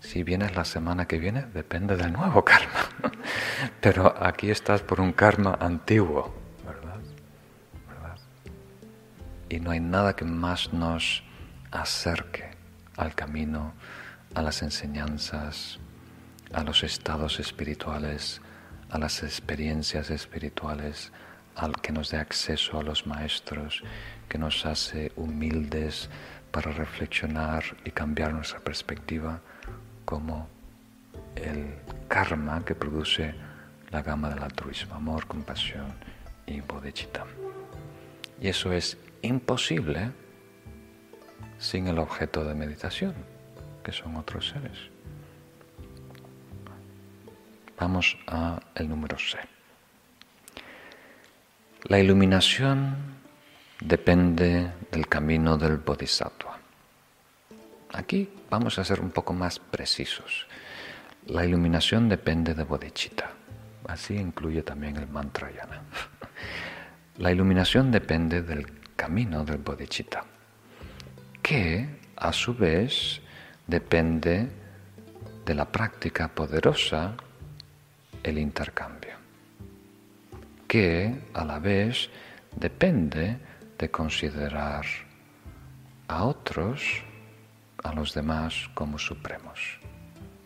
Si 0.01 0.23
vienes 0.23 0.55
la 0.55 0.65
semana 0.65 1.07
que 1.07 1.19
viene, 1.19 1.43
depende 1.53 1.97
del 1.97 2.13
nuevo 2.13 2.45
karma. 2.45 2.89
Pero 3.81 4.15
aquí 4.25 4.51
estás 4.51 4.81
por 4.81 5.01
un 5.01 5.13
karma 5.13 5.59
antiguo. 5.61 6.33
¿verdad? 6.65 7.01
Y 9.49 9.59
no 9.59 9.73
hay 9.73 9.81
nada 9.81 10.15
que 10.15 10.25
más 10.25 10.73
nos 10.73 11.25
acerque 11.73 12.48
al 12.99 13.15
camino, 13.15 13.73
a 14.35 14.43
las 14.43 14.63
enseñanzas, 14.63 15.79
a 16.53 16.63
los 16.63 16.83
estados 16.83 17.41
espirituales, 17.41 18.43
a 18.91 18.99
las 18.99 19.23
experiencias 19.23 20.11
espirituales, 20.11 21.13
al 21.55 21.81
que 21.81 21.93
nos 21.93 22.11
dé 22.11 22.19
acceso 22.19 22.79
a 22.79 22.83
los 22.83 23.07
maestros, 23.07 23.83
que 24.29 24.39
nos 24.39 24.67
hace 24.67 25.13
humildes 25.17 26.11
para 26.51 26.73
reflexionar 26.73 27.65
y 27.85 27.91
cambiar 27.91 28.35
nuestra 28.35 28.61
perspectiva, 28.61 29.41
como 30.05 30.49
el 31.37 31.75
karma 32.09 32.65
que 32.65 32.75
produce 32.75 33.35
la 33.91 34.03
gama 34.03 34.29
del 34.29 34.43
altruismo, 34.43 34.95
amor, 34.95 35.27
compasión 35.27 35.93
y 36.47 36.61
bodhicitta. 36.61 37.25
Y 38.41 38.49
eso 38.49 38.73
es 38.73 38.97
imposible 39.23 40.11
sin 41.59 41.89
el 41.89 41.99
objeto 41.99 42.45
de 42.45 42.55
meditación, 42.55 43.15
que 43.83 43.93
son 43.93 44.17
otros 44.17 44.49
seres. 44.49 44.79
Vamos 47.79 48.17
a 48.27 48.61
el 48.75 48.89
número 48.89 49.19
C. 49.19 49.39
La 51.85 51.99
iluminación 52.01 52.97
depende 53.81 54.73
del 54.91 55.07
camino 55.07 55.57
del 55.57 55.77
bodhisattva. 55.77 56.59
Aquí 57.93 58.29
vamos 58.51 58.79
a 58.79 58.85
ser 58.85 59.01
un 59.01 59.11
poco 59.11 59.33
más 59.33 59.59
precisos. 59.59 60.47
La 61.27 61.45
iluminación 61.45 62.09
depende 62.09 62.55
de 62.55 62.65
bodhicitta. 62.65 63.31
Así 63.87 64.17
incluye 64.17 64.63
también 64.63 64.97
el 64.97 65.09
mantra 65.09 65.51
yana. 65.51 65.83
La 67.19 67.33
iluminación 67.33 67.91
depende 67.91 68.43
del 68.43 68.67
camino 68.95 69.45
del 69.45 69.59
bodhicitta, 69.59 70.25
que 71.49 71.89
a 72.17 72.31
su 72.31 72.55
vez 72.55 73.23
depende 73.67 74.51
de 75.47 75.55
la 75.55 75.65
práctica 75.65 76.29
poderosa, 76.29 77.15
el 78.23 78.37
intercambio, 78.37 79.15
que 80.67 81.23
a 81.33 81.47
la 81.47 81.59
vez 81.59 82.11
depende 82.55 83.39
de 83.79 83.91
considerar 83.91 84.85
a 86.09 86.25
otros, 86.25 86.83
a 87.83 87.95
los 87.95 88.13
demás 88.13 88.69
como 88.75 88.99
supremos. 88.99 89.81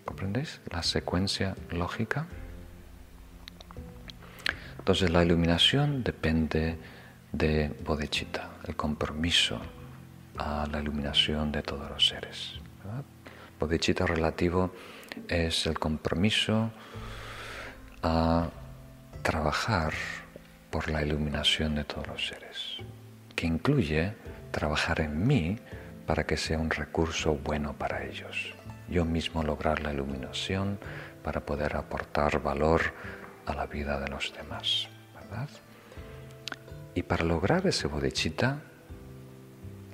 ¿Comprendéis 0.05 0.61
la 0.71 0.85
secuencia 0.85 1.57
lógica? 1.71 2.29
Entonces 4.79 5.11
la 5.11 5.25
iluminación 5.25 6.05
depende 6.05 6.79
de 7.33 7.75
bodhicitta, 7.85 8.51
el 8.69 8.77
compromiso 8.77 9.61
a 10.39 10.66
la 10.70 10.80
iluminación 10.80 11.53
de 11.53 11.62
todos 11.62 11.91
los 11.91 12.07
seres. 12.07 12.55
Bodhicitta 13.59 14.07
relativo 14.07 14.72
es 15.28 15.66
el 15.66 15.78
compromiso 15.78 16.70
a 18.03 18.49
trabajar 19.22 19.93
por 20.70 20.91
la 20.91 21.03
iluminación 21.03 21.74
de 21.74 21.85
todos 21.85 22.07
los 22.09 22.26
seres, 22.26 22.78
que 23.37 23.47
incluye 23.47 24.14
trabajar 24.51 25.01
en 25.01 25.26
mí 25.26 25.59
para 26.07 26.24
que 26.24 26.37
sea 26.37 26.59
un 26.59 26.70
recurso 26.70 27.35
bueno 27.35 27.74
para 27.74 28.05
ellos. 28.05 28.55
Yo 28.89 29.05
mismo 29.05 29.43
lograr 29.43 29.80
la 29.80 29.93
iluminación 29.93 30.78
para 31.22 31.41
poder 31.41 31.76
aportar 31.76 32.43
valor 32.43 32.83
a 33.47 33.55
la 33.55 33.66
vida 33.66 34.01
de 34.01 34.09
los 34.09 34.35
demás, 34.35 34.89
¿verdad? 35.14 35.49
Y 36.95 37.03
para 37.03 37.24
lograr 37.24 37.66
ese 37.66 37.87
bodhicitta, 37.87 38.61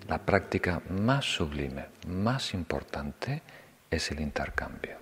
la 0.08 0.18
práctica 0.18 0.80
más 0.88 1.24
sublime, 1.24 1.86
más 2.06 2.54
importante, 2.54 3.42
es 3.90 4.10
el 4.10 4.20
intercambio. 4.20 4.96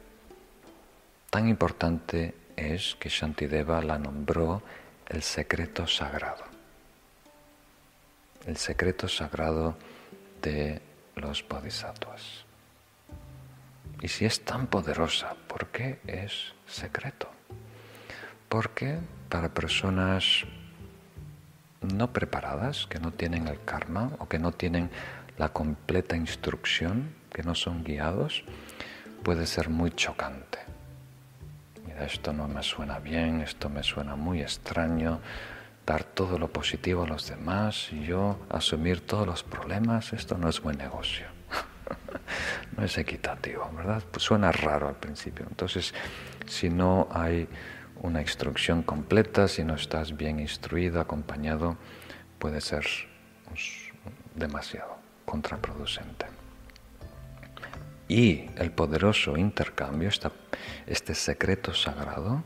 Tan 1.30 1.48
importante 1.48 2.34
es 2.56 2.96
que 2.98 3.08
Shantideva 3.08 3.80
la 3.82 3.98
nombró 3.98 4.62
el 5.08 5.22
secreto 5.22 5.86
sagrado. 5.86 6.44
El 8.46 8.56
secreto 8.56 9.08
sagrado 9.08 9.76
de 10.42 10.80
los 11.14 11.46
bodhisattvas. 11.46 12.44
Y 14.02 14.08
si 14.08 14.24
es 14.24 14.44
tan 14.44 14.66
poderosa, 14.66 15.34
¿por 15.46 15.68
qué 15.68 16.00
es 16.06 16.52
secreto? 16.66 17.30
Porque 18.48 18.98
para 19.28 19.54
personas 19.54 20.44
no 21.94 22.12
preparadas, 22.12 22.86
que 22.86 22.98
no 22.98 23.12
tienen 23.12 23.48
el 23.48 23.62
karma 23.64 24.10
o 24.18 24.28
que 24.28 24.38
no 24.38 24.52
tienen 24.52 24.90
la 25.38 25.50
completa 25.50 26.16
instrucción, 26.16 27.10
que 27.32 27.42
no 27.42 27.54
son 27.54 27.84
guiados, 27.84 28.44
puede 29.22 29.46
ser 29.46 29.68
muy 29.68 29.90
chocante 29.90 30.66
esto 32.04 32.32
no 32.32 32.48
me 32.48 32.62
suena 32.62 32.98
bien, 32.98 33.40
esto 33.40 33.68
me 33.68 33.82
suena 33.82 34.16
muy 34.16 34.40
extraño, 34.40 35.20
dar 35.86 36.04
todo 36.04 36.38
lo 36.38 36.48
positivo 36.48 37.04
a 37.04 37.06
los 37.06 37.28
demás 37.28 37.88
y 37.92 38.04
yo 38.04 38.40
asumir 38.50 39.00
todos 39.00 39.26
los 39.26 39.42
problemas, 39.42 40.12
esto 40.12 40.36
no 40.36 40.48
es 40.48 40.60
buen 40.60 40.76
negocio. 40.78 41.26
no 42.76 42.84
es 42.84 42.98
equitativo, 42.98 43.70
¿verdad? 43.74 44.02
Suena 44.16 44.52
raro 44.52 44.88
al 44.88 44.96
principio. 44.96 45.46
Entonces, 45.48 45.94
si 46.46 46.68
no 46.68 47.08
hay 47.10 47.48
una 48.06 48.20
instrucción 48.20 48.82
completa, 48.82 49.48
si 49.48 49.64
no 49.64 49.74
estás 49.74 50.16
bien 50.16 50.38
instruido, 50.38 51.00
acompañado, 51.00 51.76
puede 52.38 52.60
ser 52.60 52.86
demasiado 54.34 54.96
contraproducente. 55.24 56.26
Y 58.08 58.48
el 58.56 58.70
poderoso 58.70 59.36
intercambio, 59.36 60.10
este 60.86 61.14
secreto 61.14 61.74
sagrado, 61.74 62.44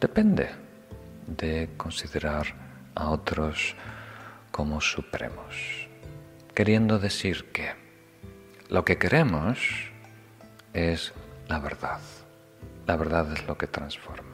depende 0.00 0.48
de 1.26 1.68
considerar 1.76 2.46
a 2.94 3.10
otros 3.10 3.74
como 4.50 4.80
supremos. 4.80 5.88
Queriendo 6.54 6.98
decir 6.98 7.50
que 7.52 7.72
lo 8.70 8.84
que 8.84 8.96
queremos 8.96 9.58
es 10.72 11.12
la 11.48 11.58
verdad. 11.58 12.00
La 12.86 12.96
verdad 12.96 13.30
es 13.32 13.46
lo 13.46 13.58
que 13.58 13.66
transforma. 13.66 14.33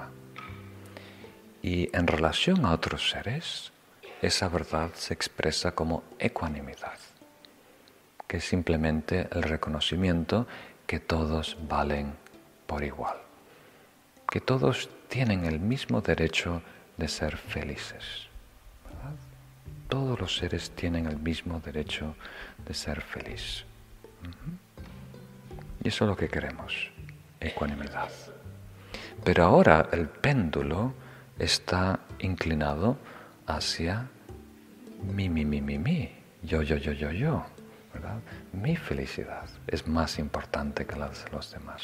Y 1.63 1.95
en 1.97 2.07
relación 2.07 2.65
a 2.65 2.73
otros 2.73 3.11
seres, 3.11 3.73
esa 4.23 4.49
verdad 4.49 4.91
se 4.95 5.15
expresa 5.15 5.73
como 5.73 6.03
ecuanimidad 6.19 6.99
que 8.31 8.37
es 8.37 8.45
simplemente 8.45 9.27
el 9.33 9.43
reconocimiento 9.43 10.47
que 10.87 11.01
todos 11.01 11.57
valen 11.69 12.13
por 12.69 12.85
igual, 12.85 13.17
que 14.31 14.41
todos 14.41 14.89
tienen 15.09 15.47
el 15.47 15.59
mismo 15.59 16.01
derecho 16.01 16.63
de 16.97 17.09
ser 17.09 17.37
felices. 17.37 18.29
Todos 19.89 20.21
los 20.21 20.37
seres 20.37 20.71
tienen 20.77 21.07
el 21.07 21.17
mismo 21.17 21.59
derecho 21.59 22.15
de 22.65 22.73
ser 22.73 23.01
feliz. 23.01 23.65
Y 25.83 25.89
eso 25.89 26.05
es 26.05 26.09
lo 26.09 26.17
que 26.17 26.29
queremos, 26.29 26.93
ecuanimidad. 27.41 28.13
Pero 29.25 29.43
ahora 29.43 29.89
el 29.91 30.07
péndulo 30.07 30.95
está 31.41 32.01
inclinado 32.19 32.99
hacia 33.47 34.09
mi, 35.03 35.29
mi, 35.29 35.45
mi, 35.45 35.61
mi, 35.61 35.79
mi, 35.79 36.13
yo, 36.43 36.63
yo, 36.63 36.77
yo, 36.77 36.93
yo, 36.93 37.11
yo. 37.11 37.45
Mi 38.53 38.77
felicidad 38.77 39.47
es 39.67 39.89
más 39.89 40.19
importante 40.19 40.87
que 40.87 40.97
la 40.97 41.09
de 41.09 41.17
los 41.33 41.51
demás. 41.51 41.83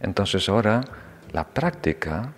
Entonces 0.00 0.48
ahora 0.48 0.82
la 1.32 1.46
práctica 1.46 2.32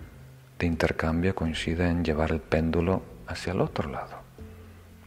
de 0.59 0.67
intercambio 0.67 1.35
coincide 1.35 1.89
en 1.89 2.05
llevar 2.05 2.31
el 2.31 2.39
péndulo 2.39 3.03
hacia 3.27 3.53
el 3.53 3.61
otro 3.61 3.89
lado. 3.89 4.21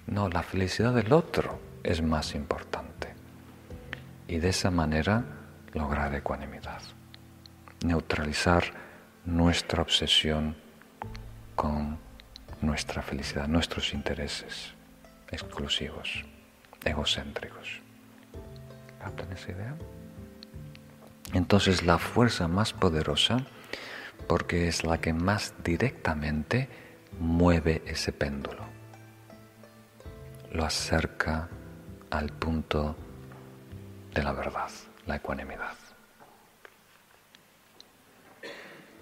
No, 0.07 0.29
la 0.29 0.43
felicidad 0.43 0.93
del 0.93 1.13
otro 1.13 1.61
es 1.83 2.03
más 2.03 2.35
importante. 2.35 3.15
Y 4.29 4.39
de 4.39 4.49
esa 4.49 4.71
manera 4.71 5.25
lograr 5.73 6.15
ecuanimidad. 6.15 6.83
Neutralizar 7.85 8.65
nuestra 9.25 9.83
obsesión 9.83 10.57
con 11.57 11.99
nuestra 12.61 13.03
felicidad, 13.03 13.49
nuestros 13.49 13.93
intereses 13.93 14.75
exclusivos 15.31 16.25
egocéntricos. 16.85 17.81
¿Captan 19.01 19.33
esa 19.33 19.51
idea? 19.51 19.75
Entonces 21.33 21.83
la 21.83 21.99
fuerza 21.99 22.47
más 22.47 22.73
poderosa, 22.73 23.45
porque 24.29 24.69
es 24.69 24.85
la 24.85 24.99
que 24.99 25.13
más 25.13 25.55
directamente 25.65 26.69
mueve 27.19 27.83
ese 27.87 28.13
péndulo, 28.13 28.65
lo 30.53 30.65
acerca 30.65 31.49
al 32.11 32.31
punto 32.31 32.97
de 34.15 34.23
la 34.23 34.33
verdad, 34.33 34.71
la 35.07 35.17
ecuanimidad. 35.17 35.75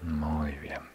Muy 0.02 0.52
bien. 0.52 0.93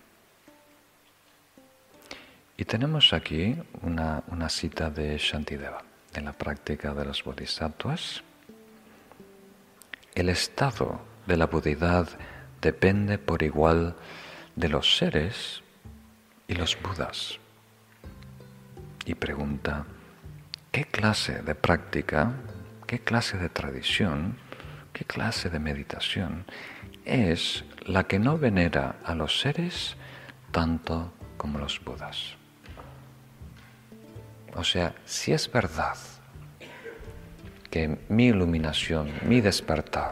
Y 2.59 2.65
tenemos 2.65 3.13
aquí 3.13 3.55
una, 3.83 4.49
cita 4.49 4.89
de 4.89 5.17
Shantideva, 5.17 5.81
en 6.13 6.25
la 6.25 6.33
práctica 6.33 6.93
de 6.93 7.05
los 7.05 7.23
bodhisattvas. 7.23 8.21
El 10.13 10.27
estado 10.27 10.99
de 11.25 11.37
la 11.37 11.45
budidad 11.45 12.09
depende 12.61 13.17
por 13.17 13.43
igual 13.43 13.95
de 14.57 14.67
los 14.67 14.97
seres 14.97 15.63
y 16.49 16.55
los 16.55 16.77
budas. 16.81 17.39
Y 19.05 19.15
pregunta, 19.15 19.85
¿qué 20.73 20.83
clase 20.83 21.41
de 21.41 21.55
práctica, 21.55 22.33
qué 22.85 22.99
clase 22.99 23.37
de 23.37 23.47
tradición, 23.47 24.35
qué 24.91 25.05
clase 25.05 25.49
de 25.49 25.59
meditación 25.59 26.43
es 27.05 27.63
la 27.85 28.03
que 28.03 28.19
no 28.19 28.37
venera 28.37 28.97
a 29.05 29.15
los 29.15 29.39
seres 29.39 29.95
tanto 30.51 31.13
como 31.37 31.57
los 31.57 31.81
budas? 31.81 32.35
O 34.55 34.63
sea, 34.63 34.95
si 35.05 35.31
es 35.31 35.51
verdad 35.51 35.97
que 37.69 37.99
mi 38.09 38.27
iluminación, 38.27 39.11
mi 39.23 39.41
despertar, 39.41 40.11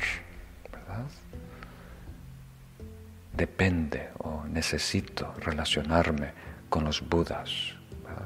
depende 3.33 4.09
o 4.19 4.45
necesito 4.45 5.33
relacionarme 5.39 6.31
con 6.69 6.83
los 6.83 7.07
budas 7.07 7.75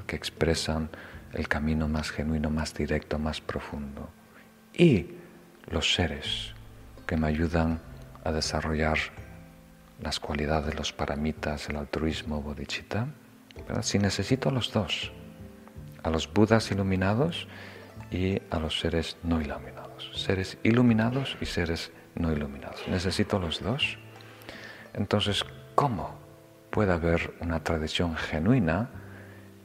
que 0.07 0.15
expresan 0.15 0.89
el 1.33 1.47
camino 1.47 1.87
más 1.87 2.11
genuino, 2.11 2.49
más 2.49 2.73
directo, 2.73 3.19
más 3.19 3.41
profundo. 3.41 4.09
Y 4.73 5.07
los 5.69 5.93
seres 5.93 6.53
que 7.05 7.17
me 7.17 7.27
ayudan 7.27 7.81
a 8.23 8.31
desarrollar 8.31 8.97
las 10.01 10.19
cualidades 10.19 10.67
de 10.67 10.73
los 10.73 10.93
paramitas, 10.93 11.69
el 11.69 11.75
altruismo, 11.75 12.41
bodhicitta. 12.41 13.07
Si 13.81 13.99
necesito 13.99 14.49
los 14.49 14.71
dos, 14.71 15.11
a 16.03 16.09
los 16.09 16.31
budas 16.31 16.71
iluminados 16.71 17.47
y 18.11 18.41
a 18.49 18.59
los 18.59 18.79
seres 18.79 19.17
no 19.23 19.41
iluminados, 19.41 20.11
seres 20.13 20.57
iluminados 20.63 21.37
y 21.41 21.45
seres 21.45 21.91
no 22.15 22.31
iluminados. 22.31 22.87
Necesito 22.87 23.39
los 23.39 23.61
dos 23.61 23.97
entonces, 24.93 25.45
¿cómo 25.75 26.15
puede 26.69 26.91
haber 26.91 27.33
una 27.39 27.63
tradición 27.63 28.15
genuina 28.15 28.89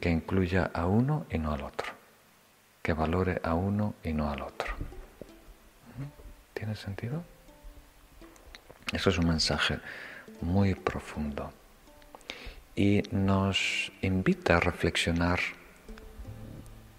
que 0.00 0.10
incluya 0.10 0.70
a 0.72 0.86
uno 0.86 1.26
y 1.30 1.38
no 1.38 1.52
al 1.52 1.62
otro? 1.62 1.92
Que 2.82 2.92
valore 2.92 3.40
a 3.42 3.54
uno 3.54 3.94
y 4.04 4.12
no 4.12 4.30
al 4.30 4.42
otro. 4.42 4.74
¿Tiene 6.54 6.76
sentido? 6.76 7.24
Eso 8.92 9.10
es 9.10 9.18
un 9.18 9.28
mensaje 9.28 9.80
muy 10.40 10.74
profundo 10.74 11.52
y 12.76 13.02
nos 13.10 13.90
invita 14.02 14.58
a 14.58 14.60
reflexionar 14.60 15.40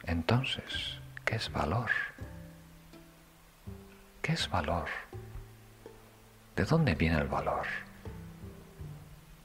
entonces, 0.07 0.97
¿qué 1.25 1.35
es 1.35 1.51
valor? 1.51 1.91
¿Qué 4.21 4.33
es 4.33 4.49
valor? 4.49 4.87
¿De 6.55 6.65
dónde 6.65 6.95
viene 6.95 7.17
el 7.17 7.27
valor? 7.27 7.65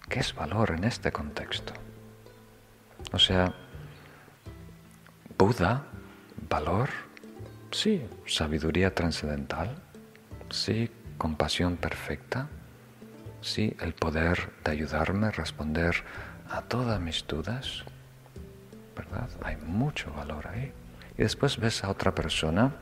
¿Qué 0.09 0.21
es 0.21 0.35
valor 0.35 0.71
en 0.71 0.85
este 0.85 1.13
contexto? 1.13 1.73
O 3.13 3.19
sea, 3.19 3.55
Buda, 5.39 5.83
valor, 6.49 6.89
sí, 7.73 8.07
sabiduría 8.27 8.95
trascendental, 8.95 9.75
sí, 10.51 10.91
compasión 11.19 11.77
perfecta, 11.77 12.49
sí, 13.41 13.75
el 13.81 13.93
poder 13.93 14.53
de 14.65 14.71
ayudarme 14.71 15.27
a 15.27 15.31
responder 15.33 16.05
a 16.49 16.63
todas 16.63 17.01
mis 17.01 17.27
dudas, 17.27 17.85
¿verdad? 18.97 19.29
Hay 19.43 19.57
mucho 19.57 20.13
valor 20.13 20.49
ahí. 20.49 20.73
Y 21.17 21.23
después 21.23 21.59
ves 21.59 21.85
a 21.85 21.91
otra 21.91 22.15
persona 22.15 22.73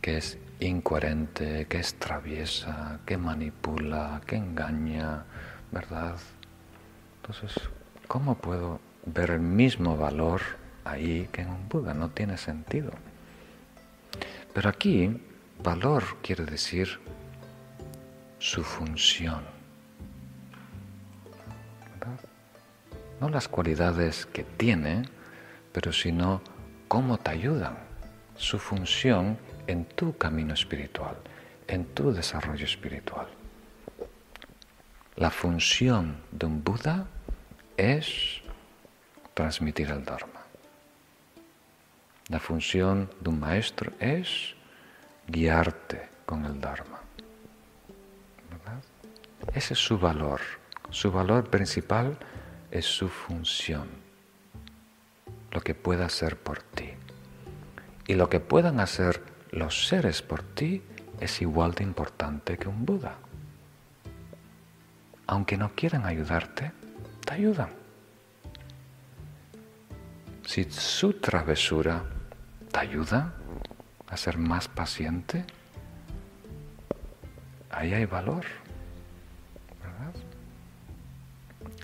que 0.00 0.18
es 0.18 0.38
incoherente, 0.60 1.66
que 1.66 1.78
es 1.78 1.94
traviesa, 1.94 3.00
que 3.06 3.16
manipula, 3.16 4.20
que 4.26 4.36
engaña, 4.36 5.24
¿verdad? 5.72 6.16
Entonces, 7.16 7.54
¿cómo 8.06 8.36
puedo 8.36 8.80
ver 9.06 9.30
el 9.30 9.40
mismo 9.40 9.96
valor 9.96 10.42
ahí 10.84 11.28
que 11.32 11.42
en 11.42 11.50
un 11.50 11.68
Buda? 11.68 11.94
No 11.94 12.10
tiene 12.10 12.36
sentido. 12.36 12.90
Pero 14.52 14.68
aquí, 14.68 15.20
valor 15.62 16.04
quiere 16.22 16.44
decir 16.44 17.00
su 18.38 18.62
función. 18.62 19.53
No 23.20 23.28
las 23.28 23.48
cualidades 23.48 24.26
que 24.26 24.44
tiene, 24.44 25.04
pero 25.72 25.92
sino 25.92 26.42
cómo 26.88 27.18
te 27.18 27.30
ayudan. 27.30 27.78
Su 28.36 28.58
función 28.58 29.38
en 29.66 29.84
tu 29.84 30.16
camino 30.16 30.54
espiritual, 30.54 31.16
en 31.68 31.86
tu 31.86 32.12
desarrollo 32.12 32.64
espiritual. 32.64 33.28
La 35.16 35.30
función 35.30 36.16
de 36.32 36.46
un 36.46 36.64
Buda 36.64 37.06
es 37.76 38.42
transmitir 39.32 39.90
el 39.90 40.04
Dharma. 40.04 40.42
La 42.28 42.40
función 42.40 43.10
de 43.20 43.30
un 43.30 43.38
maestro 43.38 43.92
es 44.00 44.54
guiarte 45.28 46.08
con 46.26 46.44
el 46.44 46.60
Dharma. 46.60 47.00
Ese 49.54 49.74
es 49.74 49.78
su 49.78 49.98
valor. 49.98 50.40
Su 50.90 51.12
valor 51.12 51.48
principal 51.50 52.18
es 52.74 52.84
su 52.84 53.08
función, 53.08 53.88
lo 55.50 55.60
que 55.60 55.74
pueda 55.74 56.06
hacer 56.06 56.36
por 56.36 56.62
ti. 56.62 56.90
Y 58.06 58.14
lo 58.14 58.28
que 58.28 58.40
puedan 58.40 58.80
hacer 58.80 59.22
los 59.50 59.86
seres 59.88 60.20
por 60.20 60.42
ti 60.42 60.82
es 61.20 61.40
igual 61.40 61.72
de 61.72 61.84
importante 61.84 62.58
que 62.58 62.68
un 62.68 62.84
Buda 62.84 63.16
aunque 65.26 65.56
no 65.56 65.70
quieran 65.74 66.06
ayudarte, 66.06 66.72
te 67.24 67.34
ayudan. 67.34 67.70
Si 70.46 70.64
su 70.64 71.14
travesura 71.14 72.04
te 72.70 72.78
ayuda 72.78 73.34
a 74.08 74.16
ser 74.16 74.36
más 74.36 74.68
paciente, 74.68 75.44
ahí 77.70 77.94
hay 77.94 78.04
valor. 78.04 78.44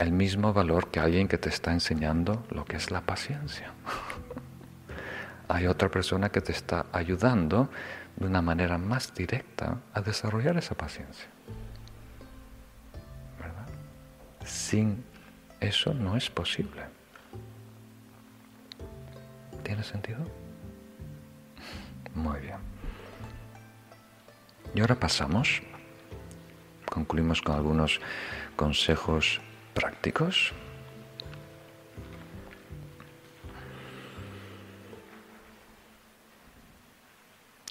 El 0.01 0.12
mismo 0.12 0.55
valor 0.55 0.90
que 0.90 0.98
alguien 0.98 1.28
que 1.28 1.36
te 1.36 1.51
está 1.51 1.72
enseñando 1.74 2.46
lo 2.48 2.64
que 2.64 2.78
es 2.78 2.90
la 2.90 3.03
paciencia. 3.03 3.70
hay 5.48 5.66
otra 5.66 5.90
persona 5.90 6.30
que 6.30 6.40
te 6.40 6.53
está 6.53 6.86
ayudando 6.90 7.68
de 8.16 8.26
una 8.26 8.40
manera 8.40 8.78
más 8.78 9.12
directa 9.12 9.76
a 9.92 10.01
desarrollar 10.01 10.57
esa 10.57 10.74
paciencia. 10.74 11.28
Sin 14.42 15.05
eso 15.61 15.92
no 15.92 16.16
es 16.16 16.30
posible. 16.30 16.82
¿Tiene 19.62 19.82
sentido? 19.82 20.20
Muy 22.14 22.40
bien. 22.40 22.57
Y 24.74 24.80
ahora 24.80 24.94
pasamos, 24.94 25.61
concluimos 26.86 27.42
con 27.42 27.55
algunos 27.55 28.01
consejos 28.57 29.42
prácticos. 29.81 30.53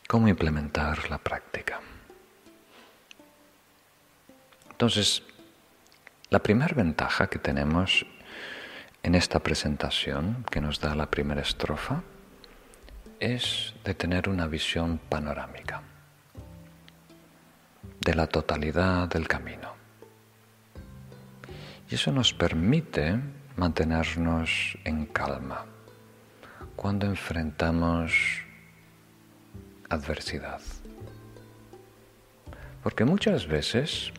¿Cómo 0.07 0.27
implementar 0.27 1.07
la 1.11 1.19
práctica? 1.19 1.79
Entonces, 4.71 5.21
la 6.31 6.39
primera 6.39 6.73
ventaja 6.73 7.27
que 7.27 7.37
tenemos 7.37 8.07
en 9.03 9.13
esta 9.13 9.39
presentación 9.39 10.43
que 10.49 10.61
nos 10.61 10.79
da 10.79 10.95
la 10.95 11.11
primera 11.11 11.41
estrofa 11.41 12.01
es 13.19 13.75
de 13.83 13.93
tener 13.93 14.29
una 14.29 14.47
visión 14.47 14.97
panorámica 14.97 15.83
de 18.01 18.15
la 18.15 18.25
totalidad 18.25 19.07
del 19.09 19.27
camino. 19.27 19.78
Y 21.89 21.95
eso 21.95 22.11
nos 22.11 22.33
permite 22.33 23.19
mantenernos 23.55 24.77
en 24.83 25.05
calma 25.07 25.65
cuando 26.75 27.07
enfrentamos 27.07 28.13
adversidad. 29.89 30.61
Porque 32.83 33.05
muchas 33.05 33.47
veces 33.47 34.13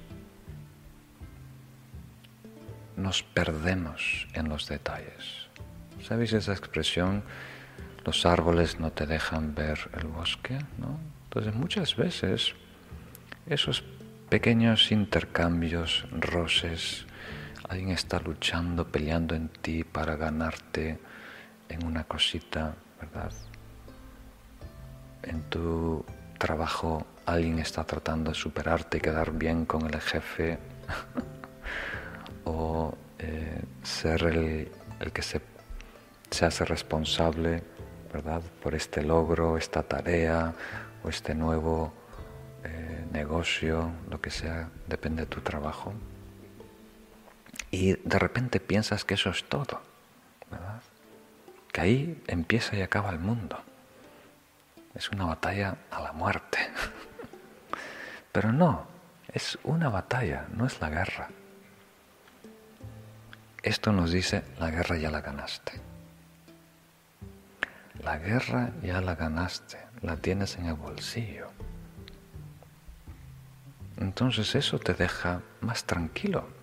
nos 2.97 3.23
perdemos 3.23 4.27
en 4.35 4.49
los 4.49 4.69
detalles. 4.69 5.49
¿Sabéis 6.03 6.33
esa 6.33 6.53
expresión? 6.53 7.23
Los 8.05 8.27
árboles 8.27 8.81
no 8.81 8.91
te 8.91 9.07
dejan 9.07 9.55
ver 9.55 9.79
el 9.99 10.09
bosque, 10.09 10.59
¿no? 10.79 10.99
Entonces 11.25 11.55
muchas 11.55 11.97
veces 11.97 12.55
esos 13.47 13.85
pequeños 14.29 14.91
intercambios, 14.93 16.07
roces. 16.11 17.07
Alguien 17.71 17.91
está 17.91 18.19
luchando, 18.19 18.85
peleando 18.85 19.37
en 19.37 19.49
ti 19.49 19.85
para 19.85 20.17
ganarte 20.17 20.99
en 21.69 21.87
una 21.87 22.03
cosita, 22.03 22.75
¿verdad? 23.01 23.31
En 25.23 25.43
tu 25.43 26.05
trabajo 26.37 27.07
alguien 27.27 27.61
está 27.61 27.85
tratando 27.85 28.33
de 28.33 28.35
superarte 28.35 28.99
y 28.99 29.01
quedar 29.01 29.31
bien 29.31 29.67
con 29.67 29.87
el 29.87 30.01
jefe 30.01 30.59
o 32.45 32.93
eh, 33.21 33.63
ser 33.85 34.25
el, 34.25 35.13
que 35.13 35.23
se, 35.23 35.41
se 36.29 36.47
hace 36.47 36.65
responsable 36.65 37.63
¿verdad? 38.13 38.43
por 38.65 38.75
este 38.75 39.05
logro, 39.05 39.57
esta 39.57 39.85
tarea 39.85 40.53
o 41.05 41.09
este 41.09 41.37
nuevo 41.37 41.93
eh, 42.65 43.05
negocio, 43.13 43.93
lo 44.11 44.21
que 44.21 44.31
sea, 44.31 44.71
depende 44.89 45.23
de 45.23 45.27
tu 45.27 45.41
trabajo. 45.41 45.95
Y 47.71 47.93
de 47.93 48.19
repente 48.19 48.59
piensas 48.59 49.05
que 49.05 49.15
eso 49.15 49.31
es 49.31 49.45
todo, 49.45 49.81
¿verdad? 50.51 50.83
Que 51.73 51.81
ahí 51.81 52.23
empieza 52.27 52.77
y 52.77 52.83
acaba 52.83 53.11
el 53.11 53.21
mundo. 53.21 53.61
Es 54.95 55.11
una 55.11 55.25
batalla 55.25 55.77
a 55.91 56.01
la 56.01 56.13
muerte. 56.13 56.59
Pero 58.33 58.53
no, 58.53 58.87
es 59.33 59.59
una 59.63 59.89
batalla, 59.89 60.47
no 60.53 60.67
es 60.67 60.81
la 60.81 60.91
guerra. 60.91 61.29
Esto 63.63 63.93
nos 63.93 64.11
dice, 64.11 64.43
la 64.59 64.71
guerra 64.71 64.97
ya 64.97 65.11
la 65.11 65.21
ganaste. 65.21 65.73
La 68.03 68.19
guerra 68.19 68.71
ya 68.83 69.01
la 69.01 69.15
ganaste, 69.15 69.79
la 70.01 70.17
tienes 70.17 70.57
en 70.57 70.67
el 70.67 70.75
bolsillo. 70.75 71.49
Entonces 73.99 74.55
eso 74.55 74.79
te 74.79 74.95
deja 74.95 75.43
más 75.61 75.85
tranquilo 75.85 76.60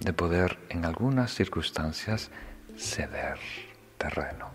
de 0.00 0.12
poder 0.12 0.58
en 0.68 0.84
algunas 0.84 1.32
circunstancias 1.32 2.30
ceder 2.76 3.38
terreno, 3.98 4.50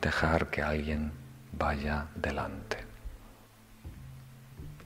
dejar 0.00 0.50
que 0.50 0.62
alguien 0.62 1.12
vaya 1.52 2.08
delante. 2.14 2.78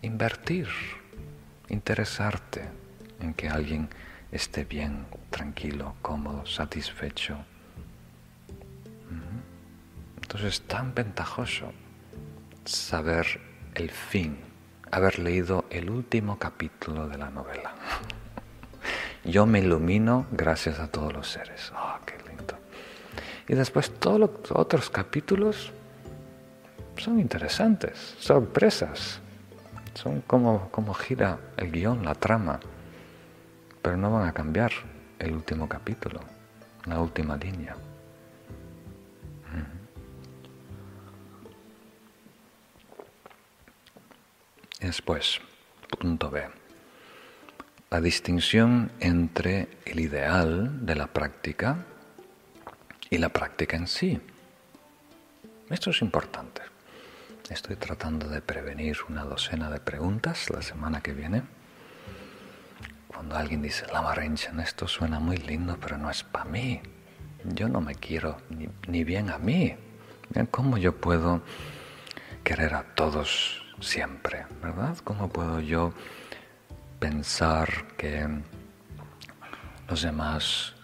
Invertir, 0.02 0.68
interesarte 1.68 2.62
en 3.20 3.34
que 3.34 3.48
alguien 3.48 3.88
esté 4.30 4.64
bien, 4.64 5.06
tranquilo, 5.30 5.96
cómodo, 6.02 6.46
satisfecho. 6.46 7.38
Entonces 10.22 10.60
es 10.60 10.68
tan 10.68 10.94
ventajoso 10.94 11.72
saber 12.64 13.40
el 13.74 13.90
fin, 13.90 14.38
haber 14.90 15.18
leído 15.18 15.64
el 15.70 15.88
último 15.88 16.38
capítulo 16.38 17.08
de 17.08 17.16
la 17.16 17.30
novela. 17.30 17.74
Yo 19.28 19.44
me 19.44 19.58
ilumino 19.58 20.26
gracias 20.32 20.80
a 20.80 20.88
todos 20.88 21.12
los 21.12 21.28
seres. 21.28 21.70
Oh, 21.76 21.98
qué 22.06 22.16
lindo. 22.30 22.54
Y 23.46 23.54
después 23.54 23.90
todos 23.90 24.18
los 24.18 24.30
otros 24.52 24.88
capítulos 24.88 25.70
son 26.96 27.20
interesantes, 27.20 28.16
sorpresas. 28.18 29.20
Son 29.92 30.22
como, 30.22 30.70
como 30.70 30.94
gira 30.94 31.38
el 31.58 31.70
guion, 31.70 32.06
la 32.06 32.14
trama. 32.14 32.58
Pero 33.82 33.98
no 33.98 34.10
van 34.10 34.26
a 34.26 34.32
cambiar 34.32 34.72
el 35.18 35.34
último 35.34 35.68
capítulo, 35.68 36.20
la 36.86 36.98
última 36.98 37.36
línea. 37.36 37.76
Después, 44.80 45.38
punto 45.98 46.30
B 46.30 46.57
la 47.90 48.00
distinción 48.00 48.92
entre 49.00 49.68
el 49.86 50.00
ideal 50.00 50.84
de 50.84 50.94
la 50.94 51.06
práctica 51.06 51.86
y 53.08 53.18
la 53.18 53.30
práctica 53.30 53.76
en 53.76 53.86
sí. 53.86 54.20
Esto 55.70 55.90
es 55.90 56.02
importante. 56.02 56.62
Estoy 57.48 57.76
tratando 57.76 58.28
de 58.28 58.42
prevenir 58.42 58.98
una 59.08 59.24
docena 59.24 59.70
de 59.70 59.80
preguntas 59.80 60.50
la 60.50 60.60
semana 60.60 61.00
que 61.00 61.14
viene. 61.14 61.42
Cuando 63.06 63.36
alguien 63.36 63.62
dice, 63.62 63.86
Lama 63.90 64.14
Rinchen, 64.14 64.60
esto 64.60 64.86
suena 64.86 65.18
muy 65.18 65.38
lindo, 65.38 65.78
pero 65.80 65.96
no 65.96 66.10
es 66.10 66.22
para 66.22 66.44
mí. 66.44 66.82
Yo 67.44 67.68
no 67.68 67.80
me 67.80 67.94
quiero 67.94 68.36
ni, 68.50 68.68
ni 68.86 69.02
bien 69.02 69.30
a 69.30 69.38
mí. 69.38 69.74
¿Cómo 70.50 70.76
yo 70.76 70.94
puedo 70.94 71.40
querer 72.44 72.74
a 72.74 72.82
todos 72.94 73.62
siempre? 73.80 74.44
¿Verdad? 74.62 74.98
¿Cómo 75.04 75.30
puedo 75.30 75.60
yo 75.60 75.94
pensar 76.98 77.86
que 77.96 78.26
los 79.88 80.02
demás 80.02 80.74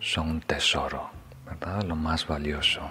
son 0.00 0.30
un 0.30 0.40
tesoro, 0.40 1.10
¿verdad? 1.44 1.82
Lo 1.82 1.96
más 1.96 2.26
valioso 2.26 2.90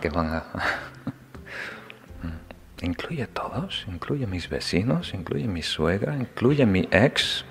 que 0.00 0.10
van 0.10 0.34
a... 0.34 0.44
incluye 2.82 3.22
a 3.22 3.28
todos, 3.28 3.86
incluye 3.88 4.24
a 4.24 4.26
mis 4.26 4.48
vecinos, 4.48 5.14
incluye 5.14 5.44
a 5.44 5.48
mi 5.48 5.62
suegra, 5.62 6.16
incluye 6.16 6.64
a 6.64 6.66
mi 6.66 6.88
ex. 6.90 7.44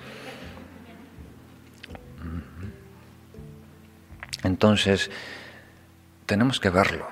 Entonces, 4.44 5.10
tenemos 6.26 6.60
que 6.60 6.70
verlo 6.70 7.06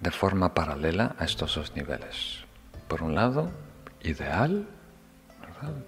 de 0.00 0.10
forma 0.10 0.54
paralela 0.54 1.14
a 1.18 1.24
estos 1.24 1.54
dos 1.54 1.76
niveles. 1.76 2.44
Por 2.88 3.02
un 3.02 3.14
lado, 3.14 3.50
ideal, 4.02 4.66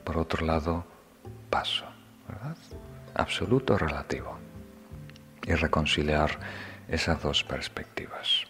por 0.05 0.19
otro 0.19 0.47
lado, 0.47 0.85
paso, 1.49 1.87
¿verdad? 2.29 2.57
Absoluto 3.15 3.79
relativo. 3.79 4.39
Y 5.47 5.55
reconciliar 5.55 6.39
esas 6.89 7.23
dos 7.23 7.45
perspectivas. 7.45 8.45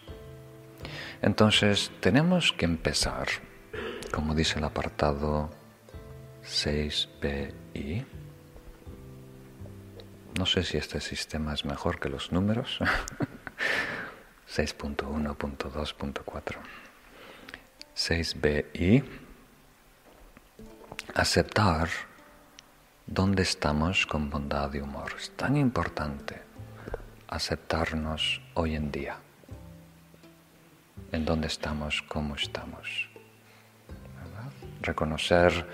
Entonces, 1.21 1.91
tenemos 1.99 2.51
que 2.51 2.65
empezar, 2.65 3.27
como 4.11 4.35
dice 4.35 4.59
el 4.59 4.65
apartado 4.65 5.49
6BI. 6.43 8.05
No 10.37 10.45
sé 10.45 10.63
si 10.63 10.77
este 10.77 10.99
sistema 10.99 11.53
es 11.53 11.63
mejor 11.65 11.99
que 11.99 12.09
los 12.09 12.31
números. 12.31 12.79
6.1.2.4. 14.49 16.55
6BI 17.95 19.03
aceptar 21.15 21.89
dónde 23.05 23.43
estamos 23.43 24.05
con 24.05 24.29
bondad 24.29 24.73
y 24.73 24.79
humor. 24.79 25.13
Es 25.17 25.31
tan 25.31 25.57
importante 25.57 26.41
aceptarnos 27.27 28.41
hoy 28.53 28.75
en 28.75 28.91
día, 28.91 29.17
en 31.11 31.25
dónde 31.25 31.47
estamos, 31.47 32.01
cómo 32.01 32.35
estamos. 32.35 33.09
Reconocer 34.81 35.67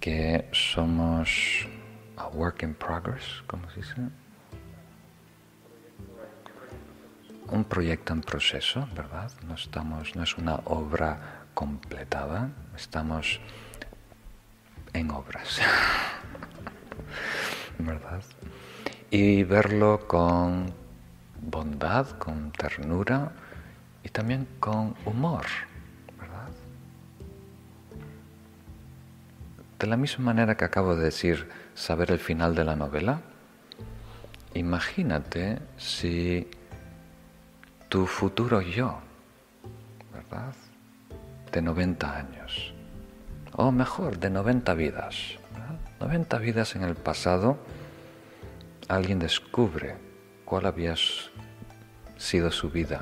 que 0.00 0.48
somos 0.52 1.66
a 2.16 2.28
work 2.28 2.62
in 2.62 2.74
progress, 2.74 3.42
¿cómo 3.46 3.68
se 3.70 3.76
dice? 3.76 3.94
Un 7.48 7.64
proyecto 7.64 8.12
en 8.12 8.20
proceso, 8.20 8.88
¿verdad? 8.94 9.30
No, 9.46 9.54
estamos, 9.54 10.14
no 10.16 10.22
es 10.22 10.36
una 10.36 10.56
obra 10.64 11.44
completada, 11.54 12.50
estamos 12.76 13.40
en 14.92 15.10
obras. 15.10 15.60
¿Verdad? 17.78 18.22
Y 19.10 19.42
verlo 19.44 20.06
con 20.06 20.72
bondad, 21.40 22.10
con 22.18 22.52
ternura 22.52 23.32
y 24.02 24.08
también 24.08 24.46
con 24.60 24.94
humor. 25.04 25.44
¿Verdad? 26.18 26.48
De 29.78 29.86
la 29.86 29.96
misma 29.96 30.26
manera 30.26 30.56
que 30.56 30.64
acabo 30.64 30.96
de 30.96 31.04
decir, 31.04 31.48
saber 31.74 32.10
el 32.10 32.18
final 32.18 32.54
de 32.54 32.64
la 32.64 32.76
novela, 32.76 33.20
imagínate 34.54 35.58
si 35.76 36.48
tu 37.88 38.06
futuro 38.06 38.60
yo, 38.60 38.98
¿verdad? 40.12 40.54
De 41.50 41.60
90 41.60 42.16
años, 42.16 42.71
o 43.56 43.70
mejor, 43.72 44.18
de 44.18 44.30
90 44.30 44.74
vidas. 44.74 45.38
90 46.00 46.38
vidas 46.38 46.74
en 46.74 46.82
el 46.82 46.94
pasado, 46.94 47.58
alguien 48.88 49.18
descubre 49.18 49.94
cuál 50.44 50.66
había 50.66 50.94
sido 52.16 52.50
su 52.50 52.70
vida 52.70 53.00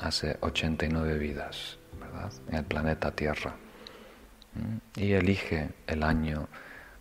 hace 0.00 0.36
89 0.40 1.18
vidas, 1.18 1.78
¿verdad? 2.00 2.32
En 2.48 2.56
el 2.56 2.64
planeta 2.64 3.10
Tierra. 3.12 3.54
Y 4.96 5.12
elige 5.12 5.70
el 5.86 6.02
año 6.02 6.48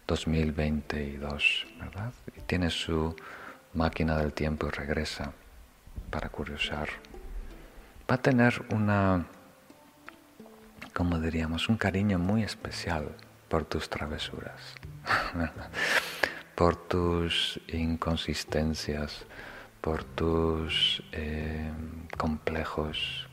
2022, 0.08 1.68
¿verdad? 1.80 2.14
Y 2.38 2.42
tiene 2.42 2.70
su 2.70 3.16
máquina 3.74 4.18
del 4.18 4.34
tiempo 4.34 4.68
y 4.68 4.72
regresa 4.72 5.32
para 6.10 6.30
curiosar. 6.30 6.90
Va 8.10 8.16
a 8.16 8.22
tener 8.22 8.66
una 8.74 9.26
como 10.94 11.20
diríamos, 11.20 11.70
un 11.70 11.78
cariño 11.78 12.20
muy 12.20 12.44
especial 12.44 13.16
por 13.48 13.66
tus 13.66 13.90
travesuras, 13.90 14.76
por 16.56 16.76
tus 16.76 17.60
inconsistencias, 17.68 19.26
por 19.82 20.04
tus 20.04 21.04
eh, 21.12 21.72
complejos, 22.18 23.28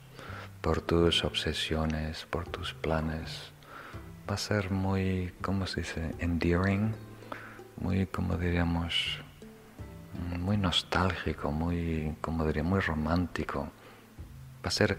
por 0.60 0.80
tus 0.80 1.24
obsesiones, 1.24 2.26
por 2.30 2.48
tus 2.48 2.74
planes. 2.74 3.52
Va 4.28 4.34
a 4.34 4.38
ser 4.38 4.70
muy, 4.70 5.32
¿cómo 5.40 5.66
se 5.66 5.80
dice? 5.80 6.14
Endearing, 6.18 6.94
muy, 7.76 8.06
como 8.06 8.36
diríamos, 8.36 9.20
muy 10.38 10.56
nostálgico, 10.56 11.52
muy, 11.52 12.16
como 12.20 12.46
diría, 12.46 12.62
muy 12.62 12.80
romántico. 12.80 13.68
Va 14.64 14.68
a 14.68 14.70
ser, 14.70 14.98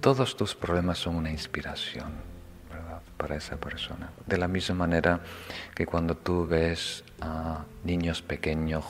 todos 0.00 0.36
tus 0.36 0.54
problemas 0.54 0.98
son 0.98 1.16
una 1.16 1.30
inspiración. 1.30 2.36
Para 3.16 3.36
esa 3.36 3.56
persona. 3.56 4.10
De 4.26 4.36
la 4.36 4.46
misma 4.46 4.74
manera 4.74 5.20
que 5.74 5.86
cuando 5.86 6.18
tú 6.18 6.46
ves 6.46 7.02
a 7.22 7.64
niños 7.82 8.20
pequeños 8.20 8.84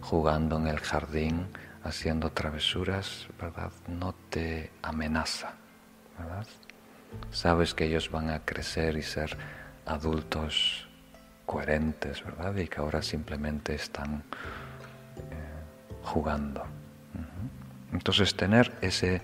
jugando 0.00 0.58
en 0.58 0.68
el 0.68 0.78
jardín, 0.78 1.48
haciendo 1.82 2.30
travesuras, 2.30 3.26
¿verdad? 3.40 3.72
No 3.88 4.14
te 4.30 4.70
amenaza, 4.82 5.54
¿verdad? 6.18 6.46
Sabes 7.32 7.74
que 7.74 7.86
ellos 7.86 8.10
van 8.10 8.30
a 8.30 8.44
crecer 8.44 8.96
y 8.96 9.02
ser 9.02 9.36
adultos 9.86 10.86
coherentes, 11.46 12.22
¿verdad? 12.24 12.54
Y 12.56 12.68
que 12.68 12.80
ahora 12.80 13.02
simplemente 13.02 13.74
están 13.74 14.22
eh, 15.16 16.04
jugando. 16.04 16.64
Entonces 17.92 18.34
tener 18.34 18.72
ese, 18.82 19.22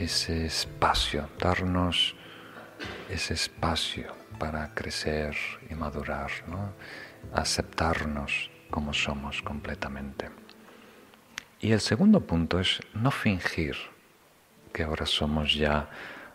ese 0.00 0.46
espacio, 0.46 1.28
darnos 1.38 2.14
ese 3.10 3.34
espacio 3.34 4.14
para 4.38 4.72
crecer 4.74 5.36
y 5.68 5.74
madurar, 5.74 6.30
¿no? 6.48 6.72
aceptarnos 7.34 8.50
como 8.70 8.94
somos 8.94 9.42
completamente. 9.42 10.30
Y 11.60 11.72
el 11.72 11.80
segundo 11.80 12.20
punto 12.20 12.58
es 12.58 12.80
no 12.94 13.10
fingir 13.10 13.76
que 14.72 14.84
ahora 14.84 15.04
somos 15.04 15.54
ya 15.54 15.90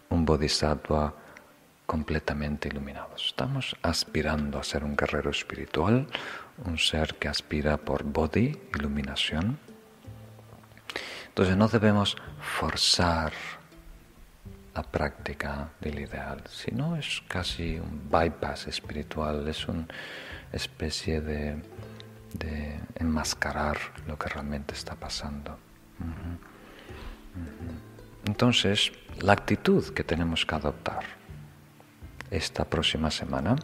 un 0.10 0.26
bodhisattva 0.26 1.16
completamente 1.88 2.68
iluminados. 2.68 3.28
Estamos 3.28 3.76
aspirando 3.82 4.60
a 4.60 4.64
ser 4.64 4.84
un 4.84 4.96
guerrero 4.96 5.32
espiritual, 5.32 6.08
un 6.66 6.78
ser 6.78 7.16
que 7.16 7.28
aspira 7.28 7.78
por 7.78 8.04
body, 8.04 8.56
iluminación. 8.78 9.58
Entonces 11.36 11.58
no 11.58 11.68
debemos 11.68 12.16
forzar 12.40 13.34
la 14.74 14.84
práctica 14.84 15.68
del 15.82 16.00
ideal, 16.00 16.42
sino 16.50 16.96
es 16.96 17.24
casi 17.28 17.78
un 17.78 18.10
bypass 18.10 18.68
espiritual, 18.68 19.46
es 19.50 19.68
una 19.68 19.86
especie 20.54 21.20
de, 21.20 21.62
enmascarar 22.96 23.78
lo 24.08 24.18
que 24.18 24.30
realmente 24.30 24.76
está 24.76 24.96
pasando. 24.96 25.60
Entonces, 28.26 28.94
la 29.20 29.34
actitud 29.34 29.94
que 29.94 30.06
tenemos 30.06 30.46
que 30.46 30.56
adoptar 30.56 31.04
esta 32.32 32.64
próxima 32.64 33.12
semana 33.12 33.58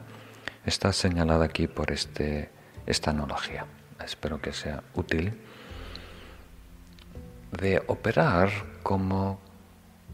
está 0.66 0.92
señalada 0.92 1.46
aquí 1.46 1.68
por 1.68 1.90
este, 1.94 2.52
esta 2.86 3.12
analogía. 3.12 3.66
Espero 4.04 4.42
que 4.42 4.52
sea 4.52 4.84
útil 4.94 5.40
de 7.52 7.82
operar 7.88 8.50
como 8.84 9.40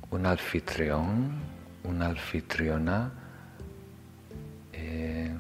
un 0.10 0.26
anfitrión, 0.26 1.40
una 1.84 2.08
anfitriona 2.08 3.12
eh, 4.74 5.36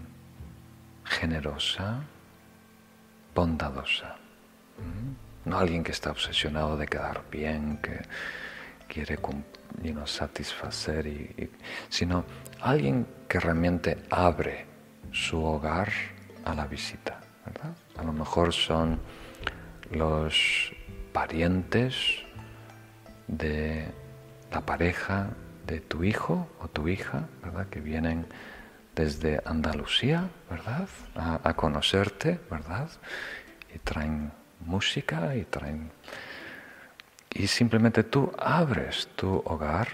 generosa, 1.06 2.02
bondadosa. 3.34 4.16
¿Mm? 4.78 5.50
No 5.50 5.58
alguien 5.58 5.84
que 5.84 5.92
está 5.92 6.12
obsesionado 6.12 6.78
de 6.78 6.88
quedar 6.88 7.24
bien, 7.32 7.78
que 7.78 8.02
quiere 8.88 9.18
satisfacer, 10.06 11.08
y, 11.08 11.50
sino 11.90 12.26
alguien 12.62 13.08
que 13.28 13.40
realmente 13.40 14.04
abre 14.10 14.66
su 15.12 15.44
hogar 15.44 15.90
a 16.46 16.54
la 16.54 16.68
visita. 16.68 17.20
¿verdad? 17.46 17.76
A 17.98 18.04
lo 18.04 18.12
mejor 18.12 18.54
son 18.54 19.00
los 19.92 20.74
parientes 21.18 21.96
de 23.28 23.88
la 24.52 24.62
pareja 24.62 25.30
de 25.66 25.80
tu 25.80 26.04
hijo 26.04 26.48
o 26.62 26.68
tu 26.68 26.88
hija, 26.88 27.28
¿verdad? 27.42 27.66
Que 27.70 27.80
vienen 27.80 28.28
desde 28.94 29.42
Andalucía, 29.44 30.30
¿verdad? 30.48 30.88
A, 31.16 31.40
a 31.44 31.56
conocerte, 31.56 32.40
¿verdad? 32.52 32.88
Y 33.74 33.80
traen 33.80 34.32
música 34.60 35.36
y 35.36 35.44
traen... 35.46 35.90
Y 37.32 37.48
simplemente 37.48 38.04
tú 38.04 38.32
abres 38.38 39.10
tu 39.16 39.42
hogar 39.44 39.88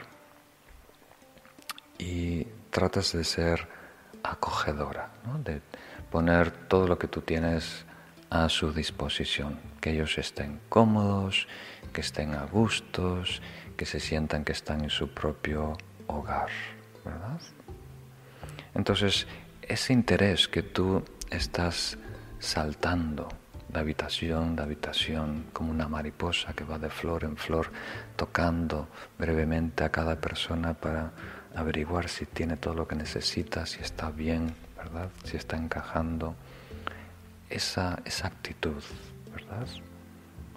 y 1.98 2.44
tratas 2.70 3.14
de 3.14 3.24
ser 3.24 3.66
acogedora, 4.24 5.08
de 5.42 5.62
poner 6.12 6.52
todo 6.68 6.86
lo 6.86 7.00
que 7.00 7.08
tú 7.08 7.22
tienes 7.22 7.86
a 8.30 8.50
su 8.50 8.74
disposición, 8.74 9.73
que 9.84 9.92
ellos 9.92 10.18
estén 10.18 10.62
cómodos, 10.70 11.46
que 11.92 12.00
estén 12.00 12.36
a 12.36 12.46
gustos, 12.46 13.42
que 13.76 13.86
se 13.86 14.00
sientan 14.00 14.46
que 14.46 14.54
están 14.54 14.80
en 14.82 14.90
su 14.90 15.10
propio 15.10 15.76
hogar, 16.08 16.48
¿verdad? 17.04 17.42
Entonces, 18.74 19.28
ese 19.62 19.92
interés 19.92 20.48
que 20.48 20.64
tú 20.64 21.04
estás 21.30 21.98
saltando 22.40 23.28
de 23.68 23.78
habitación 23.78 24.56
de 24.56 24.64
habitación, 24.64 25.48
como 25.52 25.72
una 25.72 25.90
mariposa 25.90 26.54
que 26.54 26.64
va 26.64 26.80
de 26.80 26.90
flor 26.90 27.26
en 27.26 27.36
flor, 27.36 27.70
tocando 28.16 28.88
brevemente 29.20 29.84
a 29.84 29.90
cada 29.90 30.16
persona 30.16 30.76
para 30.76 31.12
averiguar 31.56 32.08
si 32.08 32.26
tiene 32.26 32.56
todo 32.56 32.74
lo 32.74 32.88
que 32.88 32.96
necesita, 32.96 33.66
si 33.66 33.82
está 33.82 34.12
bien, 34.12 34.56
¿verdad? 34.78 35.10
Si 35.26 35.36
está 35.36 35.58
encajando. 35.58 36.36
Esa, 37.50 38.00
esa 38.06 38.28
actitud, 38.28 38.82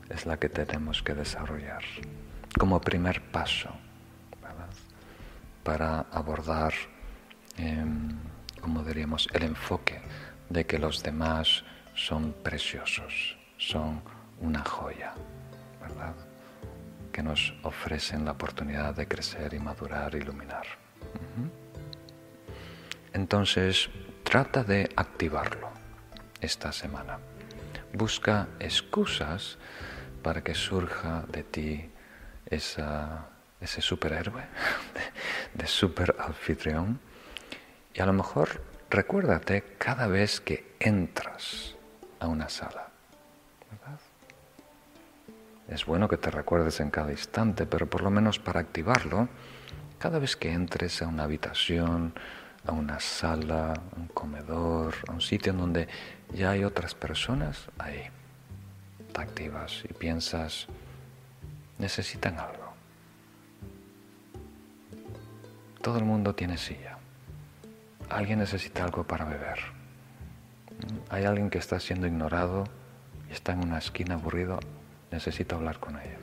Es 0.08 0.26
la 0.26 0.38
que 0.38 0.48
tenemos 0.48 1.02
que 1.02 1.14
desarrollar 1.14 1.82
como 2.58 2.80
primer 2.80 3.20
paso. 3.20 3.70
Para 5.62 6.06
abordar, 6.12 6.72
em, 7.58 8.16
como 8.60 8.82
diríamos, 8.84 9.28
el 9.32 9.42
enfoque 9.42 10.00
de 10.48 10.64
que 10.64 10.78
los 10.78 11.02
demás 11.02 11.64
son 11.94 12.32
preciosos, 12.32 13.36
son 13.58 14.00
una 14.40 14.64
joya, 14.64 15.12
¿verdad? 15.80 16.14
Que 17.12 17.22
nos 17.22 17.52
ofrecen 17.62 18.24
la 18.24 18.32
oportunidad 18.32 18.94
de 18.94 19.08
crecer 19.08 19.54
y 19.54 19.58
madurar, 19.58 20.14
iluminar. 20.14 20.66
Entonces, 23.12 23.90
trata 24.22 24.62
de 24.62 24.88
activarlo 24.94 25.70
esta 26.40 26.70
semana. 26.70 27.18
Busca 27.92 28.48
excusas 28.60 29.58
para 30.22 30.42
que 30.42 30.54
surja 30.54 31.24
de 31.28 31.42
ti 31.42 31.90
ese 32.46 33.80
superhéroe, 33.80 34.42
de, 34.42 35.02
de 35.62 35.66
super 35.66 36.14
anfitrión. 36.18 37.00
Y 37.94 38.00
a 38.00 38.06
lo 38.06 38.12
mejor 38.12 38.60
recuérdate 38.90 39.76
cada 39.78 40.06
vez 40.06 40.40
que 40.40 40.74
entras 40.80 41.74
a 42.20 42.26
una 42.26 42.48
sala. 42.48 42.88
Es 45.68 45.84
bueno 45.84 46.08
que 46.08 46.16
te 46.16 46.30
recuerdes 46.30 46.78
en 46.78 46.90
cada 46.90 47.10
instante, 47.10 47.66
pero 47.66 47.86
por 47.86 48.02
lo 48.02 48.10
menos 48.10 48.38
para 48.38 48.60
activarlo, 48.60 49.28
cada 49.98 50.20
vez 50.20 50.36
que 50.36 50.52
entres 50.52 51.02
a 51.02 51.08
una 51.08 51.24
habitación, 51.24 52.14
a 52.66 52.72
una 52.72 53.00
sala, 53.00 53.74
un 53.96 54.08
comedor, 54.08 54.94
a 55.08 55.12
un 55.12 55.20
sitio 55.20 55.52
en 55.52 55.58
donde 55.58 55.88
ya 56.32 56.50
hay 56.50 56.64
otras 56.64 56.94
personas, 56.94 57.68
ahí 57.78 58.02
te 59.12 59.20
activas 59.20 59.82
y 59.88 59.92
piensas, 59.92 60.66
necesitan 61.78 62.38
algo. 62.38 62.74
Todo 65.82 65.98
el 65.98 66.04
mundo 66.04 66.34
tiene 66.34 66.58
silla. 66.58 66.98
Alguien 68.08 68.40
necesita 68.40 68.84
algo 68.84 69.04
para 69.04 69.24
beber. 69.24 69.58
Hay 71.10 71.24
alguien 71.24 71.50
que 71.50 71.58
está 71.58 71.78
siendo 71.80 72.06
ignorado 72.06 72.64
y 73.28 73.32
está 73.32 73.52
en 73.52 73.60
una 73.64 73.78
esquina 73.78 74.14
aburrido, 74.14 74.58
necesita 75.10 75.56
hablar 75.56 75.78
con 75.78 75.98
ella. 75.98 76.18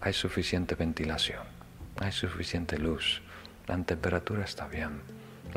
Hay 0.00 0.12
suficiente 0.12 0.74
ventilación 0.74 1.58
hay 2.00 2.12
suficiente 2.12 2.78
luz, 2.78 3.20
la 3.66 3.76
temperatura 3.82 4.44
está 4.44 4.68
bien, 4.68 5.00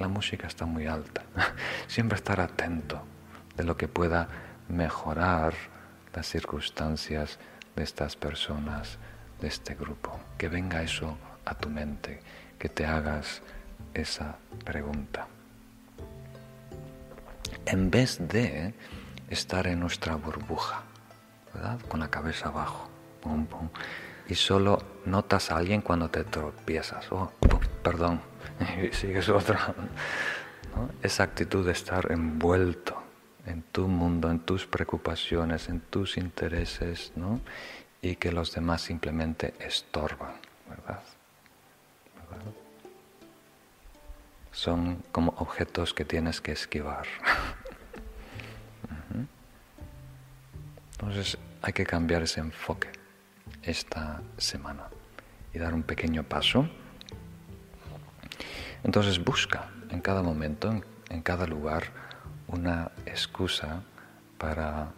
la 0.02 0.07
música 0.07 0.48
está 0.48 0.65
muy 0.65 0.88
alta. 0.88 1.23
Siempre 1.88 2.18
estar 2.18 2.40
atento 2.41 3.02
de 3.56 3.64
lo 3.64 3.78
que 3.78 3.88
pueda 3.88 4.28
mejorar 4.68 5.53
las 6.14 6.28
circunstancias 6.28 7.40
de 7.76 7.84
estas 7.84 8.15
personas, 8.15 8.98
de 9.40 9.48
este 9.48 9.76
grupo. 9.76 10.19
Que 10.38 10.49
venga 10.49 10.82
eso 10.82 11.18
a 11.45 11.56
tu 11.56 11.69
mente, 11.69 12.22
que 12.60 12.69
te 12.69 12.86
hagas 12.86 13.41
esa 13.94 14.38
pregunta. 14.65 15.28
En 17.65 17.91
vez 17.91 18.18
de 18.19 18.73
estar 19.30 19.68
en 19.68 19.80
nuestra 19.80 20.15
burbuja, 20.15 20.82
¿verdad? 21.53 21.80
Con 21.88 21.99
la 21.99 22.10
cabeza 22.10 22.49
abajo. 22.49 22.90
Y 24.28 24.36
solo 24.36 24.82
notas 25.06 25.52
a 25.52 25.57
alguien 25.57 25.82
cuando 25.82 26.10
te 26.10 26.23
tropiezas. 26.23 27.11
Oh, 27.11 27.32
perdón. 27.84 28.31
Y 28.82 28.94
sigues 28.94 29.30
otra. 29.30 29.74
Esa 31.02 31.24
actitud 31.24 31.66
de 31.66 31.72
estar 31.72 32.12
envuelto 32.12 33.02
en 33.46 33.64
tu 33.64 33.88
mundo, 33.88 34.30
en 34.30 34.40
tus 34.40 34.66
preocupaciones, 34.66 35.70
en 35.70 35.82
tus 35.82 36.18
intereses, 36.18 37.12
¿no? 37.16 37.42
Y 38.02 38.16
que 38.16 38.32
los 38.32 38.54
demás 38.54 38.82
simplemente 38.82 39.54
estorban, 39.60 40.34
¿verdad? 40.70 41.02
Son 44.52 45.04
como 45.12 45.34
objetos 45.38 45.94
que 45.94 46.06
tienes 46.06 46.42
que 46.42 46.52
esquivar. 46.52 47.06
Entonces 50.94 51.38
hay 51.62 51.74
que 51.74 51.86
cambiar 51.86 52.24
ese 52.24 52.40
enfoque 52.42 52.90
esta 53.64 54.22
semana 54.38 54.88
y 55.54 55.60
dar 55.60 55.74
un 55.74 55.84
pequeño 55.84 56.24
paso. 56.24 56.70
Entonces 58.84 59.24
busca 59.24 59.70
en 59.90 60.02
cada 60.02 60.22
momento, 60.22 60.82
en, 61.10 61.22
cada 61.22 61.45
lugar, 61.45 61.84
una 62.48 62.91
excusa 63.06 63.84
para 64.38 64.91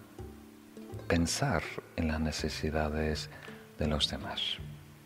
pensar 1.07 1.63
en 1.95 2.07
las 2.07 2.19
necesidades 2.19 3.29
de 3.77 3.87
los 3.87 4.09
demás. 4.09 4.57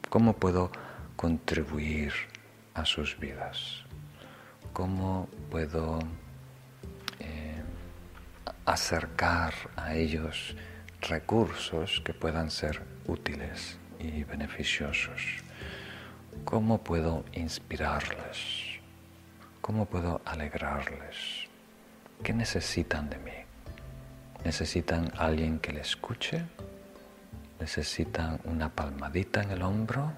¿Cómo 0.10 0.34
puedo 0.34 0.72
contribuir 1.16 2.14
a 2.74 2.86
sus 2.86 3.18
vidas? 3.20 3.84
¿Cómo 4.74 5.28
puedo 5.50 6.00
eh, 7.20 7.64
acercar 8.66 9.54
a 9.76 9.96
ellos 9.96 10.56
recursos 11.02 12.02
que 12.04 12.14
puedan 12.14 12.52
ser 12.52 12.82
útiles 13.06 13.78
y 14.00 14.24
beneficiosos. 14.24 15.22
¿Cómo 16.44 16.84
puedo 16.84 17.24
inspirarles? 17.34 18.67
¿Cómo 19.68 19.84
puedo 19.84 20.22
alegrarles? 20.24 21.50
¿Qué 22.24 22.32
necesitan 22.32 23.10
de 23.10 23.18
mí? 23.18 23.34
¿Necesitan 24.46 25.12
alguien 25.18 25.60
que 25.60 25.74
les 25.74 25.90
escuche? 25.90 26.46
¿Necesitan 27.60 28.40
una 28.46 28.70
palmadita 28.70 29.44
en 29.44 29.52
el 29.52 29.62
hombro? 29.64 30.14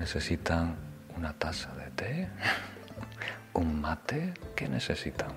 ¿Necesitan 0.00 0.74
una 1.14 1.34
taza 1.34 1.74
de 1.74 1.90
té? 1.90 2.28
¿Un 3.52 3.78
mate? 3.78 4.32
¿Qué 4.56 4.66
necesitan? 4.70 5.32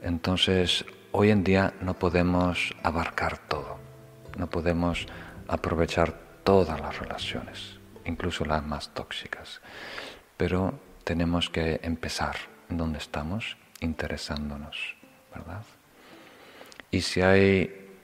Entonces, 0.00 0.84
hoy 1.10 1.32
en 1.32 1.42
día 1.42 1.74
no 1.80 1.94
podemos 1.94 2.76
abarcar 2.84 3.38
todo, 3.38 3.76
no 4.36 4.48
podemos 4.48 5.04
aprovechar 5.48 6.16
todas 6.44 6.80
las 6.80 6.96
relaciones, 6.96 7.80
incluso 8.04 8.44
las 8.44 8.64
más 8.64 8.94
tóxicas, 8.94 9.60
pero 10.36 10.86
tenemos 11.08 11.48
que 11.48 11.80
empezar 11.84 12.36
donde 12.68 12.98
estamos, 12.98 13.56
interesándonos, 13.80 14.94
¿verdad? 15.34 15.62
Y 16.90 17.00
si 17.00 17.22
hay 17.22 17.96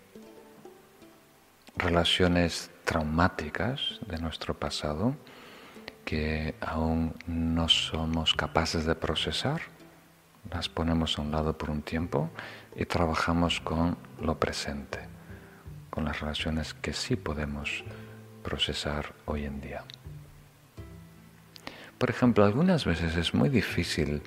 relaciones 1.77 2.71
traumáticas 2.87 4.01
de 4.07 4.17
nuestro 4.17 4.55
pasado 4.55 5.17
que 6.07 6.55
aún 6.63 7.15
no 7.27 7.69
somos 7.69 8.33
capaces 8.33 8.87
de 8.87 8.95
procesar, 8.95 9.61
las 10.51 10.71
ponemos 10.71 11.19
a 11.19 11.23
un 11.23 11.31
lado 11.31 11.59
por 11.59 11.69
un 11.69 11.83
tiempo 11.83 12.31
y 12.75 12.87
trabajamos 12.87 13.61
con 13.61 13.99
lo 14.19 14.41
presente, 14.41 15.01
con 15.91 16.07
las 16.07 16.21
relaciones 16.21 16.73
que 16.73 16.95
sí 16.95 17.17
podemos 17.17 17.85
procesar 18.43 19.13
hoy 19.27 19.45
en 19.45 19.61
día. 19.61 19.85
Por 22.05 22.11
ejemplo, 22.11 22.45
algunas 22.45 22.85
veces 22.85 23.17
es 23.17 23.33
muy 23.33 23.49
difícil 23.49 24.21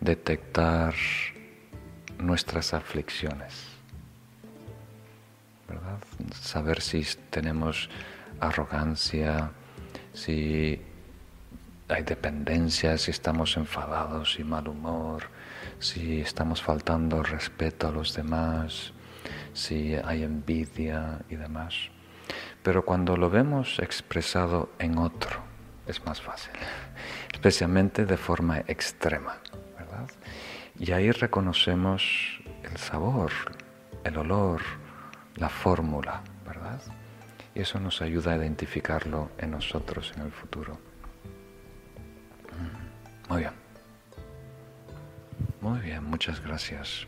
detectar 0.00 0.94
nuestras 2.18 2.74
aflicciones, 2.74 3.66
¿verdad? 5.68 5.98
Saber 6.32 6.80
si 6.80 7.06
tenemos 7.30 7.88
arrogancia, 8.40 9.52
si 10.12 10.82
hay 11.86 12.02
dependencia, 12.02 12.98
si 12.98 13.12
estamos 13.12 13.56
enfadados 13.58 14.40
y 14.40 14.42
mal 14.42 14.66
humor, 14.66 15.22
si 15.78 16.20
estamos 16.20 16.60
faltando 16.62 17.22
respeto 17.22 17.86
a 17.86 17.92
los 17.92 18.12
demás, 18.12 18.92
si 19.52 19.94
hay 19.94 20.24
envidia 20.24 21.20
y 21.30 21.36
demás. 21.36 21.76
Pero 22.64 22.84
cuando 22.84 23.16
lo 23.16 23.30
vemos 23.30 23.78
expresado 23.78 24.70
en 24.80 24.98
otro, 24.98 25.53
es 25.86 26.04
más 26.04 26.20
fácil, 26.20 26.52
especialmente 27.32 28.06
de 28.06 28.16
forma 28.16 28.60
extrema, 28.66 29.38
¿verdad? 29.78 30.08
Y 30.78 30.92
ahí 30.92 31.10
reconocemos 31.10 32.02
el 32.62 32.76
sabor, 32.76 33.30
el 34.04 34.16
olor, 34.18 34.62
la 35.36 35.48
fórmula, 35.48 36.22
¿verdad? 36.46 36.80
Y 37.54 37.60
eso 37.60 37.78
nos 37.78 38.02
ayuda 38.02 38.32
a 38.32 38.36
identificarlo 38.36 39.30
en 39.38 39.52
nosotros 39.52 40.12
en 40.16 40.22
el 40.22 40.32
futuro. 40.32 40.78
Muy 43.28 43.40
bien. 43.40 43.52
Muy 45.60 45.80
bien, 45.80 46.04
muchas 46.04 46.42
gracias. 46.42 47.06